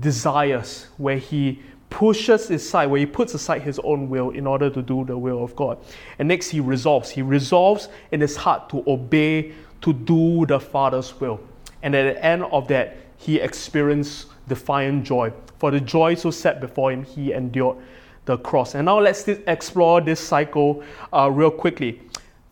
desires, 0.00 0.88
where 0.96 1.18
he 1.18 1.62
pushes 1.90 2.50
aside, 2.50 2.86
where 2.86 2.98
he 2.98 3.06
puts 3.06 3.34
aside 3.34 3.62
his 3.62 3.78
own 3.80 4.08
will 4.08 4.30
in 4.30 4.46
order 4.46 4.68
to 4.70 4.82
do 4.82 5.04
the 5.04 5.16
will 5.16 5.44
of 5.44 5.54
God. 5.54 5.78
And 6.18 6.28
next, 6.28 6.48
he 6.48 6.60
resolves. 6.60 7.10
He 7.10 7.22
resolves 7.22 7.88
in 8.10 8.20
his 8.20 8.36
heart 8.36 8.68
to 8.70 8.82
obey, 8.86 9.52
to 9.82 9.92
do 9.92 10.46
the 10.46 10.58
Father's 10.58 11.20
will. 11.20 11.40
And 11.82 11.94
at 11.94 12.14
the 12.14 12.24
end 12.24 12.44
of 12.44 12.66
that, 12.68 12.96
he 13.24 13.40
experienced 13.40 14.26
defiant 14.48 15.04
joy. 15.04 15.32
For 15.58 15.70
the 15.70 15.80
joy 15.80 16.14
so 16.14 16.30
set 16.30 16.60
before 16.60 16.92
him, 16.92 17.04
he 17.04 17.32
endured 17.32 17.78
the 18.26 18.36
cross. 18.36 18.74
And 18.74 18.86
now 18.86 19.00
let's 19.00 19.26
explore 19.28 20.00
this 20.00 20.20
cycle 20.20 20.82
uh, 21.12 21.30
real 21.30 21.50
quickly. 21.50 22.02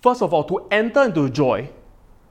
First 0.01 0.23
of 0.23 0.33
all, 0.33 0.45
to 0.45 0.67
enter 0.71 1.03
into 1.03 1.29
joy, 1.29 1.69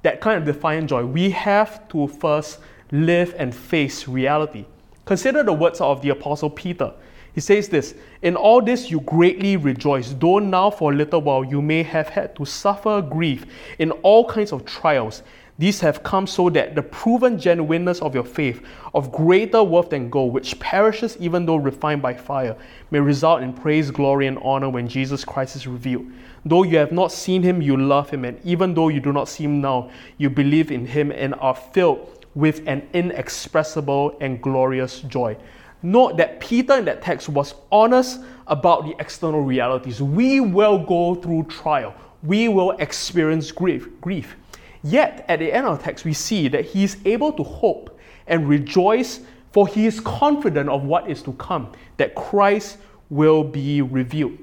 that 0.02 0.22
kind 0.22 0.38
of 0.40 0.46
defiant 0.46 0.90
joy, 0.90 1.06
we 1.06 1.30
have 1.32 1.88
to 1.90 2.08
first 2.08 2.60
live 2.92 3.36
and 3.38 3.54
face 3.54 4.08
reality. 4.08 4.66
Consider 5.06 5.44
the 5.44 5.54
words 5.54 5.80
of 5.80 6.02
the 6.02 6.10
Apostle 6.10 6.50
Peter. 6.50 6.92
He 7.34 7.42
says 7.42 7.70
this 7.70 7.96
In 8.22 8.36
all 8.36 8.62
this 8.62 8.92
you 8.92 9.02
greatly 9.02 9.56
rejoice, 9.56 10.14
though 10.14 10.40
now 10.40 10.70
for 10.70 10.92
a 10.92 10.96
little 10.96 11.22
while 11.22 11.44
you 11.44 11.62
may 11.62 11.84
have 11.84 12.10
had 12.10 12.36
to 12.36 12.46
suffer 12.46 13.02
grief 13.02 13.46
in 13.80 13.92
all 13.92 14.26
kinds 14.26 14.52
of 14.52 14.66
trials. 14.66 15.24
These 15.62 15.80
have 15.82 16.02
come 16.02 16.26
so 16.26 16.50
that 16.50 16.74
the 16.74 16.82
proven 16.82 17.38
genuineness 17.38 18.02
of 18.02 18.16
your 18.16 18.24
faith, 18.24 18.64
of 18.96 19.12
greater 19.12 19.62
worth 19.62 19.92
than 19.92 20.10
gold, 20.10 20.34
which 20.34 20.60
perishes 20.60 21.16
even 21.20 21.46
though 21.46 21.58
refined 21.58 22.02
by 22.02 22.16
fire, 22.16 22.56
may 22.90 23.00
result 23.00 23.44
in 23.44 23.54
praise, 23.54 23.92
glory, 23.92 24.26
and 24.26 24.40
honor 24.40 24.70
when 24.72 24.88
Jesus 24.88 25.24
Christ 25.24 25.56
is 25.56 25.68
revealed. 25.68 26.08
Though 26.44 26.64
you 26.64 26.78
have 26.78 26.92
not 26.92 27.12
seen 27.12 27.44
him, 27.44 27.62
you 27.62 27.78
love 27.78 28.10
him, 28.10 28.26
and 28.26 28.44
even 28.44 28.74
though 28.74 28.88
you 28.88 29.00
do 29.00 29.14
not 29.14 29.30
see 29.30 29.44
him 29.44 29.62
now, 29.62 29.92
you 30.18 30.32
believe 30.32 30.72
in 30.72 30.88
him 30.88 31.12
and 31.12 31.36
are 31.36 31.54
filled 31.54 32.26
with 32.34 32.68
an 32.68 32.90
inexpressible 32.94 34.18
and 34.20 34.42
glorious 34.42 35.02
joy. 35.02 35.38
Note 35.84 36.18
that 36.18 36.40
Peter 36.40 36.80
in 36.80 36.86
that 36.86 37.04
text 37.04 37.30
was 37.30 37.54
honest 37.72 38.22
about 38.48 38.86
the 38.86 38.96
external 38.98 39.42
realities. 39.42 40.02
We 40.02 40.40
will 40.40 40.80
go 40.80 41.14
through 41.14 41.44
trial. 41.44 41.94
We 42.24 42.48
will 42.48 42.72
experience 42.80 43.52
grief. 43.52 43.88
grief. 44.02 44.38
Yet, 44.84 45.26
at 45.28 45.40
the 45.40 45.52
end 45.52 45.68
of 45.68 45.78
the 45.78 45.84
text, 45.84 46.06
we 46.06 46.14
see 46.14 46.48
that 46.48 46.66
he 46.66 46.84
is 46.84 46.98
able 47.06 47.32
to 47.34 47.44
hope 47.44 48.00
and 48.28 48.48
rejoice, 48.48 49.22
for 49.52 49.68
he 49.68 49.86
is 49.86 50.00
confident 50.00 50.70
of 50.70 50.84
what 50.84 51.10
is 51.10 51.22
to 51.24 51.34
come, 51.34 51.72
that 51.98 52.16
Christ 52.16 52.78
will 53.10 53.44
be 53.44 53.82
revealed. 53.82 54.38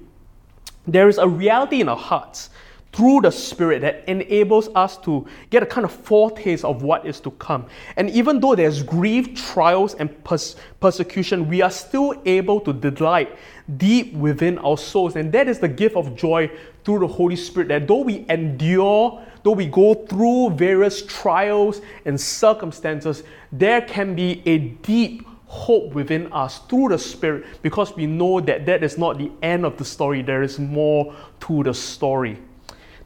There 0.86 1.08
is 1.08 1.18
a 1.18 1.28
reality 1.28 1.80
in 1.80 1.88
our 1.88 1.96
hearts 1.96 2.50
through 2.98 3.20
the 3.20 3.30
Spirit 3.30 3.80
that 3.82 4.02
enables 4.08 4.68
us 4.74 4.96
to 4.96 5.24
get 5.50 5.62
a 5.62 5.66
kind 5.66 5.84
of 5.84 5.92
foretaste 5.92 6.64
of 6.64 6.82
what 6.82 7.06
is 7.06 7.20
to 7.20 7.30
come. 7.30 7.64
And 7.96 8.10
even 8.10 8.40
though 8.40 8.56
there's 8.56 8.82
grief, 8.82 9.36
trials, 9.36 9.94
and 9.94 10.24
pers- 10.24 10.56
persecution, 10.80 11.48
we 11.48 11.62
are 11.62 11.70
still 11.70 12.20
able 12.24 12.60
to 12.62 12.72
delight 12.72 13.38
deep 13.76 14.14
within 14.14 14.58
our 14.58 14.76
souls. 14.76 15.14
And 15.14 15.30
that 15.30 15.46
is 15.46 15.60
the 15.60 15.68
gift 15.68 15.94
of 15.94 16.16
joy 16.16 16.50
through 16.82 16.98
the 16.98 17.06
Holy 17.06 17.36
Spirit 17.36 17.68
that 17.68 17.86
though 17.86 18.00
we 18.00 18.26
endure, 18.28 19.22
though 19.44 19.52
we 19.52 19.66
go 19.66 19.94
through 19.94 20.50
various 20.56 21.06
trials 21.06 21.80
and 22.04 22.20
circumstances, 22.20 23.22
there 23.52 23.80
can 23.80 24.16
be 24.16 24.42
a 24.44 24.58
deep 24.58 25.24
hope 25.46 25.94
within 25.94 26.32
us 26.32 26.58
through 26.68 26.88
the 26.88 26.98
Spirit 26.98 27.46
because 27.62 27.94
we 27.94 28.06
know 28.06 28.40
that 28.40 28.66
that 28.66 28.82
is 28.82 28.98
not 28.98 29.18
the 29.18 29.30
end 29.40 29.64
of 29.64 29.76
the 29.76 29.84
story, 29.84 30.20
there 30.20 30.42
is 30.42 30.58
more 30.58 31.14
to 31.38 31.62
the 31.62 31.72
story. 31.72 32.36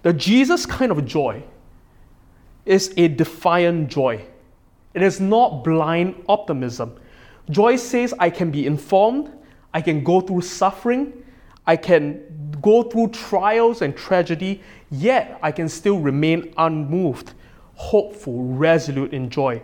The 0.03 0.13
Jesus 0.13 0.67
kind 0.67 0.91
of 0.91 1.05
joy 1.07 1.43
is 2.65 2.93
a 2.97 3.09
defiant 3.09 3.89
joy. 3.89 4.25
It 4.95 5.03
is 5.03 5.21
not 5.21 5.65
blind 5.65 6.23
optimism. 6.29 6.97
Joy 7.51 7.77
says, 7.77 8.15
I 8.19 8.31
can 8.31 8.51
be 8.51 8.67
informed, 8.67 9.33
I 9.73 9.81
can 9.81 10.05
go 10.05 10.21
through 10.21 10.43
suffering, 10.43 11.25
I 11.67 11.77
can 11.77 12.21
go 12.61 12.83
through 12.83 13.09
trials 13.09 13.83
and 13.83 13.97
tragedy, 13.97 14.63
yet 14.91 15.39
I 15.43 15.53
can 15.53 15.69
still 15.69 15.99
remain 15.99 16.53
unmoved, 16.57 17.35
hopeful, 17.75 18.45
resolute 18.45 19.13
in 19.13 19.31
joy. 19.31 19.63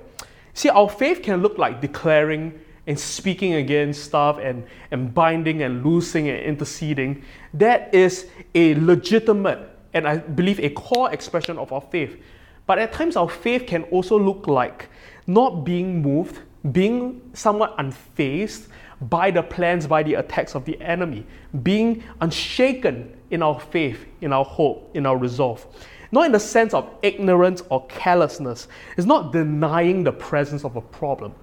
See, 0.55 0.69
our 0.69 0.89
faith 0.89 1.23
can 1.23 1.43
look 1.43 1.59
like 1.59 1.81
declaring 1.81 2.59
and 2.87 2.99
speaking 2.99 3.55
against 3.55 4.05
stuff 4.05 4.39
and, 4.39 4.65
and 4.91 5.13
binding 5.13 5.63
and 5.63 5.85
loosing 5.85 6.29
and 6.29 6.39
interceding. 6.39 7.23
That 7.55 7.95
is 7.95 8.27
a 8.55 8.75
legitimate 8.77 9.78
and 9.95 10.07
I 10.07 10.19
believe 10.19 10.61
a 10.61 10.71
core 10.71 11.13
expression 11.13 11.59
of 11.59 11.73
our 11.73 11.81
faith. 11.81 12.21
But 12.67 12.79
at 12.79 12.93
times, 12.93 13.17
our 13.17 13.29
faith 13.29 13.67
can 13.67 13.85
also 13.85 14.19
look 14.19 14.47
like 14.47 14.89
not 15.27 15.65
being 15.65 16.03
moved, 16.03 16.41
being 16.73 17.23
somewhat 17.33 17.77
unfazed 17.79 18.69
by 19.01 19.31
the 19.31 19.43
plans, 19.43 19.87
by 19.87 20.03
the 20.03 20.15
attacks 20.15 20.55
of 20.55 20.65
the 20.65 20.81
enemy, 20.81 21.27
being 21.63 22.03
unshaken 22.21 23.17
in 23.31 23.43
our 23.43 23.59
faith, 23.59 24.05
in 24.21 24.33
our 24.33 24.45
hope, 24.45 24.91
in 24.95 25.07
our 25.07 25.17
resolve. 25.17 25.67
Not 26.11 26.27
in 26.27 26.33
the 26.33 26.41
sense 26.41 26.75
of 26.75 26.91
ignorance 27.03 27.63
or 27.71 27.87
carelessness. 27.87 28.69
It's 28.97 29.07
not 29.07 29.33
denying 29.33 30.05
the 30.05 30.13
presence 30.13 30.65
of 30.65 30.77
a 30.77 30.81
problem, 30.81 31.35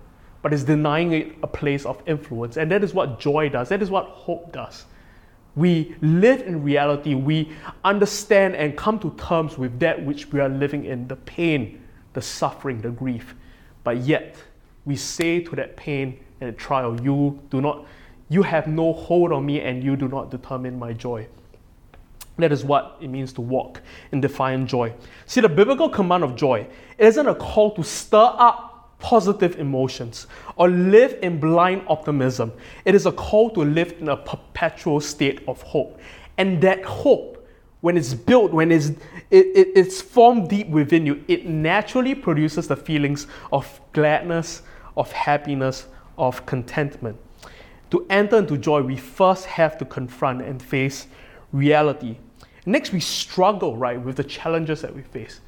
but 0.42 0.54
it's 0.54 0.64
denying 0.64 1.14
it 1.14 1.36
a 1.44 1.48
place 1.48 1.86
of 1.86 2.02
influence. 2.08 2.58
And 2.58 2.72
that 2.72 2.84
is 2.84 2.94
what 2.94 3.20
joy 3.20 3.50
does, 3.50 3.70
that 3.70 3.82
is 3.82 3.90
what 3.90 4.06
hope 4.06 4.52
does. 4.52 4.86
We 5.56 5.96
live 6.02 6.42
in 6.42 6.64
reality. 6.64 7.14
We 7.14 7.52
understand 7.84 8.56
and 8.56 8.76
come 8.76 9.00
to 9.00 9.12
terms 9.12 9.58
with 9.58 9.80
that 9.80 10.04
which 10.04 10.32
we 10.32 10.40
are 10.40 10.50
living 10.50 10.86
in 10.86 11.08
the 11.08 11.16
pain, 11.16 11.82
the 12.14 12.22
suffering, 12.22 12.82
the 12.82 12.90
grief. 12.90 13.36
But 13.84 13.98
yet, 13.98 14.36
we 14.84 14.96
say 14.96 15.40
to 15.42 15.56
that 15.56 15.78
pain 15.78 16.20
and 16.42 16.58
trial, 16.58 17.00
You 17.02 17.40
do 17.50 17.62
not, 17.62 17.86
you 18.30 18.44
have 18.44 18.68
no 18.68 18.94
hold 18.94 19.32
on 19.32 19.46
me 19.46 19.62
and 19.62 19.84
you 19.84 19.96
do 19.96 20.08
not 20.08 20.30
determine 20.30 20.78
my 20.78 20.94
joy. 20.94 21.28
That 22.38 22.52
is 22.52 22.66
what 22.66 22.98
it 23.00 23.08
means 23.08 23.32
to 23.34 23.42
walk 23.42 23.82
in 24.12 24.20
defiant 24.20 24.68
joy. 24.68 24.94
See, 25.26 25.40
the 25.40 25.48
biblical 25.48 25.90
command 25.90 26.24
of 26.24 26.36
joy 26.36 26.68
isn't 26.98 27.28
a 27.28 27.36
call 27.36 27.74
to 27.76 27.84
stir 27.84 28.18
up 28.38 28.65
positive 29.06 29.60
emotions 29.60 30.26
or 30.56 30.68
live 30.68 31.16
in 31.22 31.40
blind 31.40 31.84
optimism. 31.88 32.52
It 32.86 32.96
is 32.96 33.06
a 33.06 33.12
call 33.12 33.52
to 33.52 33.60
live 33.60 33.94
in 34.00 34.10
a 34.10 34.18
perpetual 34.18 35.00
state 35.00 35.42
of 35.48 35.62
hope. 35.62 36.00
And 36.40 36.60
that 36.62 36.84
hope, 36.84 37.48
when 37.82 37.98
it's 37.98 38.16
built, 38.16 38.52
when 38.52 38.72
it's, 38.72 38.88
it, 39.30 39.46
it, 39.60 39.68
it's 39.76 40.02
formed 40.02 40.50
deep 40.50 40.70
within 40.70 41.06
you, 41.06 41.24
it 41.28 41.46
naturally 41.46 42.16
produces 42.16 42.68
the 42.68 42.76
feelings 42.76 43.28
of 43.54 43.80
gladness, 43.94 44.64
of 44.98 45.12
happiness, 45.12 45.86
of 46.18 46.44
contentment. 46.48 47.16
To 47.92 48.08
enter 48.10 48.40
into 48.40 48.58
joy, 48.58 48.82
we 48.82 48.98
first 48.98 49.46
have 49.46 49.78
to 49.78 49.86
confront 49.86 50.42
and 50.42 50.60
face 50.60 51.06
reality. 51.52 52.18
Next, 52.66 52.92
we 52.92 53.02
struggle, 53.02 53.78
right, 53.78 54.02
with 54.02 54.16
the 54.16 54.24
challenges 54.24 54.82
that 54.82 54.96
we 54.96 55.04
face. 55.04 55.42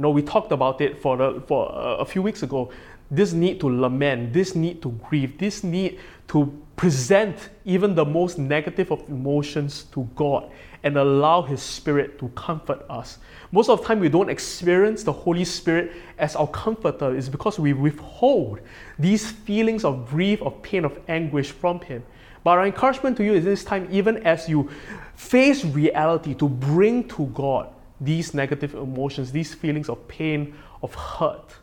You 0.00 0.04
know, 0.04 0.10
we 0.12 0.22
talked 0.22 0.50
about 0.50 0.80
it 0.80 0.98
for, 0.98 1.18
the, 1.18 1.42
for 1.46 1.70
a, 1.74 2.06
few 2.06 2.22
weeks 2.22 2.42
ago. 2.42 2.72
This 3.10 3.34
need 3.34 3.60
to 3.60 3.66
lament, 3.68 4.32
this 4.32 4.54
need 4.54 4.80
to 4.80 4.92
grieve, 4.92 5.36
this 5.36 5.62
need 5.62 6.00
to 6.28 6.58
present 6.74 7.50
even 7.66 7.94
the 7.94 8.06
most 8.06 8.38
negative 8.38 8.90
of 8.90 9.06
emotions 9.10 9.84
to 9.92 10.08
God 10.16 10.50
and 10.84 10.96
allow 10.96 11.42
His 11.42 11.60
Spirit 11.60 12.18
to 12.20 12.28
comfort 12.28 12.82
us. 12.88 13.18
Most 13.52 13.68
of 13.68 13.82
the 13.82 13.88
time, 13.88 14.00
we 14.00 14.08
don't 14.08 14.30
experience 14.30 15.02
the 15.02 15.12
Holy 15.12 15.44
Spirit 15.44 15.92
as 16.16 16.34
our 16.34 16.48
comforter, 16.48 17.14
is 17.14 17.28
because 17.28 17.58
we 17.58 17.74
withhold 17.74 18.60
these 18.98 19.30
feelings 19.30 19.84
of 19.84 20.08
grief, 20.08 20.40
of 20.40 20.62
pain, 20.62 20.86
of 20.86 20.98
anguish 21.08 21.50
from 21.50 21.78
Him. 21.82 22.02
But 22.42 22.52
our 22.52 22.64
encouragement 22.64 23.18
to 23.18 23.22
you 23.22 23.34
is 23.34 23.44
this 23.44 23.64
time, 23.64 23.86
even 23.90 24.26
as 24.26 24.48
you 24.48 24.70
face 25.14 25.62
reality, 25.62 26.32
to 26.36 26.48
bring 26.48 27.06
to 27.08 27.26
God 27.34 27.74
these 28.00 28.34
negative 28.34 28.74
emotions, 28.74 29.32
these 29.32 29.54
feelings 29.54 29.88
of 29.88 30.06
pain, 30.08 30.54
of 30.82 30.94
hurt, 30.94 31.54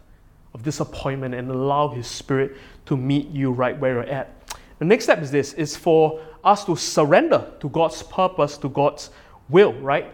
of 0.54 0.64
disappointment, 0.64 1.34
and 1.34 1.50
allow 1.50 1.90
His 1.90 2.08
Spirit 2.08 2.58
to 2.86 2.96
meet 2.96 3.30
you 3.30 3.52
right 3.52 3.78
where 3.80 3.94
you're 3.94 4.04
at. 4.04 4.34
The 4.80 4.86
next 4.86 5.06
step 5.06 5.22
is 5.22 5.32
this 5.32 5.54
is 5.54 5.76
for 5.76 6.22
us 6.44 6.64
to 6.66 6.76
surrender 6.76 7.52
to 7.60 7.70
God's 7.70 8.04
purpose, 8.04 8.58
to 8.60 8.70
God's 8.70 9.10
will, 9.50 9.74
right? 9.74 10.06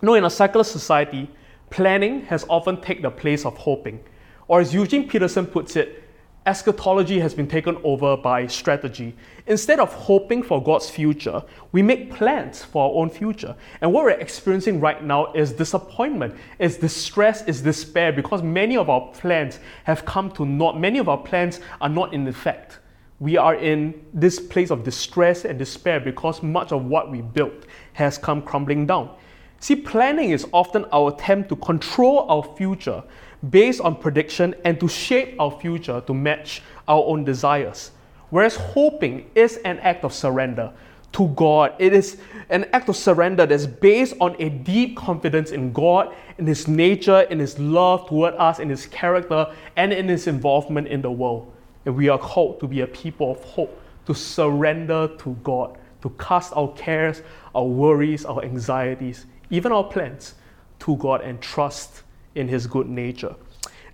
You 0.00 0.06
know, 0.06 0.14
in 0.14 0.24
a 0.24 0.30
secular 0.30 0.64
society, 0.64 1.30
planning 1.70 2.22
has 2.26 2.46
often 2.48 2.80
taken 2.80 3.02
the 3.02 3.10
place 3.10 3.44
of 3.44 3.56
hoping. 3.56 4.02
Or 4.48 4.60
as 4.60 4.72
Eugene 4.72 5.08
Peterson 5.08 5.46
puts 5.46 5.76
it, 5.76 6.03
eschatology 6.46 7.18
has 7.20 7.32
been 7.32 7.46
taken 7.46 7.78
over 7.84 8.16
by 8.16 8.46
strategy. 8.46 9.14
Instead 9.46 9.80
of 9.80 9.92
hoping 9.92 10.42
for 10.42 10.62
God's 10.62 10.90
future, 10.90 11.42
we 11.72 11.82
make 11.82 12.12
plans 12.12 12.62
for 12.62 12.84
our 12.84 13.02
own 13.02 13.08
future. 13.08 13.56
And 13.80 13.92
what 13.92 14.04
we're 14.04 14.10
experiencing 14.10 14.80
right 14.80 15.02
now 15.02 15.32
is 15.32 15.52
disappointment, 15.52 16.34
is 16.58 16.76
distress, 16.76 17.44
is 17.46 17.62
despair, 17.62 18.12
because 18.12 18.42
many 18.42 18.76
of 18.76 18.90
our 18.90 19.08
plans 19.12 19.58
have 19.84 20.04
come 20.04 20.30
to 20.32 20.44
naught. 20.44 20.78
Many 20.78 20.98
of 20.98 21.08
our 21.08 21.18
plans 21.18 21.60
are 21.80 21.88
not 21.88 22.12
in 22.12 22.26
effect. 22.28 22.78
We 23.20 23.36
are 23.38 23.54
in 23.54 23.94
this 24.12 24.38
place 24.38 24.70
of 24.70 24.84
distress 24.84 25.44
and 25.44 25.58
despair 25.58 26.00
because 26.00 26.42
much 26.42 26.72
of 26.72 26.84
what 26.84 27.10
we 27.10 27.22
built 27.22 27.64
has 27.94 28.18
come 28.18 28.42
crumbling 28.42 28.86
down. 28.86 29.14
See, 29.60 29.76
planning 29.76 30.30
is 30.30 30.46
often 30.52 30.84
our 30.92 31.10
attempt 31.14 31.48
to 31.48 31.56
control 31.56 32.26
our 32.28 32.42
future 32.56 33.02
based 33.50 33.80
on 33.80 33.96
prediction 33.96 34.54
and 34.64 34.78
to 34.80 34.88
shape 34.88 35.36
our 35.40 35.50
future 35.50 36.00
to 36.06 36.14
match 36.14 36.62
our 36.88 37.02
own 37.04 37.24
desires. 37.24 37.90
Whereas 38.30 38.56
hoping 38.56 39.30
is 39.34 39.58
an 39.58 39.78
act 39.80 40.04
of 40.04 40.12
surrender 40.12 40.72
to 41.12 41.28
God. 41.28 41.74
It 41.78 41.92
is 41.92 42.18
an 42.50 42.66
act 42.72 42.88
of 42.88 42.96
surrender 42.96 43.46
that's 43.46 43.66
based 43.66 44.14
on 44.20 44.36
a 44.40 44.48
deep 44.48 44.96
confidence 44.96 45.52
in 45.52 45.72
God, 45.72 46.14
in 46.38 46.46
His 46.46 46.66
nature, 46.66 47.20
in 47.22 47.38
His 47.38 47.58
love 47.58 48.08
toward 48.08 48.34
us, 48.34 48.58
in 48.58 48.68
His 48.68 48.86
character, 48.86 49.46
and 49.76 49.92
in 49.92 50.08
His 50.08 50.26
involvement 50.26 50.88
in 50.88 51.02
the 51.02 51.10
world. 51.10 51.52
And 51.86 51.94
we 51.94 52.08
are 52.08 52.18
called 52.18 52.60
to 52.60 52.66
be 52.66 52.80
a 52.80 52.86
people 52.86 53.32
of 53.32 53.44
hope, 53.44 53.80
to 54.06 54.14
surrender 54.14 55.08
to 55.18 55.36
God, 55.42 55.78
to 56.02 56.10
cast 56.18 56.52
our 56.56 56.72
cares, 56.72 57.22
our 57.54 57.64
worries, 57.64 58.24
our 58.24 58.42
anxieties, 58.42 59.26
even 59.50 59.70
our 59.70 59.84
plans 59.84 60.34
to 60.80 60.96
God 60.96 61.20
and 61.20 61.40
trust 61.40 62.02
in 62.34 62.48
His 62.48 62.66
good 62.66 62.88
nature. 62.88 63.34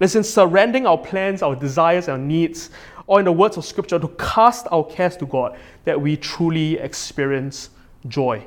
Listen, 0.01 0.25
surrendering 0.25 0.87
our 0.87 0.99
plans, 0.99 1.43
our 1.43 1.55
desires, 1.55 2.09
our 2.09 2.19
needs, 2.19 2.71
or 3.07 3.19
in 3.19 3.25
the 3.25 3.33
words 3.33 3.57
of 3.57 3.65
Scripture, 3.65 3.99
to 3.99 4.09
cast 4.19 4.67
our 4.71 4.85
cares 4.85 5.17
to 5.19 5.27
God, 5.27 5.59
that 5.85 6.01
we 6.01 6.17
truly 6.17 6.79
experience 6.79 7.71
joy. 8.09 8.45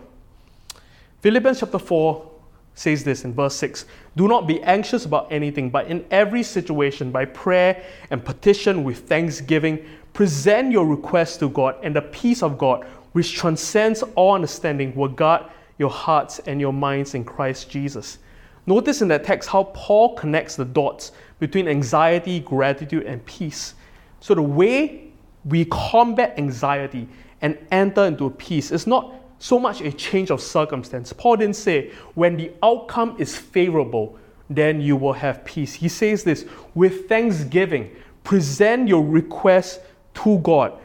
Philippians 1.21 1.60
chapter 1.60 1.79
4 1.79 2.32
says 2.75 3.03
this 3.03 3.23
in 3.23 3.34
verse 3.34 3.56
6 3.56 3.86
Do 4.15 4.27
not 4.27 4.47
be 4.47 4.62
anxious 4.63 5.06
about 5.06 5.32
anything, 5.32 5.69
but 5.69 5.88
in 5.88 6.06
every 6.12 6.43
situation, 6.43 7.12
by 7.12 7.25
prayer 7.25 7.84
and 8.10 8.23
petition 8.23 8.84
with 8.84 9.08
thanksgiving, 9.08 9.86
present 10.13 10.71
your 10.71 10.88
requests 10.88 11.38
to 11.38 11.49
God, 11.49 11.75
and 11.84 11.95
the 11.95 12.01
peace 12.01 12.41
of 12.41 12.58
God, 12.58 12.86
which 13.12 13.34
transcends 13.34 14.03
all 14.15 14.34
understanding, 14.34 14.95
will 14.95 15.08
guard 15.08 15.43
your 15.77 15.89
hearts 15.89 16.39
and 16.39 16.60
your 16.60 16.73
minds 16.73 17.15
in 17.15 17.23
Christ 17.23 17.69
Jesus. 17.69 18.17
Notice 18.65 19.02
in 19.02 19.10
that 19.10 19.23
text 19.23 19.49
how 19.49 19.65
Paul 19.73 20.15
connects 20.15 20.56
the 20.56 20.65
dots 20.65 21.12
between 21.39 21.67
anxiety, 21.67 22.39
gratitude, 22.39 23.04
and 23.04 23.26
peace. 23.26 23.76
So, 24.19 24.34
the 24.34 24.41
way 24.41 25.12
we 25.45 25.65
combat 25.65 26.36
anxiety 26.38 27.08
and 27.41 27.58
enter 27.71 28.06
into 28.06 28.30
peace 28.30 28.71
is 28.71 28.88
not 28.88 29.13
so 29.39 29.60
much 29.60 29.82
a 29.82 29.91
change 29.91 30.32
of 30.32 30.41
circumstance. 30.41 31.12
Paul 31.12 31.36
didn't 31.36 31.58
say, 31.58 31.91
when 32.15 32.38
the 32.38 32.54
outcome 32.63 33.17
is 33.19 33.36
favorable, 33.36 34.17
then 34.49 34.80
you 34.80 34.95
will 34.95 35.13
have 35.13 35.43
peace. 35.43 35.73
He 35.73 35.89
says 35.89 36.23
this 36.23 36.45
with 36.73 37.10
thanksgiving, 37.10 37.93
present 38.23 38.88
your 38.88 39.04
request 39.04 39.82
to 40.13 40.39
God, 40.39 40.80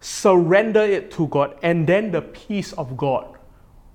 surrender 0.00 0.82
it 0.82 1.10
to 1.12 1.28
God, 1.28 1.56
and 1.62 1.86
then 1.86 2.10
the 2.10 2.20
peace 2.20 2.74
of 2.74 2.94
God 2.98 3.38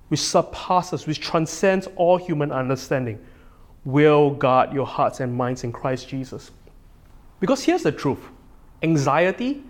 which 0.08 0.20
surpasses, 0.20 1.06
which 1.06 1.20
transcends 1.20 1.86
all 1.96 2.16
human 2.16 2.50
understanding, 2.50 3.18
will 3.88 4.28
guard 4.28 4.70
your 4.70 4.84
hearts 4.84 5.20
and 5.20 5.34
minds 5.34 5.64
in 5.64 5.72
Christ 5.72 6.10
Jesus. 6.10 6.50
Because 7.40 7.64
here's 7.64 7.82
the 7.84 7.92
truth 7.92 8.20
anxiety 8.82 9.64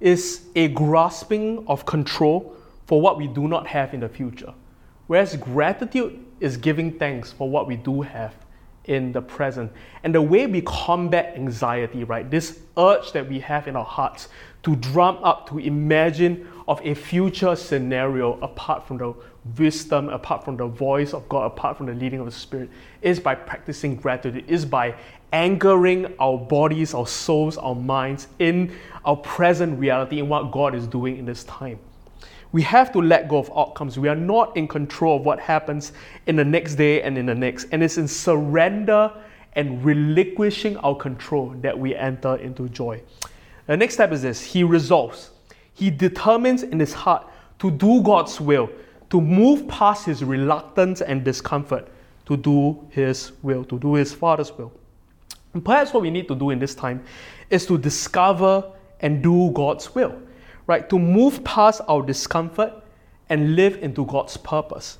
is 0.00 0.46
a 0.56 0.66
grasping 0.68 1.64
of 1.68 1.86
control 1.86 2.56
for 2.86 3.00
what 3.00 3.16
we 3.16 3.28
do 3.28 3.46
not 3.46 3.68
have 3.68 3.94
in 3.94 4.00
the 4.00 4.08
future, 4.08 4.52
whereas 5.06 5.36
gratitude 5.36 6.18
is 6.40 6.56
giving 6.56 6.98
thanks 6.98 7.30
for 7.30 7.48
what 7.48 7.68
we 7.68 7.76
do 7.76 8.02
have 8.02 8.34
in 8.86 9.12
the 9.12 9.22
present. 9.22 9.70
And 10.02 10.12
the 10.12 10.22
way 10.22 10.48
we 10.48 10.62
combat 10.62 11.36
anxiety, 11.36 12.02
right, 12.02 12.28
this 12.28 12.58
urge 12.76 13.12
that 13.12 13.28
we 13.28 13.38
have 13.38 13.68
in 13.68 13.76
our 13.76 13.84
hearts 13.84 14.28
to 14.64 14.74
drum 14.74 15.18
up, 15.22 15.48
to 15.50 15.58
imagine 15.58 16.48
of 16.66 16.84
a 16.84 16.94
future 16.94 17.54
scenario 17.54 18.40
apart 18.40 18.88
from 18.88 18.98
the 18.98 19.14
wisdom, 19.56 20.08
apart 20.08 20.44
from 20.44 20.56
the 20.56 20.66
voice 20.66 21.14
of 21.14 21.28
God, 21.28 21.46
apart 21.46 21.76
from 21.76 21.86
the 21.86 21.94
leading 21.94 22.20
of 22.20 22.26
the 22.26 22.32
Spirit, 22.32 22.70
is 23.02 23.18
by 23.18 23.34
practicing 23.34 23.96
gratitude, 23.96 24.44
is 24.48 24.64
by 24.64 24.94
anchoring 25.32 26.12
our 26.18 26.36
bodies, 26.36 26.94
our 26.94 27.06
souls, 27.06 27.56
our 27.56 27.74
minds 27.74 28.28
in 28.38 28.74
our 29.04 29.16
present 29.16 29.78
reality, 29.78 30.18
in 30.18 30.28
what 30.28 30.50
God 30.50 30.74
is 30.74 30.86
doing 30.86 31.16
in 31.16 31.24
this 31.24 31.44
time. 31.44 31.78
We 32.52 32.62
have 32.62 32.92
to 32.92 33.00
let 33.00 33.28
go 33.28 33.38
of 33.38 33.50
outcomes. 33.56 33.98
We 33.98 34.08
are 34.08 34.16
not 34.16 34.56
in 34.56 34.66
control 34.66 35.16
of 35.18 35.24
what 35.24 35.38
happens 35.38 35.92
in 36.26 36.36
the 36.36 36.44
next 36.44 36.74
day 36.74 37.00
and 37.02 37.16
in 37.16 37.26
the 37.26 37.34
next. 37.34 37.68
And 37.70 37.82
it's 37.82 37.96
in 37.96 38.08
surrender 38.08 39.12
and 39.54 39.84
relinquishing 39.84 40.76
our 40.78 40.96
control 40.96 41.50
that 41.60 41.78
we 41.78 41.94
enter 41.94 42.36
into 42.36 42.68
joy. 42.68 43.02
The 43.66 43.76
next 43.76 43.94
step 43.94 44.10
is 44.10 44.22
this 44.22 44.42
He 44.42 44.64
resolves, 44.64 45.30
He 45.74 45.90
determines 45.90 46.64
in 46.64 46.80
his 46.80 46.92
heart 46.92 47.26
to 47.60 47.70
do 47.70 48.02
God's 48.02 48.40
will, 48.40 48.68
to 49.10 49.20
move 49.20 49.66
past 49.68 50.06
his 50.06 50.24
reluctance 50.24 51.00
and 51.00 51.24
discomfort 51.24 51.88
to 52.26 52.36
do 52.36 52.86
his 52.90 53.32
will, 53.42 53.64
to 53.64 53.78
do 53.78 53.94
his 53.94 54.14
Father's 54.14 54.56
will. 54.56 54.72
And 55.52 55.64
perhaps 55.64 55.92
what 55.92 56.02
we 56.02 56.10
need 56.10 56.28
to 56.28 56.34
do 56.34 56.50
in 56.50 56.60
this 56.60 56.74
time 56.74 57.02
is 57.50 57.66
to 57.66 57.76
discover 57.76 58.64
and 59.00 59.22
do 59.22 59.50
God's 59.50 59.94
will, 59.94 60.16
right? 60.66 60.88
To 60.88 60.98
move 60.98 61.42
past 61.42 61.80
our 61.88 62.02
discomfort 62.02 62.72
and 63.28 63.56
live 63.56 63.82
into 63.82 64.06
God's 64.06 64.36
purpose. 64.36 64.98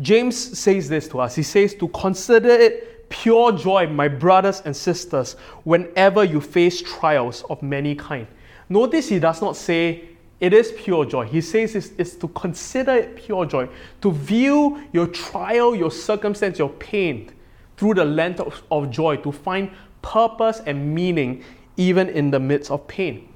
James 0.00 0.58
says 0.58 0.88
this 0.88 1.08
to 1.08 1.20
us. 1.20 1.34
He 1.34 1.42
says 1.42 1.74
to 1.74 1.88
consider 1.88 2.48
it 2.48 3.08
pure 3.10 3.52
joy, 3.52 3.86
my 3.86 4.08
brothers 4.08 4.62
and 4.64 4.74
sisters, 4.74 5.34
whenever 5.64 6.24
you 6.24 6.40
face 6.40 6.80
trials 6.80 7.44
of 7.50 7.62
many 7.62 7.94
kind. 7.94 8.26
Notice 8.70 9.08
he 9.10 9.18
does 9.18 9.42
not 9.42 9.54
say 9.56 10.08
it 10.42 10.52
is 10.52 10.72
pure 10.72 11.04
joy. 11.04 11.24
He 11.24 11.40
says 11.40 11.76
it's, 11.76 11.92
it's 11.96 12.16
to 12.16 12.26
consider 12.26 12.96
it 12.96 13.14
pure 13.14 13.46
joy, 13.46 13.68
to 14.00 14.10
view 14.10 14.82
your 14.92 15.06
trial, 15.06 15.72
your 15.76 15.90
circumstance, 15.92 16.58
your 16.58 16.68
pain 16.68 17.30
through 17.76 17.94
the 17.94 18.04
lens 18.04 18.40
of, 18.40 18.60
of 18.68 18.90
joy, 18.90 19.18
to 19.18 19.30
find 19.30 19.70
purpose 20.02 20.60
and 20.66 20.92
meaning 20.92 21.44
even 21.76 22.08
in 22.08 22.32
the 22.32 22.40
midst 22.40 22.72
of 22.72 22.88
pain. 22.88 23.28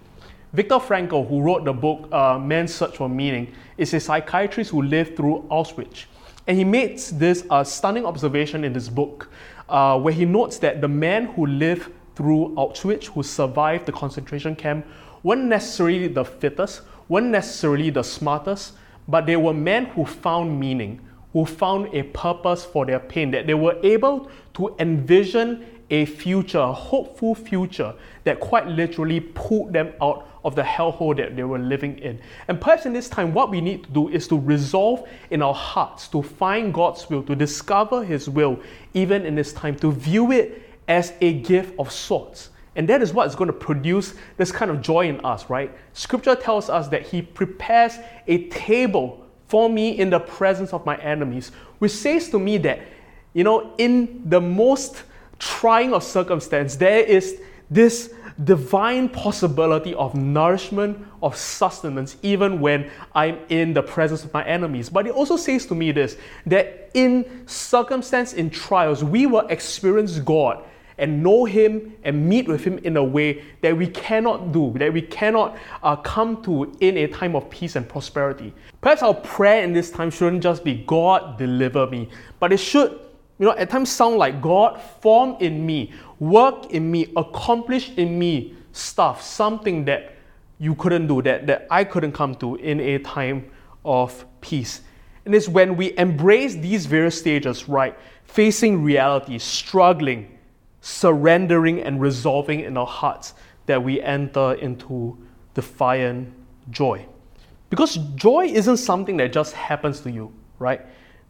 Viktor 0.53 0.81
Frankl, 0.81 1.29
who 1.29 1.41
wrote 1.41 1.65
the 1.65 1.73
book 1.73 2.13
uh, 2.13 2.41
Man's 2.41 2.75
Search 2.75 2.97
for 2.97 3.09
Meaning, 3.09 3.55
is 3.79 3.95
a 3.95 4.01
psychiatrist 4.01 4.73
who 4.73 4.83
lived 4.83 5.17
through 5.17 5.47
Auschwitz. 5.49 6.07
And 6.49 6.59
he 6.59 6.65
makes 6.65 7.11
this 7.11 7.47
uh, 7.51 7.63
stunning 7.63 8.05
observation 8.05 8.65
in 8.65 8.73
this 8.73 8.89
book 8.89 9.31
uh, 9.69 9.97
where 10.01 10.13
he 10.13 10.25
notes 10.25 10.59
that 10.59 10.81
the 10.81 10.89
man 10.89 11.27
who 11.27 11.47
lived 11.47 11.93
through 12.17 12.53
Auschwitz, 12.57 13.05
who 13.05 13.23
survived 13.23 13.87
the 13.87 13.93
concentration 13.93 14.57
camp, 14.57 14.85
weren't 15.23 15.45
necessarily 15.45 16.09
the 16.09 16.25
fittest, 16.25 16.83
weren't 17.09 17.29
necessarily 17.29 17.91
the 17.91 18.03
smartest, 18.03 18.75
but 19.09 19.27
they 19.27 19.37
were 19.37 19.55
men 19.55 19.87
who 19.87 20.05
found 20.05 20.59
meaning, 20.59 21.01
who 21.33 21.45
found 21.45 21.95
a 21.95 22.03
purpose 22.03 22.65
for 22.65 22.87
their 22.87 23.01
pain, 23.01 23.31
that 23.31 23.47
they 23.47 23.55
were 23.55 23.79
able 23.83 24.31
to 24.55 24.75
envision 24.79 25.65
a 25.91 26.05
future, 26.05 26.59
a 26.59 26.73
hopeful 26.73 27.35
future 27.35 27.95
that 28.25 28.41
quite 28.41 28.67
literally 28.67 29.21
pulled 29.21 29.73
them 29.73 29.93
out 30.01 30.29
of 30.45 30.55
the 30.55 30.63
hellhole 30.63 31.17
that 31.17 31.37
they 31.37 31.45
were 31.45 31.59
living 31.59 31.99
in. 31.99 32.21
And 32.49 32.61
perhaps 32.61 32.87
in 32.87 32.93
this 32.93 33.09
time, 33.09 33.35
what 33.35 33.51
we 33.51 33.61
need 33.61 33.85
to 33.85 33.91
do 33.91 34.09
is 34.09 34.29
to 34.29 34.39
resolve 34.39 35.09
in 35.31 35.43
our 35.43 35.55
hearts 35.55 36.09
to 36.09 36.23
find 36.23 36.73
God's 36.73 37.09
will, 37.11 37.23
to 37.25 37.35
discover 37.35 38.05
His 38.05 38.29
will, 38.29 38.59
even 38.95 39.25
in 39.25 39.35
this 39.35 39.53
time, 39.53 39.77
to 39.77 39.93
view 39.93 40.33
it 40.33 40.63
as 40.89 41.13
a 41.21 41.35
gift 41.35 41.75
of 41.79 41.91
sorts. 41.93 42.51
And 42.77 42.89
that 42.89 43.03
is 43.03 43.13
what 43.13 43.27
is 43.27 43.35
going 43.35 43.49
to 43.49 43.55
produce 43.55 44.15
this 44.37 44.53
kind 44.53 44.71
of 44.71 44.83
joy 44.83 45.09
in 45.09 45.25
us, 45.25 45.49
right? 45.49 45.77
Scripture 45.95 46.35
tells 46.35 46.69
us 46.69 46.89
that 46.89 47.03
He 47.03 47.23
prepares 47.23 47.99
a 48.27 48.49
table 48.49 49.27
for 49.49 49.71
me 49.71 49.99
in 49.99 50.11
the 50.11 50.21
presence 50.21 50.73
of 50.73 50.85
my 50.85 50.97
enemies, 50.99 51.53
which 51.79 51.93
says 51.93 52.29
to 52.31 52.39
me 52.39 52.59
that, 52.59 52.81
you 53.33 53.45
know, 53.45 53.73
in 53.79 54.23
the 54.29 54.41
most 54.41 55.03
trying 55.39 55.95
of 55.95 56.05
circumstance, 56.05 56.77
there 56.77 57.01
is 57.01 57.41
this 57.71 58.13
divine 58.45 59.09
possibility 59.09 59.95
of 59.95 60.15
nourishment, 60.15 60.99
of 61.23 61.37
sustenance, 61.37 62.17
even 62.23 62.61
when 62.61 62.91
I'm 63.15 63.39
in 63.49 63.73
the 63.73 63.83
presence 63.83 64.25
of 64.25 64.35
my 64.35 64.45
enemies. 64.45 64.91
But 64.91 65.07
it 65.07 65.15
also 65.15 65.37
says 65.37 65.65
to 65.67 65.75
me 65.75 65.93
this 65.93 66.17
that 66.45 66.91
in 66.93 67.47
circumstance, 67.47 68.35
in 68.35 68.51
trials, 68.51 69.03
we 69.03 69.27
will 69.27 69.47
experience 69.49 70.19
God 70.19 70.63
and 70.99 71.23
know 71.23 71.45
Him 71.45 71.95
and 72.05 72.29
meet 72.29 72.49
with 72.49 72.65
Him 72.65 72.79
in 72.79 72.97
a 72.97 73.05
way 73.05 73.45
that 73.61 73.77
we 73.77 73.87
cannot 73.87 74.53
do, 74.53 74.73
that 74.79 74.93
we 74.93 75.03
cannot 75.03 75.57
uh, 75.83 75.97
come 75.97 76.43
to 76.45 76.75
in 76.81 76.97
a 76.99 77.07
time 77.07 77.37
of 77.37 77.49
peace 77.51 77.77
and 77.77 77.89
prosperity. 77.89 78.53
Perhaps 78.81 79.03
our 79.03 79.15
prayer 79.15 79.63
in 79.63 79.73
this 79.73 79.91
time 79.91 80.11
shouldn't 80.11 80.43
just 80.43 80.65
be, 80.65 80.85
God, 80.87 81.39
deliver 81.39 81.87
me, 81.87 82.09
but 82.41 82.53
it 82.53 82.59
should 82.59 83.01
you 83.39 83.45
know, 83.45 83.53
at 83.53 83.69
times 83.69 83.91
sound 83.91 84.17
like 84.17 84.41
God 84.41 84.81
form 85.01 85.37
in 85.41 85.67
me, 85.67 85.93
work 86.19 86.71
in 86.71 86.91
me, 86.91 87.13
accomplish 87.17 87.91
in 87.97 88.19
me 88.19 88.55
stuff, 88.73 89.23
something 89.23 89.85
that 89.85 90.15
you 90.59 90.75
couldn't 90.75 91.07
do, 91.07 91.21
that, 91.23 91.47
that 91.47 91.67
I 91.71 91.85
couldn't 91.85 92.13
come 92.13 92.35
to 92.37 92.57
in 92.57 92.81
a 92.81 92.99
time 92.99 93.51
of 93.85 94.25
peace. 94.41 94.81
And 95.27 95.35
it's 95.35 95.49
when 95.49 95.77
we 95.77 95.97
embrace 95.99 96.55
these 96.55 96.87
various 96.87 97.19
stages, 97.19 97.69
right? 97.69 97.99
Facing 98.25 98.83
reality, 98.83 99.39
struggling, 99.39 100.36
surrendering, 100.87 101.81
and 101.81 102.01
resolving 102.01 102.61
in 102.61 102.77
our 102.77 102.87
hearts 102.87 103.35
that 103.67 103.83
we 103.83 104.01
enter 104.01 104.55
into 104.55 105.19
defiant 105.55 106.33
joy. 106.71 107.05
Because 107.71 107.97
joy 108.15 108.47
isn't 108.47 108.77
something 108.77 109.17
that 109.17 109.33
just 109.33 109.55
happens 109.55 110.01
to 110.01 110.11
you, 110.11 110.33
right? 110.59 110.87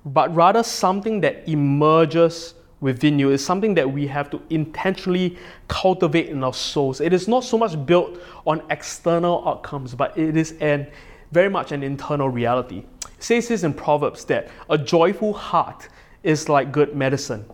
but 0.07 0.33
rather 0.35 0.63
something 0.63 1.21
that 1.21 1.49
emerges 1.49 2.55
within 2.81 3.19
you. 3.19 3.31
It's 3.31 3.45
something 3.45 3.75
that 3.75 3.91
we 3.91 4.07
have 4.07 4.31
to 4.31 4.41
intentionally 4.51 5.37
cultivate 5.67 6.29
in 6.29 6.45
our 6.45 6.55
souls. 6.55 7.01
It 7.01 7.13
is 7.13 7.27
not 7.27 7.43
so 7.43 7.59
much 7.59 7.85
built 7.87 8.21
on 8.47 8.63
external 8.71 9.47
outcomes, 9.47 9.95
but 9.95 10.17
it 10.17 10.37
is 10.37 10.53
an 10.61 10.87
very 11.33 11.51
much 11.51 11.73
an 11.73 11.83
internal 11.83 12.29
reality. 12.29 12.85
It 13.05 13.23
says 13.23 13.49
this 13.49 13.65
in 13.65 13.75
Proverbs 13.75 14.25
that 14.27 14.49
a 14.71 14.79
joyful 14.79 15.33
heart 15.33 15.89
is 16.23 16.49
like 16.49 16.71
good 16.71 16.95
medicine. 16.95 17.45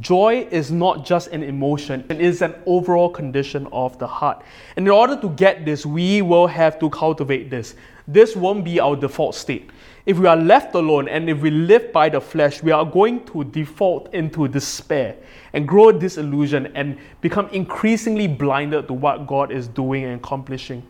Joy 0.00 0.48
is 0.50 0.72
not 0.72 1.04
just 1.04 1.28
an 1.28 1.44
emotion, 1.44 2.04
it 2.08 2.20
is 2.20 2.42
an 2.42 2.56
overall 2.66 3.08
condition 3.08 3.68
of 3.70 3.96
the 3.98 4.06
heart. 4.06 4.42
And 4.76 4.86
in 4.86 4.90
order 4.90 5.14
to 5.20 5.28
get 5.30 5.64
this, 5.64 5.86
we 5.86 6.20
will 6.20 6.48
have 6.48 6.80
to 6.80 6.90
cultivate 6.90 7.48
this. 7.48 7.76
This 8.08 8.34
won't 8.34 8.64
be 8.64 8.80
our 8.80 8.96
default 8.96 9.36
state. 9.36 9.70
If 10.04 10.18
we 10.18 10.26
are 10.26 10.36
left 10.36 10.74
alone 10.74 11.08
and 11.08 11.30
if 11.30 11.40
we 11.40 11.50
live 11.50 11.92
by 11.92 12.08
the 12.08 12.20
flesh, 12.20 12.62
we 12.62 12.72
are 12.72 12.84
going 12.84 13.24
to 13.26 13.44
default 13.44 14.12
into 14.12 14.48
despair 14.48 15.16
and 15.52 15.66
grow 15.66 15.92
disillusioned 15.92 16.72
and 16.74 16.98
become 17.20 17.48
increasingly 17.50 18.26
blinded 18.26 18.88
to 18.88 18.94
what 18.94 19.26
God 19.26 19.52
is 19.52 19.68
doing 19.68 20.04
and 20.04 20.16
accomplishing. 20.16 20.82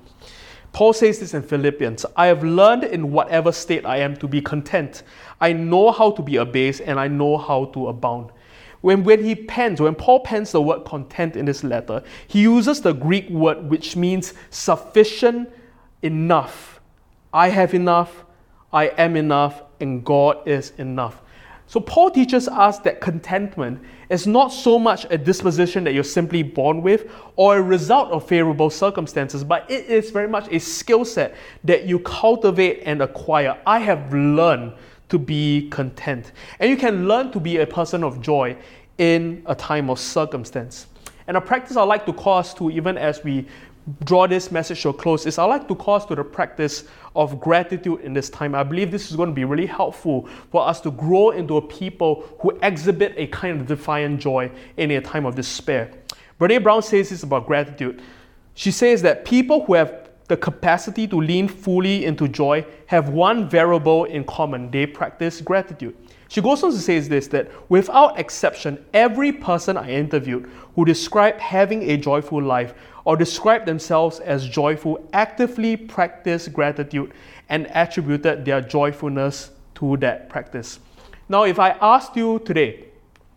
Paul 0.72 0.92
says 0.92 1.20
this 1.20 1.34
in 1.34 1.42
Philippians 1.42 2.04
I 2.16 2.26
have 2.26 2.42
learned 2.42 2.82
in 2.82 3.12
whatever 3.12 3.52
state 3.52 3.86
I 3.86 3.98
am 3.98 4.16
to 4.16 4.26
be 4.26 4.40
content. 4.40 5.04
I 5.40 5.52
know 5.52 5.92
how 5.92 6.10
to 6.10 6.22
be 6.22 6.36
abased 6.36 6.80
and 6.80 6.98
I 6.98 7.06
know 7.06 7.38
how 7.38 7.66
to 7.66 7.88
abound. 7.88 8.30
When, 8.84 9.02
when 9.02 9.24
he 9.24 9.34
pens, 9.34 9.80
when 9.80 9.94
Paul 9.94 10.20
pens 10.20 10.52
the 10.52 10.60
word 10.60 10.84
content 10.84 11.36
in 11.36 11.46
this 11.46 11.64
letter, 11.64 12.02
he 12.28 12.42
uses 12.42 12.82
the 12.82 12.92
Greek 12.92 13.30
word 13.30 13.70
which 13.70 13.96
means 13.96 14.34
sufficient, 14.50 15.48
enough. 16.02 16.82
I 17.32 17.48
have 17.48 17.72
enough, 17.72 18.26
I 18.74 18.88
am 18.88 19.16
enough 19.16 19.62
and 19.80 20.04
God 20.04 20.46
is 20.46 20.74
enough. 20.76 21.22
So, 21.66 21.80
Paul 21.80 22.10
teaches 22.10 22.46
us 22.46 22.78
that 22.80 23.00
contentment 23.00 23.80
is 24.10 24.26
not 24.26 24.48
so 24.48 24.78
much 24.78 25.06
a 25.08 25.16
disposition 25.16 25.82
that 25.84 25.94
you're 25.94 26.04
simply 26.04 26.42
born 26.42 26.82
with 26.82 27.10
or 27.36 27.56
a 27.56 27.62
result 27.62 28.10
of 28.12 28.28
favorable 28.28 28.68
circumstances, 28.68 29.42
but 29.42 29.64
it 29.70 29.86
is 29.86 30.10
very 30.10 30.28
much 30.28 30.46
a 30.52 30.60
skill 30.60 31.06
set 31.06 31.36
that 31.64 31.86
you 31.86 32.00
cultivate 32.00 32.82
and 32.84 33.00
acquire. 33.00 33.58
I 33.66 33.78
have 33.78 34.12
learned 34.12 34.74
to 35.08 35.18
be 35.18 35.68
content. 35.70 36.32
And 36.58 36.70
you 36.70 36.76
can 36.76 37.06
learn 37.06 37.30
to 37.32 37.40
be 37.40 37.58
a 37.58 37.66
person 37.66 38.02
of 38.02 38.20
joy 38.20 38.56
in 38.98 39.42
a 39.46 39.54
time 39.54 39.90
of 39.90 39.98
circumstance. 39.98 40.86
And 41.26 41.36
a 41.36 41.40
practice 41.40 41.76
I 41.76 41.82
like 41.82 42.06
to 42.06 42.12
call 42.12 42.38
us 42.38 42.54
to, 42.54 42.70
even 42.70 42.98
as 42.98 43.24
we 43.24 43.46
draw 44.04 44.26
this 44.26 44.50
message 44.50 44.80
to 44.82 44.88
a 44.88 44.94
close 44.94 45.26
is 45.26 45.38
I 45.38 45.44
like 45.44 45.68
to 45.68 45.74
call 45.74 45.96
us 45.96 46.06
to 46.06 46.14
the 46.14 46.24
practice 46.24 46.84
of 47.14 47.38
gratitude 47.38 48.00
in 48.00 48.14
this 48.14 48.30
time. 48.30 48.54
I 48.54 48.62
believe 48.62 48.90
this 48.90 49.10
is 49.10 49.16
going 49.16 49.28
to 49.28 49.34
be 49.34 49.44
really 49.44 49.66
helpful 49.66 50.28
for 50.50 50.66
us 50.66 50.80
to 50.82 50.90
grow 50.90 51.30
into 51.30 51.56
a 51.56 51.62
people 51.62 52.24
who 52.40 52.58
exhibit 52.62 53.14
a 53.16 53.26
kind 53.26 53.60
of 53.60 53.66
defiant 53.66 54.20
joy 54.20 54.50
in 54.76 54.90
a 54.90 55.00
time 55.00 55.26
of 55.26 55.34
despair. 55.34 55.92
Brene 56.40 56.62
Brown 56.62 56.82
says 56.82 57.10
this 57.10 57.22
about 57.22 57.46
gratitude. 57.46 58.02
She 58.54 58.70
says 58.70 59.02
that 59.02 59.24
people 59.24 59.64
who 59.64 59.74
have 59.74 60.03
the 60.28 60.36
capacity 60.36 61.06
to 61.08 61.20
lean 61.20 61.48
fully 61.48 62.04
into 62.04 62.28
joy 62.28 62.64
have 62.86 63.10
one 63.10 63.48
variable 63.48 64.04
in 64.04 64.24
common 64.24 64.70
they 64.70 64.86
practice 64.86 65.40
gratitude. 65.40 65.94
She 66.28 66.40
goes 66.40 66.62
on 66.62 66.72
to 66.72 66.78
say 66.78 66.98
this 66.98 67.28
that 67.28 67.50
without 67.68 68.18
exception, 68.18 68.84
every 68.92 69.32
person 69.32 69.76
I 69.76 69.90
interviewed 69.90 70.50
who 70.74 70.84
described 70.84 71.40
having 71.40 71.90
a 71.90 71.96
joyful 71.96 72.42
life 72.42 72.74
or 73.04 73.16
described 73.16 73.66
themselves 73.66 74.18
as 74.20 74.48
joyful 74.48 75.06
actively 75.12 75.76
practiced 75.76 76.52
gratitude 76.52 77.12
and 77.48 77.66
attributed 77.74 78.44
their 78.44 78.60
joyfulness 78.60 79.50
to 79.76 79.96
that 79.98 80.28
practice. 80.28 80.80
Now, 81.28 81.44
if 81.44 81.58
I 81.58 81.70
asked 81.80 82.16
you 82.16 82.38
today 82.40 82.86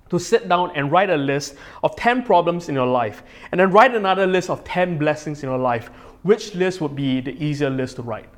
to 0.10 0.20
sit 0.20 0.48
down 0.48 0.72
and 0.76 0.92
write 0.92 1.10
a 1.10 1.18
list 1.18 1.56
of 1.84 1.96
10 1.98 2.24
problems 2.24 2.70
in 2.70 2.76
your 2.76 2.88
life 2.88 3.24
and 3.52 3.60
then 3.60 3.72
write 3.72 3.94
another 3.94 4.26
list 4.26 4.50
of 4.50 4.64
10 4.64 4.98
blessings 4.98 5.44
in 5.44 5.50
your 5.50 5.60
life, 5.60 5.92
which 6.28 6.54
list 6.56 6.82
would 6.82 6.96
be 6.96 7.22
the 7.22 7.32
easier 7.42 7.70
list 7.70 7.96
to 7.96 8.02
write? 8.02 8.30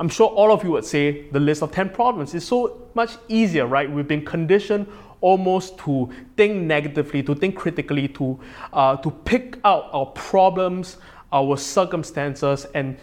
I'm 0.00 0.08
sure 0.08 0.28
all 0.28 0.50
of 0.50 0.64
you 0.64 0.70
would 0.72 0.84
say 0.86 1.28
the 1.30 1.40
list 1.40 1.62
of 1.62 1.70
10 1.70 1.90
problems 1.90 2.34
is 2.34 2.46
so 2.46 2.88
much 2.94 3.12
easier, 3.28 3.66
right? 3.66 3.90
We've 3.90 4.08
been 4.08 4.24
conditioned 4.24 4.86
almost 5.20 5.76
to 5.78 6.10
think 6.36 6.56
negatively, 6.62 7.22
to 7.22 7.34
think 7.34 7.54
critically, 7.56 8.08
to, 8.08 8.40
uh, 8.72 8.96
to 8.96 9.10
pick 9.10 9.58
out 9.64 9.88
our 9.92 10.06
problems, 10.06 10.96
our 11.30 11.56
circumstances, 11.58 12.66
and 12.74 12.96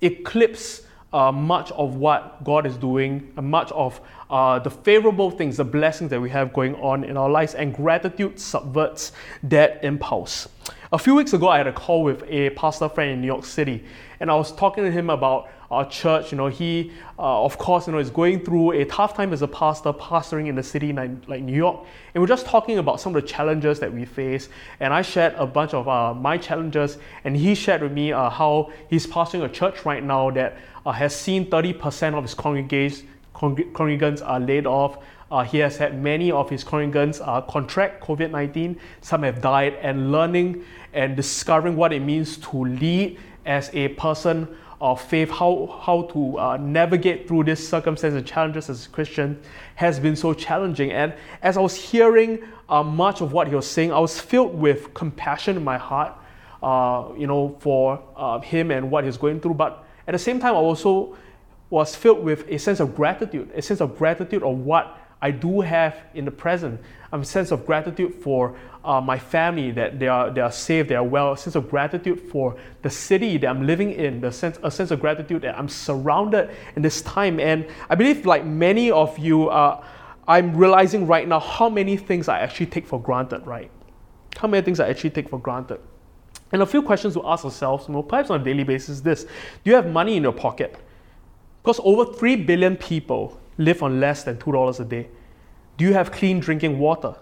eclipse 0.00 0.82
uh, 1.12 1.30
much 1.30 1.70
of 1.72 1.96
what 1.96 2.42
God 2.42 2.66
is 2.66 2.76
doing, 2.76 3.32
much 3.40 3.70
of 3.72 4.00
uh, 4.30 4.58
the 4.58 4.70
favorable 4.70 5.30
things, 5.30 5.58
the 5.58 5.64
blessings 5.64 6.10
that 6.10 6.20
we 6.20 6.28
have 6.30 6.52
going 6.52 6.74
on 6.76 7.04
in 7.04 7.16
our 7.16 7.30
lives, 7.30 7.54
and 7.54 7.72
gratitude 7.72 8.40
subverts 8.40 9.12
that 9.44 9.82
impulse. 9.84 10.48
A 10.94 10.98
few 10.98 11.16
weeks 11.16 11.32
ago, 11.32 11.48
I 11.48 11.58
had 11.58 11.66
a 11.66 11.72
call 11.72 12.04
with 12.04 12.22
a 12.28 12.50
pastor 12.50 12.88
friend 12.88 13.10
in 13.10 13.20
New 13.20 13.26
York 13.26 13.44
City, 13.44 13.82
and 14.20 14.30
I 14.30 14.36
was 14.36 14.52
talking 14.52 14.84
to 14.84 14.92
him 14.92 15.10
about 15.10 15.48
our 15.68 15.84
church. 15.90 16.30
You 16.30 16.38
know, 16.38 16.46
he, 16.46 16.92
uh, 17.18 17.42
of 17.42 17.58
course, 17.58 17.88
you 17.88 17.92
know, 17.92 17.98
is 17.98 18.10
going 18.10 18.44
through 18.44 18.70
a 18.80 18.84
tough 18.84 19.12
time 19.12 19.32
as 19.32 19.42
a 19.42 19.48
pastor, 19.48 19.92
pastoring 19.92 20.46
in 20.46 20.56
a 20.56 20.62
city 20.62 20.92
like 20.92 21.42
New 21.42 21.56
York. 21.56 21.84
And 22.14 22.22
we're 22.22 22.28
just 22.28 22.46
talking 22.46 22.78
about 22.78 23.00
some 23.00 23.16
of 23.16 23.20
the 23.20 23.26
challenges 23.26 23.80
that 23.80 23.92
we 23.92 24.04
face. 24.04 24.48
And 24.78 24.94
I 24.94 25.02
shared 25.02 25.34
a 25.34 25.48
bunch 25.48 25.74
of 25.74 25.88
uh, 25.88 26.14
my 26.14 26.38
challenges, 26.38 26.98
and 27.24 27.36
he 27.36 27.56
shared 27.56 27.82
with 27.82 27.90
me 27.90 28.12
uh, 28.12 28.30
how 28.30 28.70
he's 28.88 29.04
pastoring 29.04 29.44
a 29.44 29.48
church 29.48 29.84
right 29.84 30.04
now 30.04 30.30
that 30.30 30.58
uh, 30.86 30.92
has 30.92 31.16
seen 31.16 31.50
30% 31.50 32.14
of 32.14 32.22
his 32.22 32.36
congregants, 32.36 33.02
congregants 33.34 34.26
are 34.26 34.40
laid 34.40 34.66
off. 34.66 34.98
Uh, 35.30 35.42
he 35.42 35.58
has 35.58 35.76
had 35.76 36.00
many 36.00 36.30
of 36.30 36.48
his 36.48 36.62
congregants 36.62 37.20
uh, 37.26 37.40
contract 37.42 38.04
COVID 38.04 38.30
19. 38.30 38.78
Some 39.00 39.22
have 39.22 39.40
died, 39.40 39.74
and 39.82 40.12
learning 40.12 40.64
and 40.92 41.16
discovering 41.16 41.76
what 41.76 41.92
it 41.92 42.00
means 42.00 42.36
to 42.36 42.64
lead 42.64 43.18
as 43.44 43.70
a 43.74 43.88
person 43.88 44.48
of 44.80 45.00
faith, 45.00 45.30
how, 45.30 45.80
how 45.82 46.02
to 46.02 46.38
uh, 46.38 46.56
navigate 46.58 47.26
through 47.26 47.44
this 47.44 47.66
circumstance 47.66 48.14
and 48.14 48.26
challenges 48.26 48.68
as 48.68 48.86
a 48.86 48.88
Christian 48.90 49.40
has 49.76 49.98
been 49.98 50.14
so 50.14 50.34
challenging. 50.34 50.92
And 50.92 51.14
as 51.42 51.56
I 51.56 51.60
was 51.60 51.74
hearing 51.74 52.40
uh, 52.68 52.82
much 52.82 53.20
of 53.20 53.32
what 53.32 53.48
he 53.48 53.54
was 53.54 53.66
saying, 53.66 53.92
I 53.92 53.98
was 53.98 54.20
filled 54.20 54.54
with 54.54 54.92
compassion 54.92 55.56
in 55.56 55.64
my 55.64 55.78
heart, 55.78 56.12
uh, 56.62 57.08
you 57.16 57.26
know, 57.26 57.56
for 57.60 58.02
uh, 58.16 58.40
him 58.40 58.70
and 58.70 58.90
what 58.90 59.04
he's 59.04 59.16
going 59.16 59.40
through. 59.40 59.54
But 59.54 59.84
at 60.06 60.12
the 60.12 60.18
same 60.18 60.38
time, 60.38 60.54
I 60.54 60.58
also 60.58 61.16
was 61.74 61.96
filled 61.96 62.22
with 62.22 62.48
a 62.48 62.56
sense 62.56 62.78
of 62.78 62.94
gratitude, 62.94 63.50
a 63.52 63.60
sense 63.60 63.80
of 63.80 63.98
gratitude 63.98 64.44
of 64.44 64.58
what 64.58 64.96
I 65.20 65.32
do 65.32 65.60
have 65.60 65.96
in 66.14 66.24
the 66.24 66.30
present, 66.30 66.80
a 67.12 67.24
sense 67.24 67.50
of 67.50 67.66
gratitude 67.66 68.14
for 68.14 68.56
uh, 68.84 69.00
my 69.00 69.18
family 69.18 69.72
that 69.72 69.98
they 69.98 70.06
are, 70.06 70.30
they 70.30 70.40
are 70.40 70.52
safe, 70.52 70.86
they 70.86 70.94
are 70.94 71.02
well, 71.02 71.32
a 71.32 71.36
sense 71.36 71.56
of 71.56 71.68
gratitude 71.68 72.20
for 72.30 72.56
the 72.82 72.90
city 72.90 73.38
that 73.38 73.48
I'm 73.48 73.66
living 73.66 73.90
in, 73.90 74.20
the 74.20 74.30
sense, 74.30 74.56
a 74.62 74.70
sense 74.70 74.92
of 74.92 75.00
gratitude 75.00 75.42
that 75.42 75.58
I'm 75.58 75.68
surrounded 75.68 76.54
in 76.76 76.82
this 76.82 77.02
time. 77.02 77.40
And 77.40 77.66
I 77.90 77.96
believe, 77.96 78.24
like 78.24 78.44
many 78.44 78.92
of 78.92 79.18
you, 79.18 79.48
uh, 79.48 79.84
I'm 80.28 80.56
realizing 80.56 81.08
right 81.08 81.26
now 81.26 81.40
how 81.40 81.68
many 81.68 81.96
things 81.96 82.28
I 82.28 82.38
actually 82.38 82.66
take 82.66 82.86
for 82.86 83.02
granted, 83.02 83.44
right? 83.44 83.70
How 84.36 84.46
many 84.46 84.64
things 84.64 84.78
I 84.78 84.88
actually 84.88 85.10
take 85.10 85.28
for 85.28 85.40
granted. 85.40 85.80
And 86.52 86.62
a 86.62 86.66
few 86.66 86.82
questions 86.82 87.14
to 87.14 87.26
ask 87.26 87.44
ourselves, 87.44 87.88
know, 87.88 88.02
perhaps 88.04 88.30
on 88.30 88.40
a 88.40 88.44
daily 88.44 88.62
basis, 88.62 89.00
this 89.00 89.24
Do 89.24 89.30
you 89.64 89.74
have 89.74 89.90
money 89.90 90.16
in 90.16 90.22
your 90.22 90.32
pocket? 90.32 90.78
Because 91.64 91.80
over 91.82 92.12
3 92.12 92.36
billion 92.44 92.76
people 92.76 93.40
live 93.56 93.82
on 93.82 93.98
less 93.98 94.22
than 94.22 94.36
$2 94.36 94.80
a 94.80 94.84
day. 94.84 95.08
Do 95.78 95.86
you 95.86 95.94
have 95.94 96.12
clean 96.12 96.38
drinking 96.38 96.78
water? 96.78 97.14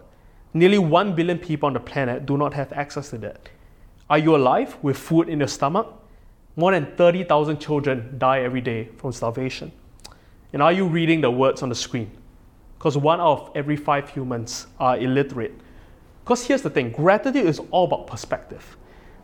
Nearly 0.53 0.79
1 0.79 1.15
billion 1.15 1.39
people 1.39 1.69
on 1.69 1.75
the 1.75 1.81
planet 1.81 2.27
do 2.27 2.37
not 2.37 2.53
have 2.53 2.73
access 2.73 3.11
to 3.11 3.19
that. 3.19 3.49
Are 4.11 4.19
you 4.19 4.35
alive 4.35 4.77
with 4.83 4.99
food 4.99 5.29
in 5.29 5.39
your 5.39 5.47
stomach? 5.47 5.87
More 6.57 6.73
than 6.73 6.87
30,000 6.97 7.61
children 7.61 8.17
die 8.19 8.41
every 8.41 8.61
day 8.61 8.89
from 8.97 9.13
starvation. 9.13 9.71
And 10.53 10.61
are 10.61 10.73
you 10.73 10.89
reading 10.89 11.21
the 11.21 11.31
words 11.31 11.63
on 11.63 11.69
the 11.69 11.77
screen? 11.77 12.11
Because 12.79 12.99
one 12.99 13.21
out 13.21 13.39
of 13.39 13.51
every 13.55 13.77
five 13.77 14.09
humans 14.09 14.67
are 14.81 14.99
illiterate. 14.99 15.55
Because 16.25 16.45
here's 16.45 16.63
the 16.63 16.71
thing 16.71 16.91
gratitude 16.91 17.47
is 17.47 17.61
all 17.71 17.85
about 17.85 18.09
perspective. 18.09 18.77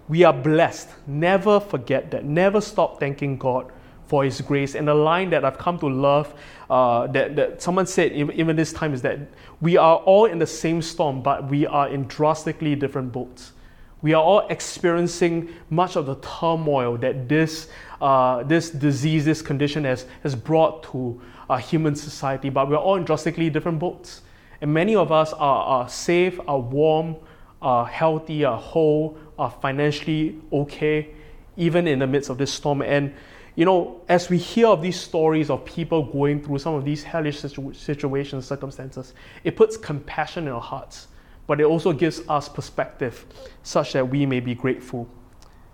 We 0.08 0.22
are 0.22 0.32
blessed. 0.32 0.90
Never 1.08 1.58
forget 1.58 2.12
that. 2.12 2.24
Never 2.24 2.60
stop 2.60 3.00
thanking 3.00 3.36
God 3.36 3.72
for 4.08 4.24
His 4.24 4.40
grace. 4.40 4.74
And 4.74 4.88
the 4.88 4.94
line 4.94 5.30
that 5.30 5.44
I've 5.44 5.58
come 5.58 5.78
to 5.78 5.86
love, 5.86 6.34
uh, 6.68 7.06
that, 7.08 7.36
that 7.36 7.62
someone 7.62 7.86
said 7.86 8.12
even 8.12 8.56
this 8.56 8.72
time, 8.72 8.94
is 8.94 9.02
that 9.02 9.20
we 9.60 9.76
are 9.76 9.98
all 9.98 10.24
in 10.24 10.38
the 10.38 10.46
same 10.46 10.82
storm, 10.82 11.22
but 11.22 11.48
we 11.48 11.66
are 11.66 11.88
in 11.88 12.04
drastically 12.04 12.74
different 12.74 13.12
boats. 13.12 13.52
We 14.00 14.14
are 14.14 14.22
all 14.22 14.46
experiencing 14.48 15.52
much 15.70 15.96
of 15.96 16.06
the 16.06 16.14
turmoil 16.16 16.96
that 16.98 17.28
this, 17.28 17.68
uh, 18.00 18.44
this 18.44 18.70
disease, 18.70 19.24
this 19.24 19.42
condition 19.42 19.84
has, 19.84 20.06
has 20.22 20.34
brought 20.36 20.84
to 20.92 21.20
uh, 21.50 21.56
human 21.56 21.96
society, 21.96 22.48
but 22.48 22.68
we're 22.68 22.76
all 22.76 22.96
in 22.96 23.04
drastically 23.04 23.50
different 23.50 23.78
boats. 23.78 24.22
And 24.60 24.72
many 24.72 24.94
of 24.94 25.10
us 25.12 25.32
are, 25.32 25.64
are 25.64 25.88
safe, 25.88 26.38
are 26.46 26.60
warm, 26.60 27.16
are 27.60 27.86
healthy, 27.86 28.44
are 28.44 28.58
whole, 28.58 29.18
are 29.38 29.50
financially 29.50 30.40
okay, 30.52 31.08
even 31.56 31.88
in 31.88 31.98
the 31.98 32.06
midst 32.06 32.30
of 32.30 32.38
this 32.38 32.52
storm. 32.52 32.82
And 32.82 33.14
you 33.58 33.64
know, 33.64 34.00
as 34.08 34.30
we 34.30 34.38
hear 34.38 34.68
of 34.68 34.80
these 34.80 35.00
stories 35.00 35.50
of 35.50 35.64
people 35.64 36.04
going 36.04 36.40
through 36.40 36.60
some 36.60 36.74
of 36.74 36.84
these 36.84 37.02
hellish 37.02 37.40
situ- 37.40 37.74
situations, 37.74 38.46
circumstances, 38.46 39.14
it 39.42 39.56
puts 39.56 39.76
compassion 39.76 40.46
in 40.46 40.52
our 40.52 40.60
hearts, 40.60 41.08
but 41.48 41.60
it 41.60 41.64
also 41.64 41.92
gives 41.92 42.20
us 42.28 42.48
perspective 42.48 43.26
such 43.64 43.94
that 43.94 44.08
we 44.08 44.24
may 44.26 44.38
be 44.38 44.54
grateful 44.54 45.08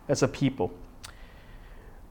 as 0.08 0.22
a 0.22 0.28
people. 0.28 0.72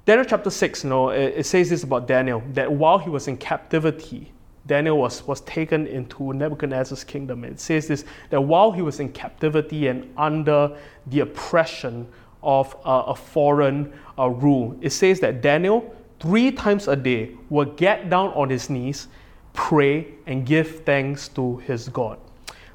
Daniel 0.05 0.25
chapter 0.25 0.51
6, 0.51 0.83
you 0.83 0.91
know, 0.91 1.09
it, 1.09 1.33
it 1.37 1.45
says 1.47 1.71
this 1.71 1.81
about 1.81 2.05
Daniel 2.07 2.43
that 2.51 2.71
while 2.71 2.99
he 2.99 3.09
was 3.09 3.27
in 3.27 3.35
captivity, 3.35 4.31
Daniel 4.67 4.99
was, 4.99 5.25
was 5.25 5.41
taken 5.41 5.87
into 5.87 6.33
Nebuchadnezzar's 6.33 7.03
kingdom. 7.03 7.43
It 7.43 7.59
says 7.59 7.87
this 7.87 8.05
that 8.29 8.41
while 8.41 8.71
he 8.71 8.83
was 8.83 8.99
in 8.99 9.11
captivity 9.11 9.87
and 9.87 10.13
under 10.17 10.77
the 11.07 11.21
oppression 11.21 12.07
of 12.43 12.75
uh, 12.85 13.03
a 13.07 13.15
foreign 13.15 13.93
uh, 14.19 14.29
rule. 14.29 14.77
It 14.81 14.91
says 14.91 15.19
that 15.21 15.41
Daniel, 15.41 15.95
three 16.19 16.51
times 16.51 16.87
a 16.87 16.95
day, 16.95 17.31
will 17.49 17.65
get 17.65 18.09
down 18.09 18.29
on 18.29 18.49
his 18.49 18.69
knees, 18.69 19.07
pray, 19.53 20.13
and 20.27 20.45
give 20.45 20.83
thanks 20.83 21.27
to 21.29 21.57
his 21.57 21.89
God. 21.89 22.19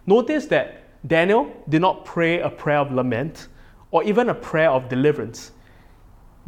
Notice 0.06 0.46
that 0.46 0.84
Daniel 1.06 1.52
did 1.68 1.80
not 1.80 2.04
pray 2.04 2.40
a 2.40 2.50
prayer 2.50 2.78
of 2.78 2.92
lament 2.92 3.48
or 3.90 4.02
even 4.04 4.30
a 4.30 4.34
prayer 4.34 4.70
of 4.70 4.88
deliverance. 4.88 5.52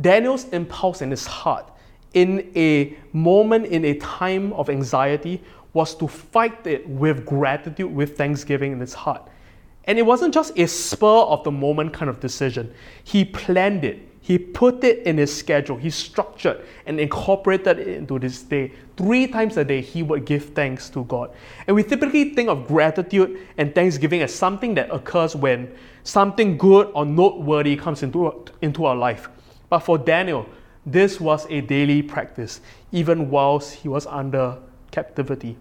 Daniel's 0.00 0.48
impulse 0.48 1.02
in 1.02 1.10
his 1.10 1.26
heart 1.26 1.70
in 2.14 2.50
a 2.56 2.96
moment, 3.12 3.66
in 3.66 3.84
a 3.84 3.94
time 3.94 4.52
of 4.54 4.68
anxiety, 4.68 5.40
was 5.72 5.94
to 5.94 6.08
fight 6.08 6.66
it 6.66 6.88
with 6.88 7.24
gratitude, 7.24 7.94
with 7.94 8.16
thanksgiving 8.16 8.72
in 8.72 8.80
his 8.80 8.94
heart. 8.94 9.28
And 9.84 9.98
it 9.98 10.02
wasn't 10.02 10.34
just 10.34 10.58
a 10.58 10.66
spur 10.66 11.06
of 11.06 11.42
the 11.44 11.50
moment 11.50 11.92
kind 11.92 12.08
of 12.08 12.20
decision. 12.20 12.72
He 13.04 13.24
planned 13.24 13.84
it. 13.84 14.06
He 14.20 14.38
put 14.38 14.84
it 14.84 15.06
in 15.06 15.16
his 15.16 15.34
schedule. 15.34 15.76
He 15.76 15.90
structured 15.90 16.64
and 16.86 17.00
incorporated 17.00 17.78
it 17.78 17.88
into 17.88 18.18
this 18.18 18.42
day. 18.42 18.72
Three 18.96 19.26
times 19.26 19.56
a 19.56 19.64
day, 19.64 19.80
he 19.80 20.02
would 20.02 20.26
give 20.26 20.50
thanks 20.50 20.90
to 20.90 21.04
God. 21.04 21.30
And 21.66 21.74
we 21.74 21.82
typically 21.82 22.34
think 22.34 22.48
of 22.48 22.68
gratitude 22.68 23.46
and 23.56 23.74
thanksgiving 23.74 24.20
as 24.20 24.32
something 24.32 24.74
that 24.74 24.94
occurs 24.94 25.34
when 25.34 25.74
something 26.04 26.58
good 26.58 26.90
or 26.94 27.06
noteworthy 27.06 27.76
comes 27.76 28.02
into, 28.02 28.44
into 28.60 28.84
our 28.84 28.94
life. 28.94 29.28
But 29.70 29.80
for 29.80 29.96
Daniel, 29.96 30.46
this 30.84 31.18
was 31.18 31.46
a 31.48 31.62
daily 31.62 32.02
practice, 32.02 32.60
even 32.92 33.30
whilst 33.30 33.74
he 33.74 33.88
was 33.88 34.06
under 34.06 34.58
captivity. 34.90 35.56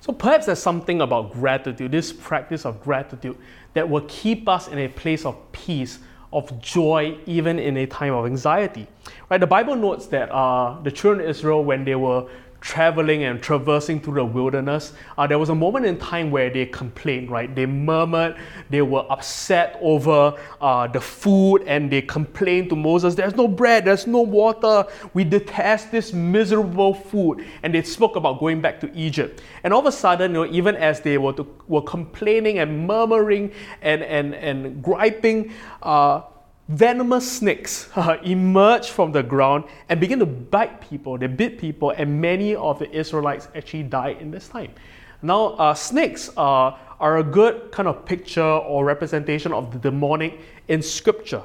So 0.00 0.12
perhaps 0.12 0.46
there's 0.46 0.62
something 0.62 1.02
about 1.02 1.32
gratitude, 1.32 1.92
this 1.92 2.12
practice 2.12 2.64
of 2.64 2.82
gratitude, 2.82 3.36
that 3.74 3.88
will 3.88 4.04
keep 4.08 4.48
us 4.48 4.68
in 4.68 4.78
a 4.78 4.88
place 4.88 5.24
of 5.24 5.36
peace, 5.52 5.98
of 6.32 6.60
joy, 6.60 7.18
even 7.26 7.58
in 7.58 7.76
a 7.76 7.86
time 7.86 8.14
of 8.14 8.24
anxiety. 8.24 8.86
Right? 9.28 9.38
The 9.38 9.46
Bible 9.46 9.76
notes 9.76 10.06
that 10.06 10.30
uh, 10.30 10.80
the 10.82 10.90
children 10.90 11.24
of 11.24 11.30
Israel, 11.30 11.62
when 11.64 11.84
they 11.84 11.96
were 11.96 12.28
traveling 12.60 13.24
and 13.24 13.42
traversing 13.42 14.00
through 14.00 14.14
the 14.14 14.24
wilderness, 14.24 14.92
uh, 15.16 15.26
there 15.26 15.38
was 15.38 15.48
a 15.48 15.54
moment 15.54 15.86
in 15.86 15.98
time 15.98 16.30
where 16.30 16.50
they 16.50 16.66
complained, 16.66 17.30
right? 17.30 17.54
They 17.54 17.66
murmured, 17.66 18.36
they 18.68 18.82
were 18.82 19.04
upset 19.10 19.78
over 19.80 20.34
uh, 20.60 20.86
the 20.86 21.00
food, 21.00 21.62
and 21.66 21.90
they 21.90 22.02
complained 22.02 22.68
to 22.70 22.76
Moses, 22.76 23.14
There's 23.14 23.34
no 23.34 23.48
bread, 23.48 23.84
there's 23.84 24.06
no 24.06 24.20
water, 24.20 24.86
we 25.14 25.24
detest 25.24 25.90
this 25.90 26.12
miserable 26.12 26.94
food. 26.94 27.44
And 27.62 27.74
they 27.74 27.82
spoke 27.82 28.16
about 28.16 28.40
going 28.40 28.60
back 28.60 28.80
to 28.80 28.94
Egypt. 28.94 29.42
And 29.64 29.72
all 29.72 29.80
of 29.80 29.86
a 29.86 29.92
sudden, 29.92 30.32
you 30.32 30.46
know, 30.46 30.52
even 30.52 30.76
as 30.76 31.00
they 31.00 31.18
were, 31.18 31.32
to, 31.34 31.46
were 31.68 31.82
complaining 31.82 32.58
and 32.58 32.86
murmuring 32.86 33.52
and, 33.82 34.02
and, 34.02 34.34
and 34.34 34.82
griping, 34.82 35.52
uh, 35.82 36.22
venomous 36.70 37.38
snakes 37.38 37.88
emerged 38.22 38.90
from 38.90 39.10
the 39.12 39.22
ground 39.22 39.64
and 39.88 40.00
began 40.00 40.20
to 40.20 40.26
bite 40.26 40.80
people. 40.80 41.18
They 41.18 41.26
bit 41.26 41.58
people, 41.58 41.90
and 41.90 42.20
many 42.20 42.54
of 42.54 42.78
the 42.78 42.90
Israelites 42.90 43.48
actually 43.54 43.82
died 43.84 44.18
in 44.20 44.30
this 44.30 44.48
time. 44.48 44.72
Now, 45.20 45.48
uh, 45.54 45.74
snakes 45.74 46.30
uh, 46.36 46.76
are 47.00 47.18
a 47.18 47.24
good 47.24 47.72
kind 47.72 47.88
of 47.88 48.04
picture 48.06 48.42
or 48.42 48.84
representation 48.84 49.52
of 49.52 49.72
the 49.72 49.78
demonic 49.78 50.40
in 50.68 50.80
Scripture. 50.80 51.42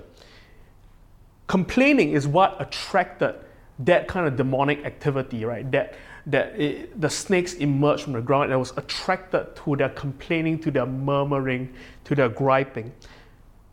Complaining 1.48 2.12
is 2.12 2.28
what 2.28 2.56
attracted 2.60 3.36
that 3.80 4.08
kind 4.08 4.28
of 4.28 4.38
demonic 4.38 4.86
activity, 4.86 5.44
right? 5.44 5.70
That 5.72 5.96
that 6.28 6.60
it, 6.60 7.00
the 7.00 7.10
snakes 7.10 7.54
emerged 7.56 8.04
from 8.04 8.14
the 8.14 8.22
ground 8.22 8.50
and 8.50 8.60
was 8.60 8.76
attracted 8.78 9.56
to 9.58 9.76
their 9.76 9.90
complaining, 9.90 10.58
to 10.60 10.72
their 10.72 10.88
murmuring, 10.88 11.72
to 12.06 12.16
their 12.16 12.30
griping. 12.30 12.92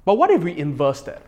But 0.04 0.18
what 0.18 0.30
if 0.30 0.42
we 0.42 0.58
inverse 0.58 1.00
that? 1.02 1.22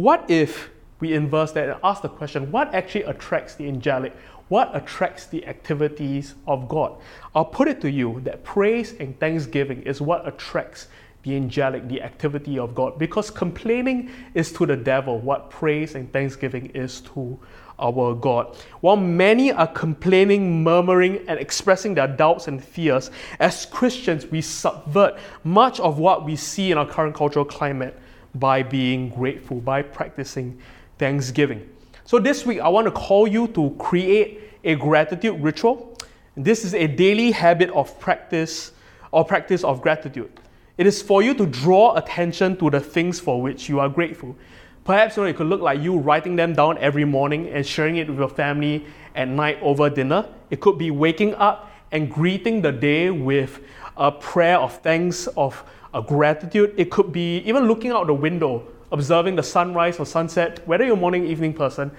What 0.00 0.30
if 0.30 0.70
we 0.98 1.12
inverse 1.12 1.52
that 1.52 1.68
and 1.68 1.78
ask 1.84 2.00
the 2.00 2.08
question 2.08 2.50
what 2.50 2.74
actually 2.74 3.02
attracts 3.02 3.56
the 3.56 3.68
angelic? 3.68 4.16
What 4.48 4.74
attracts 4.74 5.26
the 5.26 5.46
activities 5.46 6.36
of 6.46 6.70
God? 6.70 6.96
I'll 7.34 7.44
put 7.44 7.68
it 7.68 7.82
to 7.82 7.90
you 7.90 8.22
that 8.24 8.42
praise 8.42 8.94
and 8.98 9.20
thanksgiving 9.20 9.82
is 9.82 10.00
what 10.00 10.26
attracts 10.26 10.88
the 11.22 11.36
angelic, 11.36 11.86
the 11.86 12.00
activity 12.00 12.58
of 12.58 12.74
God. 12.74 12.98
Because 12.98 13.30
complaining 13.30 14.10
is 14.32 14.50
to 14.52 14.64
the 14.64 14.74
devil 14.74 15.18
what 15.18 15.50
praise 15.50 15.94
and 15.94 16.10
thanksgiving 16.10 16.70
is 16.70 17.02
to 17.12 17.38
our 17.78 18.14
God. 18.14 18.56
While 18.80 18.96
many 18.96 19.52
are 19.52 19.66
complaining, 19.66 20.64
murmuring, 20.64 21.28
and 21.28 21.38
expressing 21.38 21.92
their 21.92 22.08
doubts 22.08 22.48
and 22.48 22.64
fears, 22.64 23.10
as 23.38 23.66
Christians, 23.66 24.24
we 24.24 24.40
subvert 24.40 25.18
much 25.44 25.78
of 25.78 25.98
what 25.98 26.24
we 26.24 26.36
see 26.36 26.72
in 26.72 26.78
our 26.78 26.86
current 26.86 27.14
cultural 27.14 27.44
climate 27.44 28.00
by 28.34 28.62
being 28.62 29.10
grateful, 29.10 29.60
by 29.60 29.82
practicing 29.82 30.58
thanksgiving. 30.98 31.68
So, 32.04 32.18
this 32.18 32.44
week, 32.44 32.60
I 32.60 32.68
want 32.68 32.86
to 32.86 32.90
call 32.90 33.26
you 33.26 33.48
to 33.48 33.74
create 33.78 34.40
a 34.64 34.74
gratitude 34.74 35.40
ritual. 35.40 35.96
This 36.36 36.64
is 36.64 36.74
a 36.74 36.86
daily 36.86 37.30
habit 37.30 37.70
of 37.70 37.98
practice 37.98 38.72
or 39.12 39.24
practice 39.24 39.64
of 39.64 39.82
gratitude. 39.82 40.30
It 40.78 40.86
is 40.86 41.02
for 41.02 41.22
you 41.22 41.34
to 41.34 41.46
draw 41.46 41.96
attention 41.96 42.56
to 42.56 42.70
the 42.70 42.80
things 42.80 43.20
for 43.20 43.42
which 43.42 43.68
you 43.68 43.80
are 43.80 43.88
grateful. 43.88 44.36
Perhaps 44.84 45.16
you 45.16 45.24
know, 45.24 45.28
it 45.28 45.36
could 45.36 45.46
look 45.46 45.60
like 45.60 45.80
you 45.80 45.98
writing 45.98 46.36
them 46.36 46.54
down 46.54 46.78
every 46.78 47.04
morning 47.04 47.48
and 47.48 47.66
sharing 47.66 47.96
it 47.96 48.08
with 48.08 48.18
your 48.18 48.28
family 48.28 48.86
at 49.14 49.28
night 49.28 49.58
over 49.60 49.90
dinner. 49.90 50.26
It 50.48 50.60
could 50.60 50.78
be 50.78 50.90
waking 50.90 51.34
up 51.34 51.70
and 51.92 52.10
greeting 52.10 52.62
the 52.62 52.72
day 52.72 53.10
with 53.10 53.60
a 53.96 54.10
prayer 54.10 54.58
of 54.58 54.80
thanks, 54.80 55.26
of 55.36 55.62
a 55.94 56.02
gratitude. 56.02 56.74
It 56.76 56.90
could 56.90 57.12
be 57.12 57.38
even 57.38 57.64
looking 57.64 57.90
out 57.90 58.06
the 58.06 58.14
window, 58.14 58.66
observing 58.92 59.36
the 59.36 59.42
sunrise 59.42 59.98
or 59.98 60.06
sunset, 60.06 60.66
whether 60.66 60.84
you're 60.84 60.94
a 60.94 61.00
morning, 61.00 61.26
evening 61.26 61.54
person, 61.54 61.90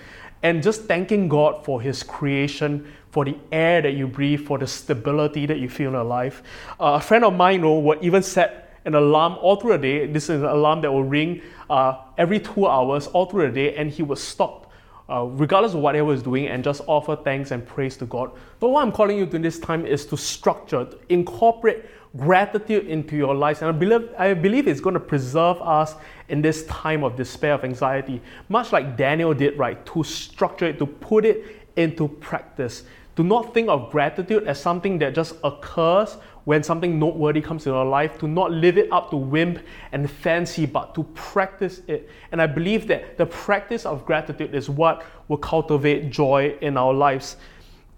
and 0.44 0.64
just 0.64 0.84
thanking 0.84 1.28
God 1.28 1.64
for 1.64 1.82
His 1.82 2.04
creation, 2.04 2.92
for 3.12 3.26
the 3.26 3.38
air 3.52 3.82
that 3.82 3.92
you 3.92 4.08
breathe, 4.08 4.46
for 4.46 4.58
the 4.58 4.68
stability 4.68 5.46
that 5.46 5.60
you 5.60 5.70
feel 5.70 5.90
in 5.90 5.94
your 5.94 6.04
life. 6.04 6.42
Uh, 6.80 6.94
a 6.94 7.02
friend 7.02 7.24
of 7.24 7.34
mine 7.34 7.62
know, 7.62 7.78
would 7.80 8.04
even 8.04 8.24
set 8.24 8.80
an 8.86 8.96
alarm 8.96 9.34
all 9.42 9.58
through 9.58 9.74
the 9.74 9.78
day. 9.78 10.08
This 10.08 10.24
is 10.24 10.42
an 10.42 10.50
alarm 10.50 10.82
that 10.82 10.92
will 10.92 11.04
ring 11.04 11.42
uh, 11.70 12.02
every 12.18 12.40
two 12.40 12.68
hours 12.68 13.08
all 13.08 13.26
through 13.26 13.48
the 13.48 13.54
day, 13.54 13.76
and 13.76 13.92
he 13.92 14.02
would 14.02 14.18
stop. 14.18 14.71
Uh, 15.12 15.26
regardless 15.26 15.74
of 15.74 15.82
whatever 15.82 16.14
he's 16.14 16.24
doing, 16.24 16.48
and 16.48 16.64
just 16.64 16.82
offer 16.88 17.18
thanks 17.18 17.52
and 17.52 17.68
praise 17.68 17.98
to 17.98 18.06
God. 18.06 18.32
But 18.62 18.70
what 18.70 18.82
I'm 18.82 18.94
calling 18.94 19.18
you 19.18 19.26
to 19.26 19.40
this 19.40 19.60
time 19.60 19.86
is 19.86 20.06
to 20.06 20.16
structure, 20.16 20.86
to 20.86 20.98
incorporate 21.10 21.84
gratitude 22.16 22.88
into 22.88 23.18
your 23.18 23.36
lives. 23.36 23.62
And 23.62 23.68
I 23.68 23.78
believe, 23.78 24.10
I 24.18 24.34
believe 24.34 24.70
it's 24.70 24.80
going 24.80 24.94
to 24.94 25.02
preserve 25.02 25.62
us 25.62 25.96
in 26.30 26.42
this 26.42 26.66
time 26.68 27.04
of 27.04 27.18
despair, 27.18 27.56
of 27.56 27.66
anxiety, 27.66 28.22
much 28.48 28.72
like 28.72 28.96
Daniel 28.96 29.34
did, 29.34 29.58
right? 29.58 29.86
To 29.88 30.04
structure 30.04 30.68
it, 30.68 30.80
to 30.80 30.86
put 30.86 31.26
it 31.26 31.68
into 31.76 32.08
practice. 32.08 32.84
Do 33.22 33.28
not 33.28 33.54
think 33.54 33.70
of 33.70 33.92
gratitude 33.92 34.48
as 34.48 34.60
something 34.60 34.98
that 34.98 35.14
just 35.14 35.36
occurs 35.44 36.18
when 36.46 36.64
something 36.64 36.98
noteworthy 36.98 37.40
comes 37.40 37.68
in 37.68 37.72
your 37.72 37.86
life. 37.86 38.18
Do 38.18 38.28
not 38.28 38.52
live 38.52 38.80
it 38.80 38.92
up 38.92 39.12
to 39.12 39.16
whim 39.16 39.60
and 39.92 40.10
fancy, 40.10 40.66
but 40.66 40.96
to 40.96 41.04
practice 41.14 41.84
it. 41.88 42.10
And 42.32 42.42
I 42.42 42.48
believe 42.48 42.88
that 42.88 43.20
the 43.20 43.28
practice 43.28 43.86
of 43.86 44.08
gratitude 44.08 44.56
is 44.56 44.72
what 44.72 45.06
will 45.28 45.38
cultivate 45.38 46.10
joy 46.10 46.56
in 46.62 46.78
our 46.78 46.92
lives. 46.92 47.38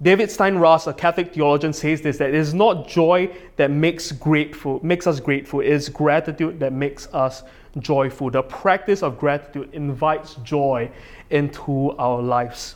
David 0.01 0.27
Steindl-Rast, 0.27 0.87
a 0.87 0.93
Catholic 0.93 1.33
theologian, 1.33 1.71
says 1.71 2.01
this 2.01 2.17
that 2.17 2.27
it 2.27 2.35
is 2.35 2.53
not 2.53 2.89
joy 2.89 3.33
that 3.55 3.71
makes 3.71 4.11
grateful, 4.11 4.81
makes 4.83 5.07
us 5.07 5.21
grateful, 5.21 5.61
it 5.61 5.67
is 5.67 5.87
gratitude 5.87 6.59
that 6.59 6.73
makes 6.73 7.07
us 7.13 7.43
joyful. 7.79 8.29
The 8.29 8.43
practice 8.43 9.01
of 9.01 9.17
gratitude 9.17 9.69
invites 9.71 10.35
joy 10.43 10.91
into 11.29 11.91
our 11.91 12.21
lives. 12.21 12.75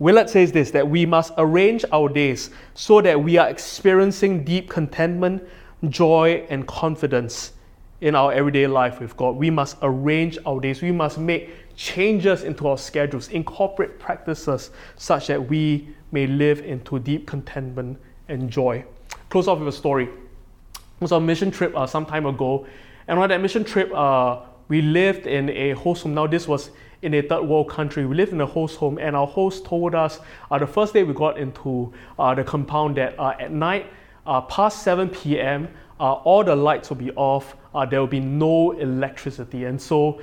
Willard 0.00 0.30
says 0.30 0.50
this 0.50 0.70
that 0.72 0.88
we 0.88 1.06
must 1.06 1.32
arrange 1.36 1.84
our 1.92 2.08
days 2.08 2.50
so 2.74 3.02
that 3.02 3.22
we 3.22 3.36
are 3.36 3.48
experiencing 3.48 4.42
deep 4.44 4.68
contentment, 4.68 5.46
joy, 5.88 6.46
and 6.48 6.66
confidence 6.66 7.52
in 8.00 8.14
our 8.14 8.32
everyday 8.32 8.66
life 8.66 8.98
with 8.98 9.14
God. 9.18 9.36
We 9.36 9.50
must 9.50 9.76
arrange 9.82 10.38
our 10.46 10.58
days. 10.58 10.80
We 10.80 10.90
must 10.90 11.18
make 11.18 11.50
changes 11.76 12.44
into 12.44 12.66
our 12.66 12.78
schedules, 12.78 13.28
incorporate 13.28 13.98
practices 13.98 14.70
such 14.96 15.26
that 15.26 15.48
we 15.48 15.90
may 16.12 16.26
live 16.26 16.60
into 16.60 16.98
deep 16.98 17.26
contentment 17.26 17.98
and 18.28 18.50
joy. 18.50 18.82
Close 19.28 19.48
off 19.48 19.58
with 19.58 19.68
a 19.68 19.72
story. 19.72 20.04
It 20.06 20.80
was 21.00 21.12
a 21.12 21.20
mission 21.20 21.50
trip 21.50 21.76
uh, 21.76 21.86
some 21.86 22.06
time 22.06 22.24
ago, 22.24 22.66
and 23.06 23.18
on 23.18 23.28
that 23.28 23.40
mission 23.42 23.64
trip, 23.64 23.92
uh, 23.94 24.40
we 24.68 24.80
lived 24.80 25.26
in 25.26 25.50
a 25.50 25.72
host 25.72 26.04
home. 26.04 26.14
Now, 26.14 26.26
this 26.26 26.48
was 26.48 26.70
in 27.02 27.14
a 27.14 27.22
third 27.22 27.42
world 27.42 27.68
country. 27.68 28.06
We 28.06 28.14
lived 28.14 28.32
in 28.32 28.40
a 28.40 28.46
host 28.46 28.76
home, 28.76 28.98
and 28.98 29.16
our 29.16 29.26
host 29.26 29.64
told 29.64 29.94
us 29.94 30.20
uh, 30.50 30.58
the 30.58 30.66
first 30.66 30.92
day 30.92 31.02
we 31.02 31.14
got 31.14 31.38
into 31.38 31.92
uh, 32.18 32.34
the 32.34 32.44
compound 32.44 32.96
that 32.96 33.18
uh, 33.18 33.34
at 33.38 33.52
night, 33.52 33.86
uh, 34.26 34.40
past 34.42 34.82
7 34.82 35.08
p.m., 35.08 35.68
all 35.98 36.42
the 36.42 36.56
lights 36.56 36.88
will 36.88 36.96
be 36.96 37.10
off. 37.12 37.56
there 37.90 38.00
will 38.00 38.06
be 38.06 38.20
no 38.20 38.72
electricity, 38.72 39.64
and 39.64 39.80
so 39.80 40.18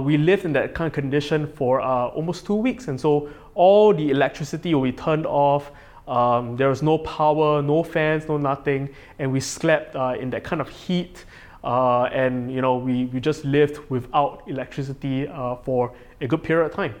we 0.00 0.18
lived 0.18 0.44
in 0.44 0.52
that 0.52 0.74
kind 0.74 0.86
of 0.88 0.92
condition 0.92 1.46
for 1.46 1.80
almost 1.80 2.44
two 2.44 2.54
weeks. 2.54 2.88
And 2.88 3.00
so 3.00 3.30
all 3.54 3.94
the 3.94 4.10
electricity 4.10 4.74
will 4.74 4.82
be 4.82 4.92
turned 4.92 5.26
off. 5.26 5.70
Um, 6.08 6.56
there 6.56 6.68
was 6.68 6.82
no 6.82 6.98
power, 6.98 7.62
no 7.62 7.82
fans, 7.82 8.28
no 8.28 8.36
nothing, 8.36 8.90
and 9.18 9.32
we 9.32 9.40
slept 9.40 9.94
uh, 9.94 10.16
in 10.18 10.30
that 10.30 10.44
kind 10.44 10.60
of 10.60 10.68
heat. 10.68 11.24
Uh, 11.62 12.04
and 12.12 12.52
you 12.52 12.60
know, 12.60 12.76
we, 12.76 13.04
we 13.06 13.20
just 13.20 13.44
lived 13.44 13.78
without 13.88 14.42
electricity 14.48 15.28
uh, 15.28 15.54
for 15.56 15.94
a 16.22 16.28
good 16.28 16.42
period 16.42 16.66
of 16.66 16.74
time. 16.74 16.94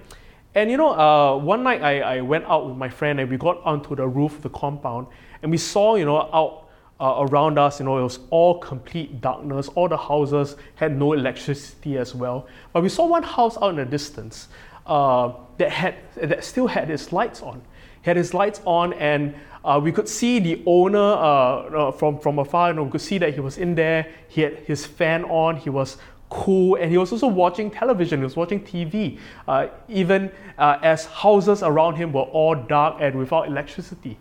And 0.54 0.70
you 0.70 0.76
know, 0.76 0.90
uh, 0.90 1.36
one 1.36 1.62
night 1.62 1.82
I, 1.82 2.00
I 2.00 2.20
went 2.20 2.44
out 2.44 2.66
with 2.66 2.76
my 2.76 2.88
friend 2.88 3.20
and 3.20 3.30
we 3.30 3.36
got 3.36 3.62
onto 3.64 3.96
the 3.96 4.06
roof 4.06 4.36
of 4.36 4.42
the 4.42 4.50
compound 4.50 5.06
and 5.42 5.50
we 5.50 5.58
saw, 5.58 5.96
you 5.96 6.04
know, 6.04 6.18
out 6.18 6.68
uh, 7.00 7.26
around 7.26 7.58
us, 7.58 7.80
you 7.80 7.86
know, 7.86 7.98
it 7.98 8.02
was 8.02 8.20
all 8.30 8.58
complete 8.58 9.20
darkness. 9.20 9.68
All 9.68 9.88
the 9.88 9.96
houses 9.96 10.56
had 10.76 10.96
no 10.96 11.14
electricity 11.14 11.98
as 11.98 12.14
well. 12.14 12.46
But 12.72 12.84
we 12.84 12.88
saw 12.88 13.06
one 13.06 13.24
house 13.24 13.56
out 13.60 13.70
in 13.70 13.76
the 13.76 13.84
distance 13.84 14.48
uh, 14.86 15.32
that 15.58 15.70
had 15.70 15.96
that 16.16 16.44
still 16.44 16.68
had 16.68 16.88
his 16.88 17.12
lights 17.12 17.42
on. 17.42 17.60
He 18.02 18.10
had 18.10 18.16
his 18.16 18.34
lights 18.34 18.60
on, 18.64 18.92
and 18.94 19.34
uh, 19.64 19.80
we 19.82 19.90
could 19.90 20.08
see 20.08 20.38
the 20.38 20.62
owner 20.66 20.98
uh, 20.98 21.88
uh, 21.88 21.92
from 21.92 22.18
from 22.18 22.38
afar. 22.38 22.68
You 22.68 22.74
know, 22.74 22.84
we 22.84 22.90
could 22.90 23.00
see 23.00 23.18
that 23.18 23.34
he 23.34 23.40
was 23.40 23.58
in 23.58 23.74
there. 23.74 24.06
He 24.28 24.42
had 24.42 24.58
his 24.58 24.86
fan 24.86 25.24
on. 25.24 25.56
He 25.56 25.70
was 25.70 25.96
cool, 26.32 26.76
and 26.76 26.90
he 26.90 26.96
was 26.96 27.12
also 27.12 27.26
watching 27.26 27.70
television. 27.70 28.20
He 28.20 28.24
was 28.24 28.36
watching 28.36 28.60
TV, 28.60 29.18
uh, 29.46 29.66
even 29.88 30.30
uh, 30.56 30.78
as 30.82 31.04
houses 31.04 31.62
around 31.62 31.96
him 31.96 32.12
were 32.12 32.22
all 32.22 32.54
dark 32.54 32.96
and 33.00 33.18
without 33.18 33.48
electricity. 33.48 34.16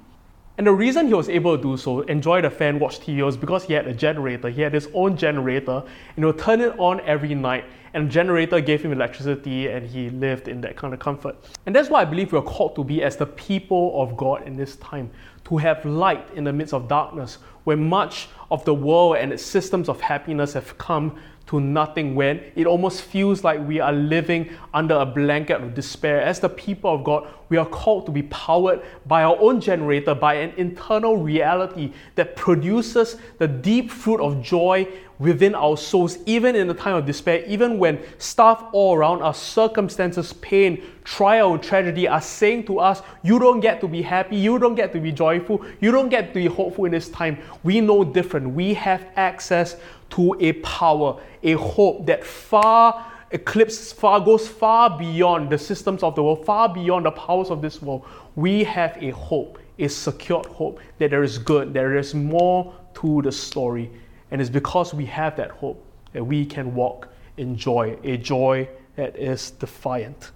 And 0.57 0.68
the 0.68 0.74
reason 0.74 1.07
he 1.07 1.14
was 1.14 1.30
able 1.30 1.55
to 1.55 1.64
do 1.64 1.78
so, 1.78 2.01
enjoy 2.01 2.41
the 2.41 2.49
fan, 2.49 2.80
watch 2.80 2.99
TV, 2.99 3.24
was 3.24 3.38
because 3.38 3.64
he 3.64 3.74
had 3.74 3.88
a 3.88 3.93
generator. 3.93 4.49
He 4.49 4.62
had 4.62 4.74
his 4.74 4.89
own 4.93 5.16
generator, 5.16 5.82
and 5.82 6.18
he 6.18 6.26
would 6.26 6.38
turn 6.38 6.59
it 6.59 6.78
on 6.78 6.99
every 7.01 7.34
night 7.34 7.64
and 7.93 8.07
the 8.07 8.12
generator 8.12 8.59
gave 8.62 8.82
him 8.82 8.91
electricity 8.91 9.68
and 9.68 9.86
he 9.88 10.09
lived 10.09 10.47
in 10.47 10.62
that 10.62 10.76
kind 10.76 10.93
of 10.93 10.99
comfort. 10.99 11.36
And 11.66 11.76
that's 11.76 11.89
what 11.89 12.01
I 12.01 12.05
believe 12.05 12.32
we're 12.32 12.41
called 12.41 12.76
to 12.76 12.84
be 12.84 13.03
as 13.03 13.18
the 13.18 13.26
people 13.26 14.01
of 14.01 14.16
God 14.16 14.47
in 14.47 14.55
this 14.55 14.78
time 14.78 15.09
to 15.45 15.57
have 15.57 15.84
light 15.86 16.28
in 16.36 16.43
the 16.43 16.53
midst 16.53 16.74
of 16.74 16.88
darkness, 16.88 17.39
where 17.64 17.78
much 17.78 18.30
of 18.49 18.64
the 18.66 18.74
world 18.74 19.18
and 19.18 19.34
its 19.34 19.43
systems 19.43 19.89
of 19.89 19.99
happiness 19.99 20.53
have 20.53 20.78
come 20.78 21.20
to 21.52 21.60
nothing 21.60 22.16
when 22.16 22.41
it 22.56 22.66
almost 22.66 23.02
feels 23.02 23.43
like 23.43 23.60
we 23.68 23.82
are 23.82 23.91
living 23.91 24.49
under 24.74 24.95
a 24.95 25.06
blanket 25.06 25.62
of 25.62 25.74
despair. 25.74 26.22
As 26.22 26.39
the 26.39 26.47
people 26.47 26.95
of 26.95 27.04
God, 27.04 27.28
we 27.49 27.58
are 27.58 27.66
called 27.66 28.06
to 28.06 28.12
be 28.14 28.24
powered 28.24 28.82
by 29.06 29.24
our 29.24 29.38
own 29.38 29.60
generator, 29.60 30.16
by 30.16 30.36
an 30.36 30.54
internal 30.56 31.18
reality 31.18 31.91
that 32.16 32.38
produces 32.38 33.18
the 33.38 33.49
deep 33.49 33.91
fruit 33.91 34.22
of 34.22 34.41
joy 34.41 34.88
within 35.20 35.54
our 35.54 35.76
souls, 35.76 36.18
even 36.26 36.56
in 36.56 36.68
the 36.68 36.74
time 36.74 36.95
of 36.95 37.06
despair, 37.06 37.43
even 37.45 37.78
when 37.78 37.99
stuff 38.18 38.64
all 38.72 38.95
around 38.95 39.22
us, 39.22 39.39
circumstances, 39.39 40.32
pain, 40.34 40.82
trial, 41.04 41.60
tragedy 41.60 42.08
are 42.08 42.22
saying 42.22 42.66
to 42.66 42.80
us, 42.80 43.04
You 43.24 43.38
don't 43.39 43.60
get 43.60 43.82
to 43.82 43.89
be 43.89 44.02
happy, 44.02 44.38
you 44.38 44.58
don't 44.58 44.74
get 44.74 44.93
to 44.93 45.02
be 45.02 45.12
joyful, 45.12 45.64
you 45.82 45.91
don't 45.91 46.10
get 46.10 46.30
to 46.30 46.34
be 46.34 46.47
hopeful 46.47 46.86
in 46.86 46.91
this 46.91 47.10
time. 47.10 47.38
We 47.64 47.82
know 47.82 48.06
different. 48.06 48.52
We 48.52 48.74
have 48.74 49.06
access 49.18 49.76
to 50.12 50.36
a 50.39 50.53
power, 50.53 51.20
a 51.43 51.53
hope 51.53 52.05
that 52.05 52.24
far 52.24 53.12
eclipses, 53.32 53.93
far 53.93 54.20
goes 54.20 54.47
far 54.47 54.97
beyond 54.97 55.49
the 55.49 55.57
systems 55.57 56.03
of 56.03 56.16
the 56.16 56.24
world, 56.24 56.45
far 56.45 56.74
beyond 56.74 57.05
the 57.05 57.12
powers 57.12 57.49
of 57.49 57.62
this 57.62 57.82
world. 57.82 58.05
We 58.36 58.64
have 58.66 58.97
a 59.01 59.12
hope, 59.12 59.59
a 59.80 59.88
secured 59.88 60.45
hope 60.45 60.80
that 60.99 61.12
there 61.12 61.24
is 61.24 61.38
good, 61.38 61.74
there 61.74 61.97
is 61.97 62.14
more 62.14 62.74
to 62.95 63.22
the 63.22 63.32
story. 63.32 63.89
And 64.32 64.41
it's 64.41 64.49
because 64.49 64.93
we 64.93 65.05
have 65.07 65.36
that 65.38 65.51
hope 65.51 65.84
that 66.14 66.24
we 66.24 66.45
can 66.45 66.76
walk 66.76 67.07
in 67.38 67.55
joy, 67.55 67.97
a 68.03 68.18
joy 68.18 68.68
that 68.95 69.16
is 69.16 69.51
defiant. 69.51 70.32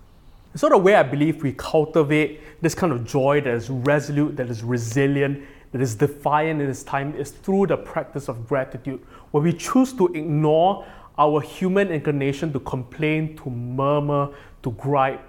so 0.55 0.69
the 0.69 0.77
way 0.77 0.95
I 0.95 1.03
believe 1.03 1.43
we 1.43 1.51
cultivate 1.51 2.39
this 2.61 2.73
kind 2.73 2.93
of 2.93 3.05
joy 3.05 3.41
that 3.41 3.53
is 3.53 3.69
resolute, 3.69 4.37
that 4.37 4.49
is 4.49 4.63
resilient, 4.63 5.43
that 5.73 5.81
is 5.81 5.95
defiant 5.95 6.61
in 6.61 6.69
its 6.69 6.83
time 6.83 7.13
is 7.15 7.31
through 7.31 7.67
the 7.67 7.75
practice 7.75 8.29
of 8.29 8.47
gratitude, 8.47 9.01
where 9.35 9.43
we 9.43 9.51
choose 9.51 9.91
to 9.91 10.07
ignore 10.13 10.85
our 11.17 11.41
human 11.41 11.89
inclination 11.89 12.53
to 12.53 12.59
complain, 12.61 13.35
to 13.35 13.49
murmur, 13.49 14.29
to 14.63 14.71
gripe, 14.71 15.19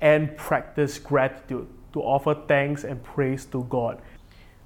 and 0.00 0.34
practice 0.34 0.98
gratitude, 0.98 1.68
to 1.92 2.00
offer 2.00 2.34
thanks 2.48 2.84
and 2.84 3.04
praise 3.04 3.44
to 3.44 3.62
God. 3.64 4.00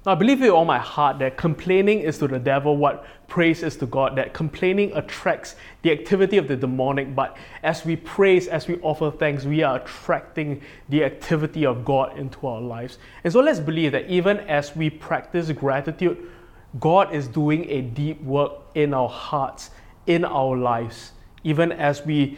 Now, 0.05 0.13
I 0.13 0.15
believe 0.15 0.39
with 0.39 0.51
all 0.51 0.63
my 0.63 0.77
heart 0.77 1.19
that 1.19 1.35
complaining 1.35 1.99
is 1.99 2.19
to 2.19 2.27
the 2.29 2.39
devil 2.39 2.77
what 2.77 3.05
praise 3.27 3.63
is 3.63 3.75
to 3.77 3.85
God, 3.85 4.15
that 4.15 4.33
complaining 4.33 4.95
attracts 4.95 5.57
the 5.81 5.91
activity 5.91 6.37
of 6.37 6.47
the 6.47 6.55
demonic, 6.55 7.13
but 7.13 7.35
as 7.63 7.83
we 7.83 7.97
praise, 7.97 8.47
as 8.47 8.65
we 8.69 8.77
offer 8.77 9.11
thanks, 9.11 9.43
we 9.43 9.61
are 9.61 9.75
attracting 9.75 10.61
the 10.87 11.03
activity 11.03 11.65
of 11.65 11.83
God 11.83 12.17
into 12.17 12.47
our 12.47 12.61
lives. 12.61 12.97
And 13.25 13.33
so 13.33 13.41
let's 13.41 13.59
believe 13.59 13.91
that 13.91 14.09
even 14.09 14.39
as 14.39 14.73
we 14.73 14.89
practice 14.89 15.51
gratitude, 15.51 16.31
God 16.79 17.13
is 17.13 17.27
doing 17.27 17.69
a 17.69 17.81
deep 17.81 18.21
work 18.21 18.51
in 18.75 18.93
our 18.93 19.09
hearts, 19.09 19.71
in 20.07 20.25
our 20.25 20.57
lives, 20.57 21.11
even 21.43 21.71
as 21.71 22.05
we 22.05 22.37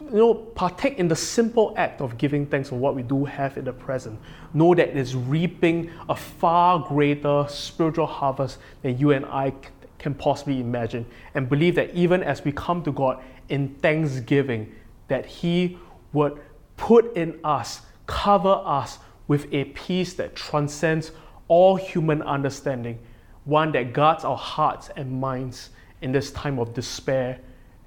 you 0.00 0.18
know, 0.18 0.34
partake 0.34 0.98
in 0.98 1.08
the 1.08 1.16
simple 1.16 1.74
act 1.76 2.00
of 2.00 2.18
giving 2.18 2.46
thanks 2.46 2.68
for 2.68 2.76
what 2.76 2.94
we 2.94 3.02
do 3.02 3.24
have 3.24 3.56
in 3.56 3.64
the 3.64 3.72
present. 3.72 4.18
Know 4.52 4.74
that 4.74 4.88
it 4.88 4.96
is 4.96 5.14
reaping 5.14 5.90
a 6.08 6.16
far 6.16 6.80
greater 6.80 7.46
spiritual 7.48 8.06
harvest 8.06 8.58
than 8.82 8.98
you 8.98 9.12
and 9.12 9.24
I 9.26 9.52
can 9.98 10.14
possibly 10.14 10.60
imagine. 10.60 11.06
And 11.34 11.48
believe 11.48 11.76
that 11.76 11.94
even 11.94 12.22
as 12.22 12.44
we 12.44 12.52
come 12.52 12.82
to 12.82 12.92
God 12.92 13.22
in 13.48 13.74
thanksgiving, 13.76 14.72
that 15.08 15.24
He 15.24 15.78
would 16.12 16.40
put 16.76 17.16
in 17.16 17.38
us, 17.44 17.82
cover 18.06 18.60
us 18.64 18.98
with 19.28 19.46
a 19.52 19.64
peace 19.66 20.14
that 20.14 20.34
transcends 20.34 21.12
all 21.48 21.76
human 21.76 22.22
understanding, 22.22 22.98
one 23.44 23.72
that 23.72 23.92
guards 23.92 24.24
our 24.24 24.36
hearts 24.36 24.90
and 24.96 25.20
minds 25.20 25.70
in 26.00 26.12
this 26.12 26.30
time 26.30 26.58
of 26.58 26.74
despair 26.74 27.40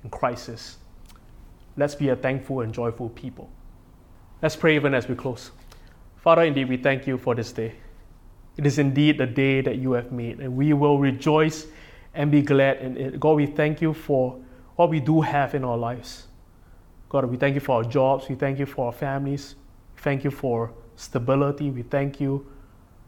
and 0.04 0.12
crisis. 0.12 0.78
Let's 1.78 1.96
be 1.96 2.10
a 2.10 2.16
thankful 2.16 2.62
and 2.62 2.74
joyful 2.74 3.10
people. 3.10 3.50
Let's 4.42 4.56
pray 4.56 4.76
even 4.76 4.94
as 4.94 5.08
we 5.08 5.16
close. 5.16 5.52
Father, 6.18 6.44
indeed, 6.44 6.70
we 6.70 6.78
thank 6.78 7.08
you 7.08 7.18
for 7.18 7.36
this 7.36 7.52
day. 7.52 7.76
It 8.58 8.66
is 8.66 8.80
indeed 8.80 9.18
the 9.18 9.26
day 9.26 9.62
that 9.62 9.78
you 9.78 9.92
have 9.94 10.12
made, 10.12 10.40
and 10.40 10.56
we 10.56 10.74
will 10.74 10.98
rejoice 10.98 11.68
and 12.14 12.32
be 12.32 12.42
glad 12.42 12.78
in 12.78 12.98
it. 12.98 13.20
God, 13.20 13.34
we 13.34 13.46
thank 13.46 13.82
you 13.82 13.94
for 13.94 14.40
what 14.76 14.90
we 14.90 15.00
do 15.00 15.22
have 15.22 15.54
in 15.56 15.64
our 15.64 15.78
lives. 15.78 16.28
God, 17.10 17.26
we 17.26 17.38
thank 17.38 17.56
you 17.56 17.62
for 17.62 17.78
our 17.78 17.84
jobs. 17.84 18.28
We 18.30 18.36
thank 18.36 18.60
you 18.60 18.66
for 18.66 18.88
our 18.88 18.92
families. 18.94 19.56
We 19.96 20.02
thank 20.02 20.24
you 20.24 20.32
for 20.32 20.72
stability. 20.96 21.70
We 21.70 21.84
thank 21.84 22.20
you 22.20 22.48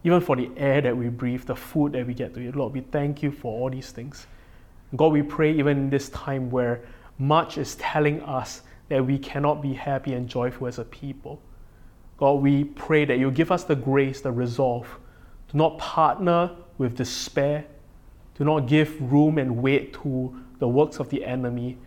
even 0.08 0.22
for 0.22 0.38
the 0.38 0.49
air 0.55 0.80
that 0.80 0.95
we 0.95 1.10
breathe, 1.10 1.43
the 1.43 1.55
food 1.55 1.91
that 1.91 2.08
we 2.08 2.14
get 2.14 2.34
to 2.34 2.39
eat. 2.39 2.55
Lord, 2.55 2.72
we 2.72 2.80
thank 2.80 3.22
you 3.22 3.30
for 3.30 3.60
all 3.60 3.70
these 3.70 3.91
things. 3.91 4.26
God, 4.95 5.12
we 5.12 5.22
pray 5.22 5.51
even 5.51 5.78
in 5.78 5.89
this 5.89 6.08
time 6.10 6.49
where 6.49 6.80
much 7.20 7.58
is 7.58 7.76
telling 7.76 8.22
us 8.22 8.62
that 8.88 9.05
we 9.05 9.20
cannot 9.20 9.62
be 9.62 9.74
happy 9.74 10.14
and 10.14 10.30
joyful 10.30 10.66
as 10.66 10.80
a 10.80 10.86
people. 10.86 11.41
God, 12.16 12.41
we 12.41 12.64
pray 12.64 13.03
that 13.03 13.20
you 13.20 13.30
give 13.32 13.51
us 13.51 13.66
the 13.66 13.76
grace, 13.76 14.22
the 14.22 14.32
resolve 14.32 14.88
to 15.49 15.58
not 15.58 15.78
partner 15.78 16.51
with 16.78 16.95
despair, 16.95 17.66
to 18.36 18.45
not 18.45 18.62
give 18.62 19.12
room 19.12 19.38
and 19.38 19.58
weight 19.58 19.93
to 19.95 20.41
the 20.60 20.70
works 20.70 21.01
of 21.01 21.10
the 21.10 21.26
enemy, 21.26 21.78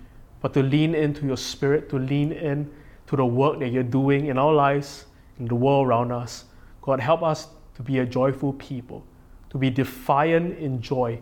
but 0.43 0.53
to 0.53 0.63
lean 0.63 0.95
into 0.95 1.25
your 1.25 1.39
spirit, 1.39 1.89
to 1.89 1.99
lean 1.99 2.33
in 2.33 2.71
to 3.07 3.17
the 3.17 3.25
work 3.25 3.61
that 3.61 3.71
you're 3.71 3.83
doing 3.83 4.27
in 4.27 4.37
our 4.37 4.53
lives, 4.53 5.07
in 5.39 5.47
the 5.47 5.55
world 5.55 5.87
around 5.87 6.13
us. 6.13 6.45
God, 6.83 7.01
help 7.01 7.23
us 7.23 7.49
to 7.81 7.85
be 7.93 7.99
a 8.01 8.05
joyful 8.05 8.53
people, 8.55 9.03
to 9.49 9.57
be 9.57 9.71
defiant 9.71 10.59
in 10.59 10.83
joy, 10.83 11.19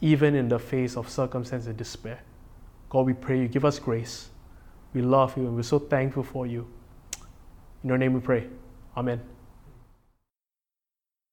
even 0.00 0.34
in 0.34 0.48
the 0.48 0.58
face 0.58 0.96
of 0.96 1.06
circumstance 1.06 1.66
and 1.66 1.76
despair. 1.76 2.18
God, 2.88 3.04
we 3.04 3.12
pray 3.12 3.38
you 3.38 3.46
give 3.46 3.66
us 3.66 3.78
grace. 3.78 4.30
We 4.94 5.02
love 5.02 5.36
you 5.36 5.44
and 5.44 5.54
we're 5.54 5.62
so 5.62 5.78
thankful 5.78 6.22
for 6.22 6.46
you. 6.46 6.66
In 7.82 7.90
your 7.90 7.98
name 7.98 8.14
we 8.14 8.20
pray. 8.20 8.46
Amen. 8.96 9.20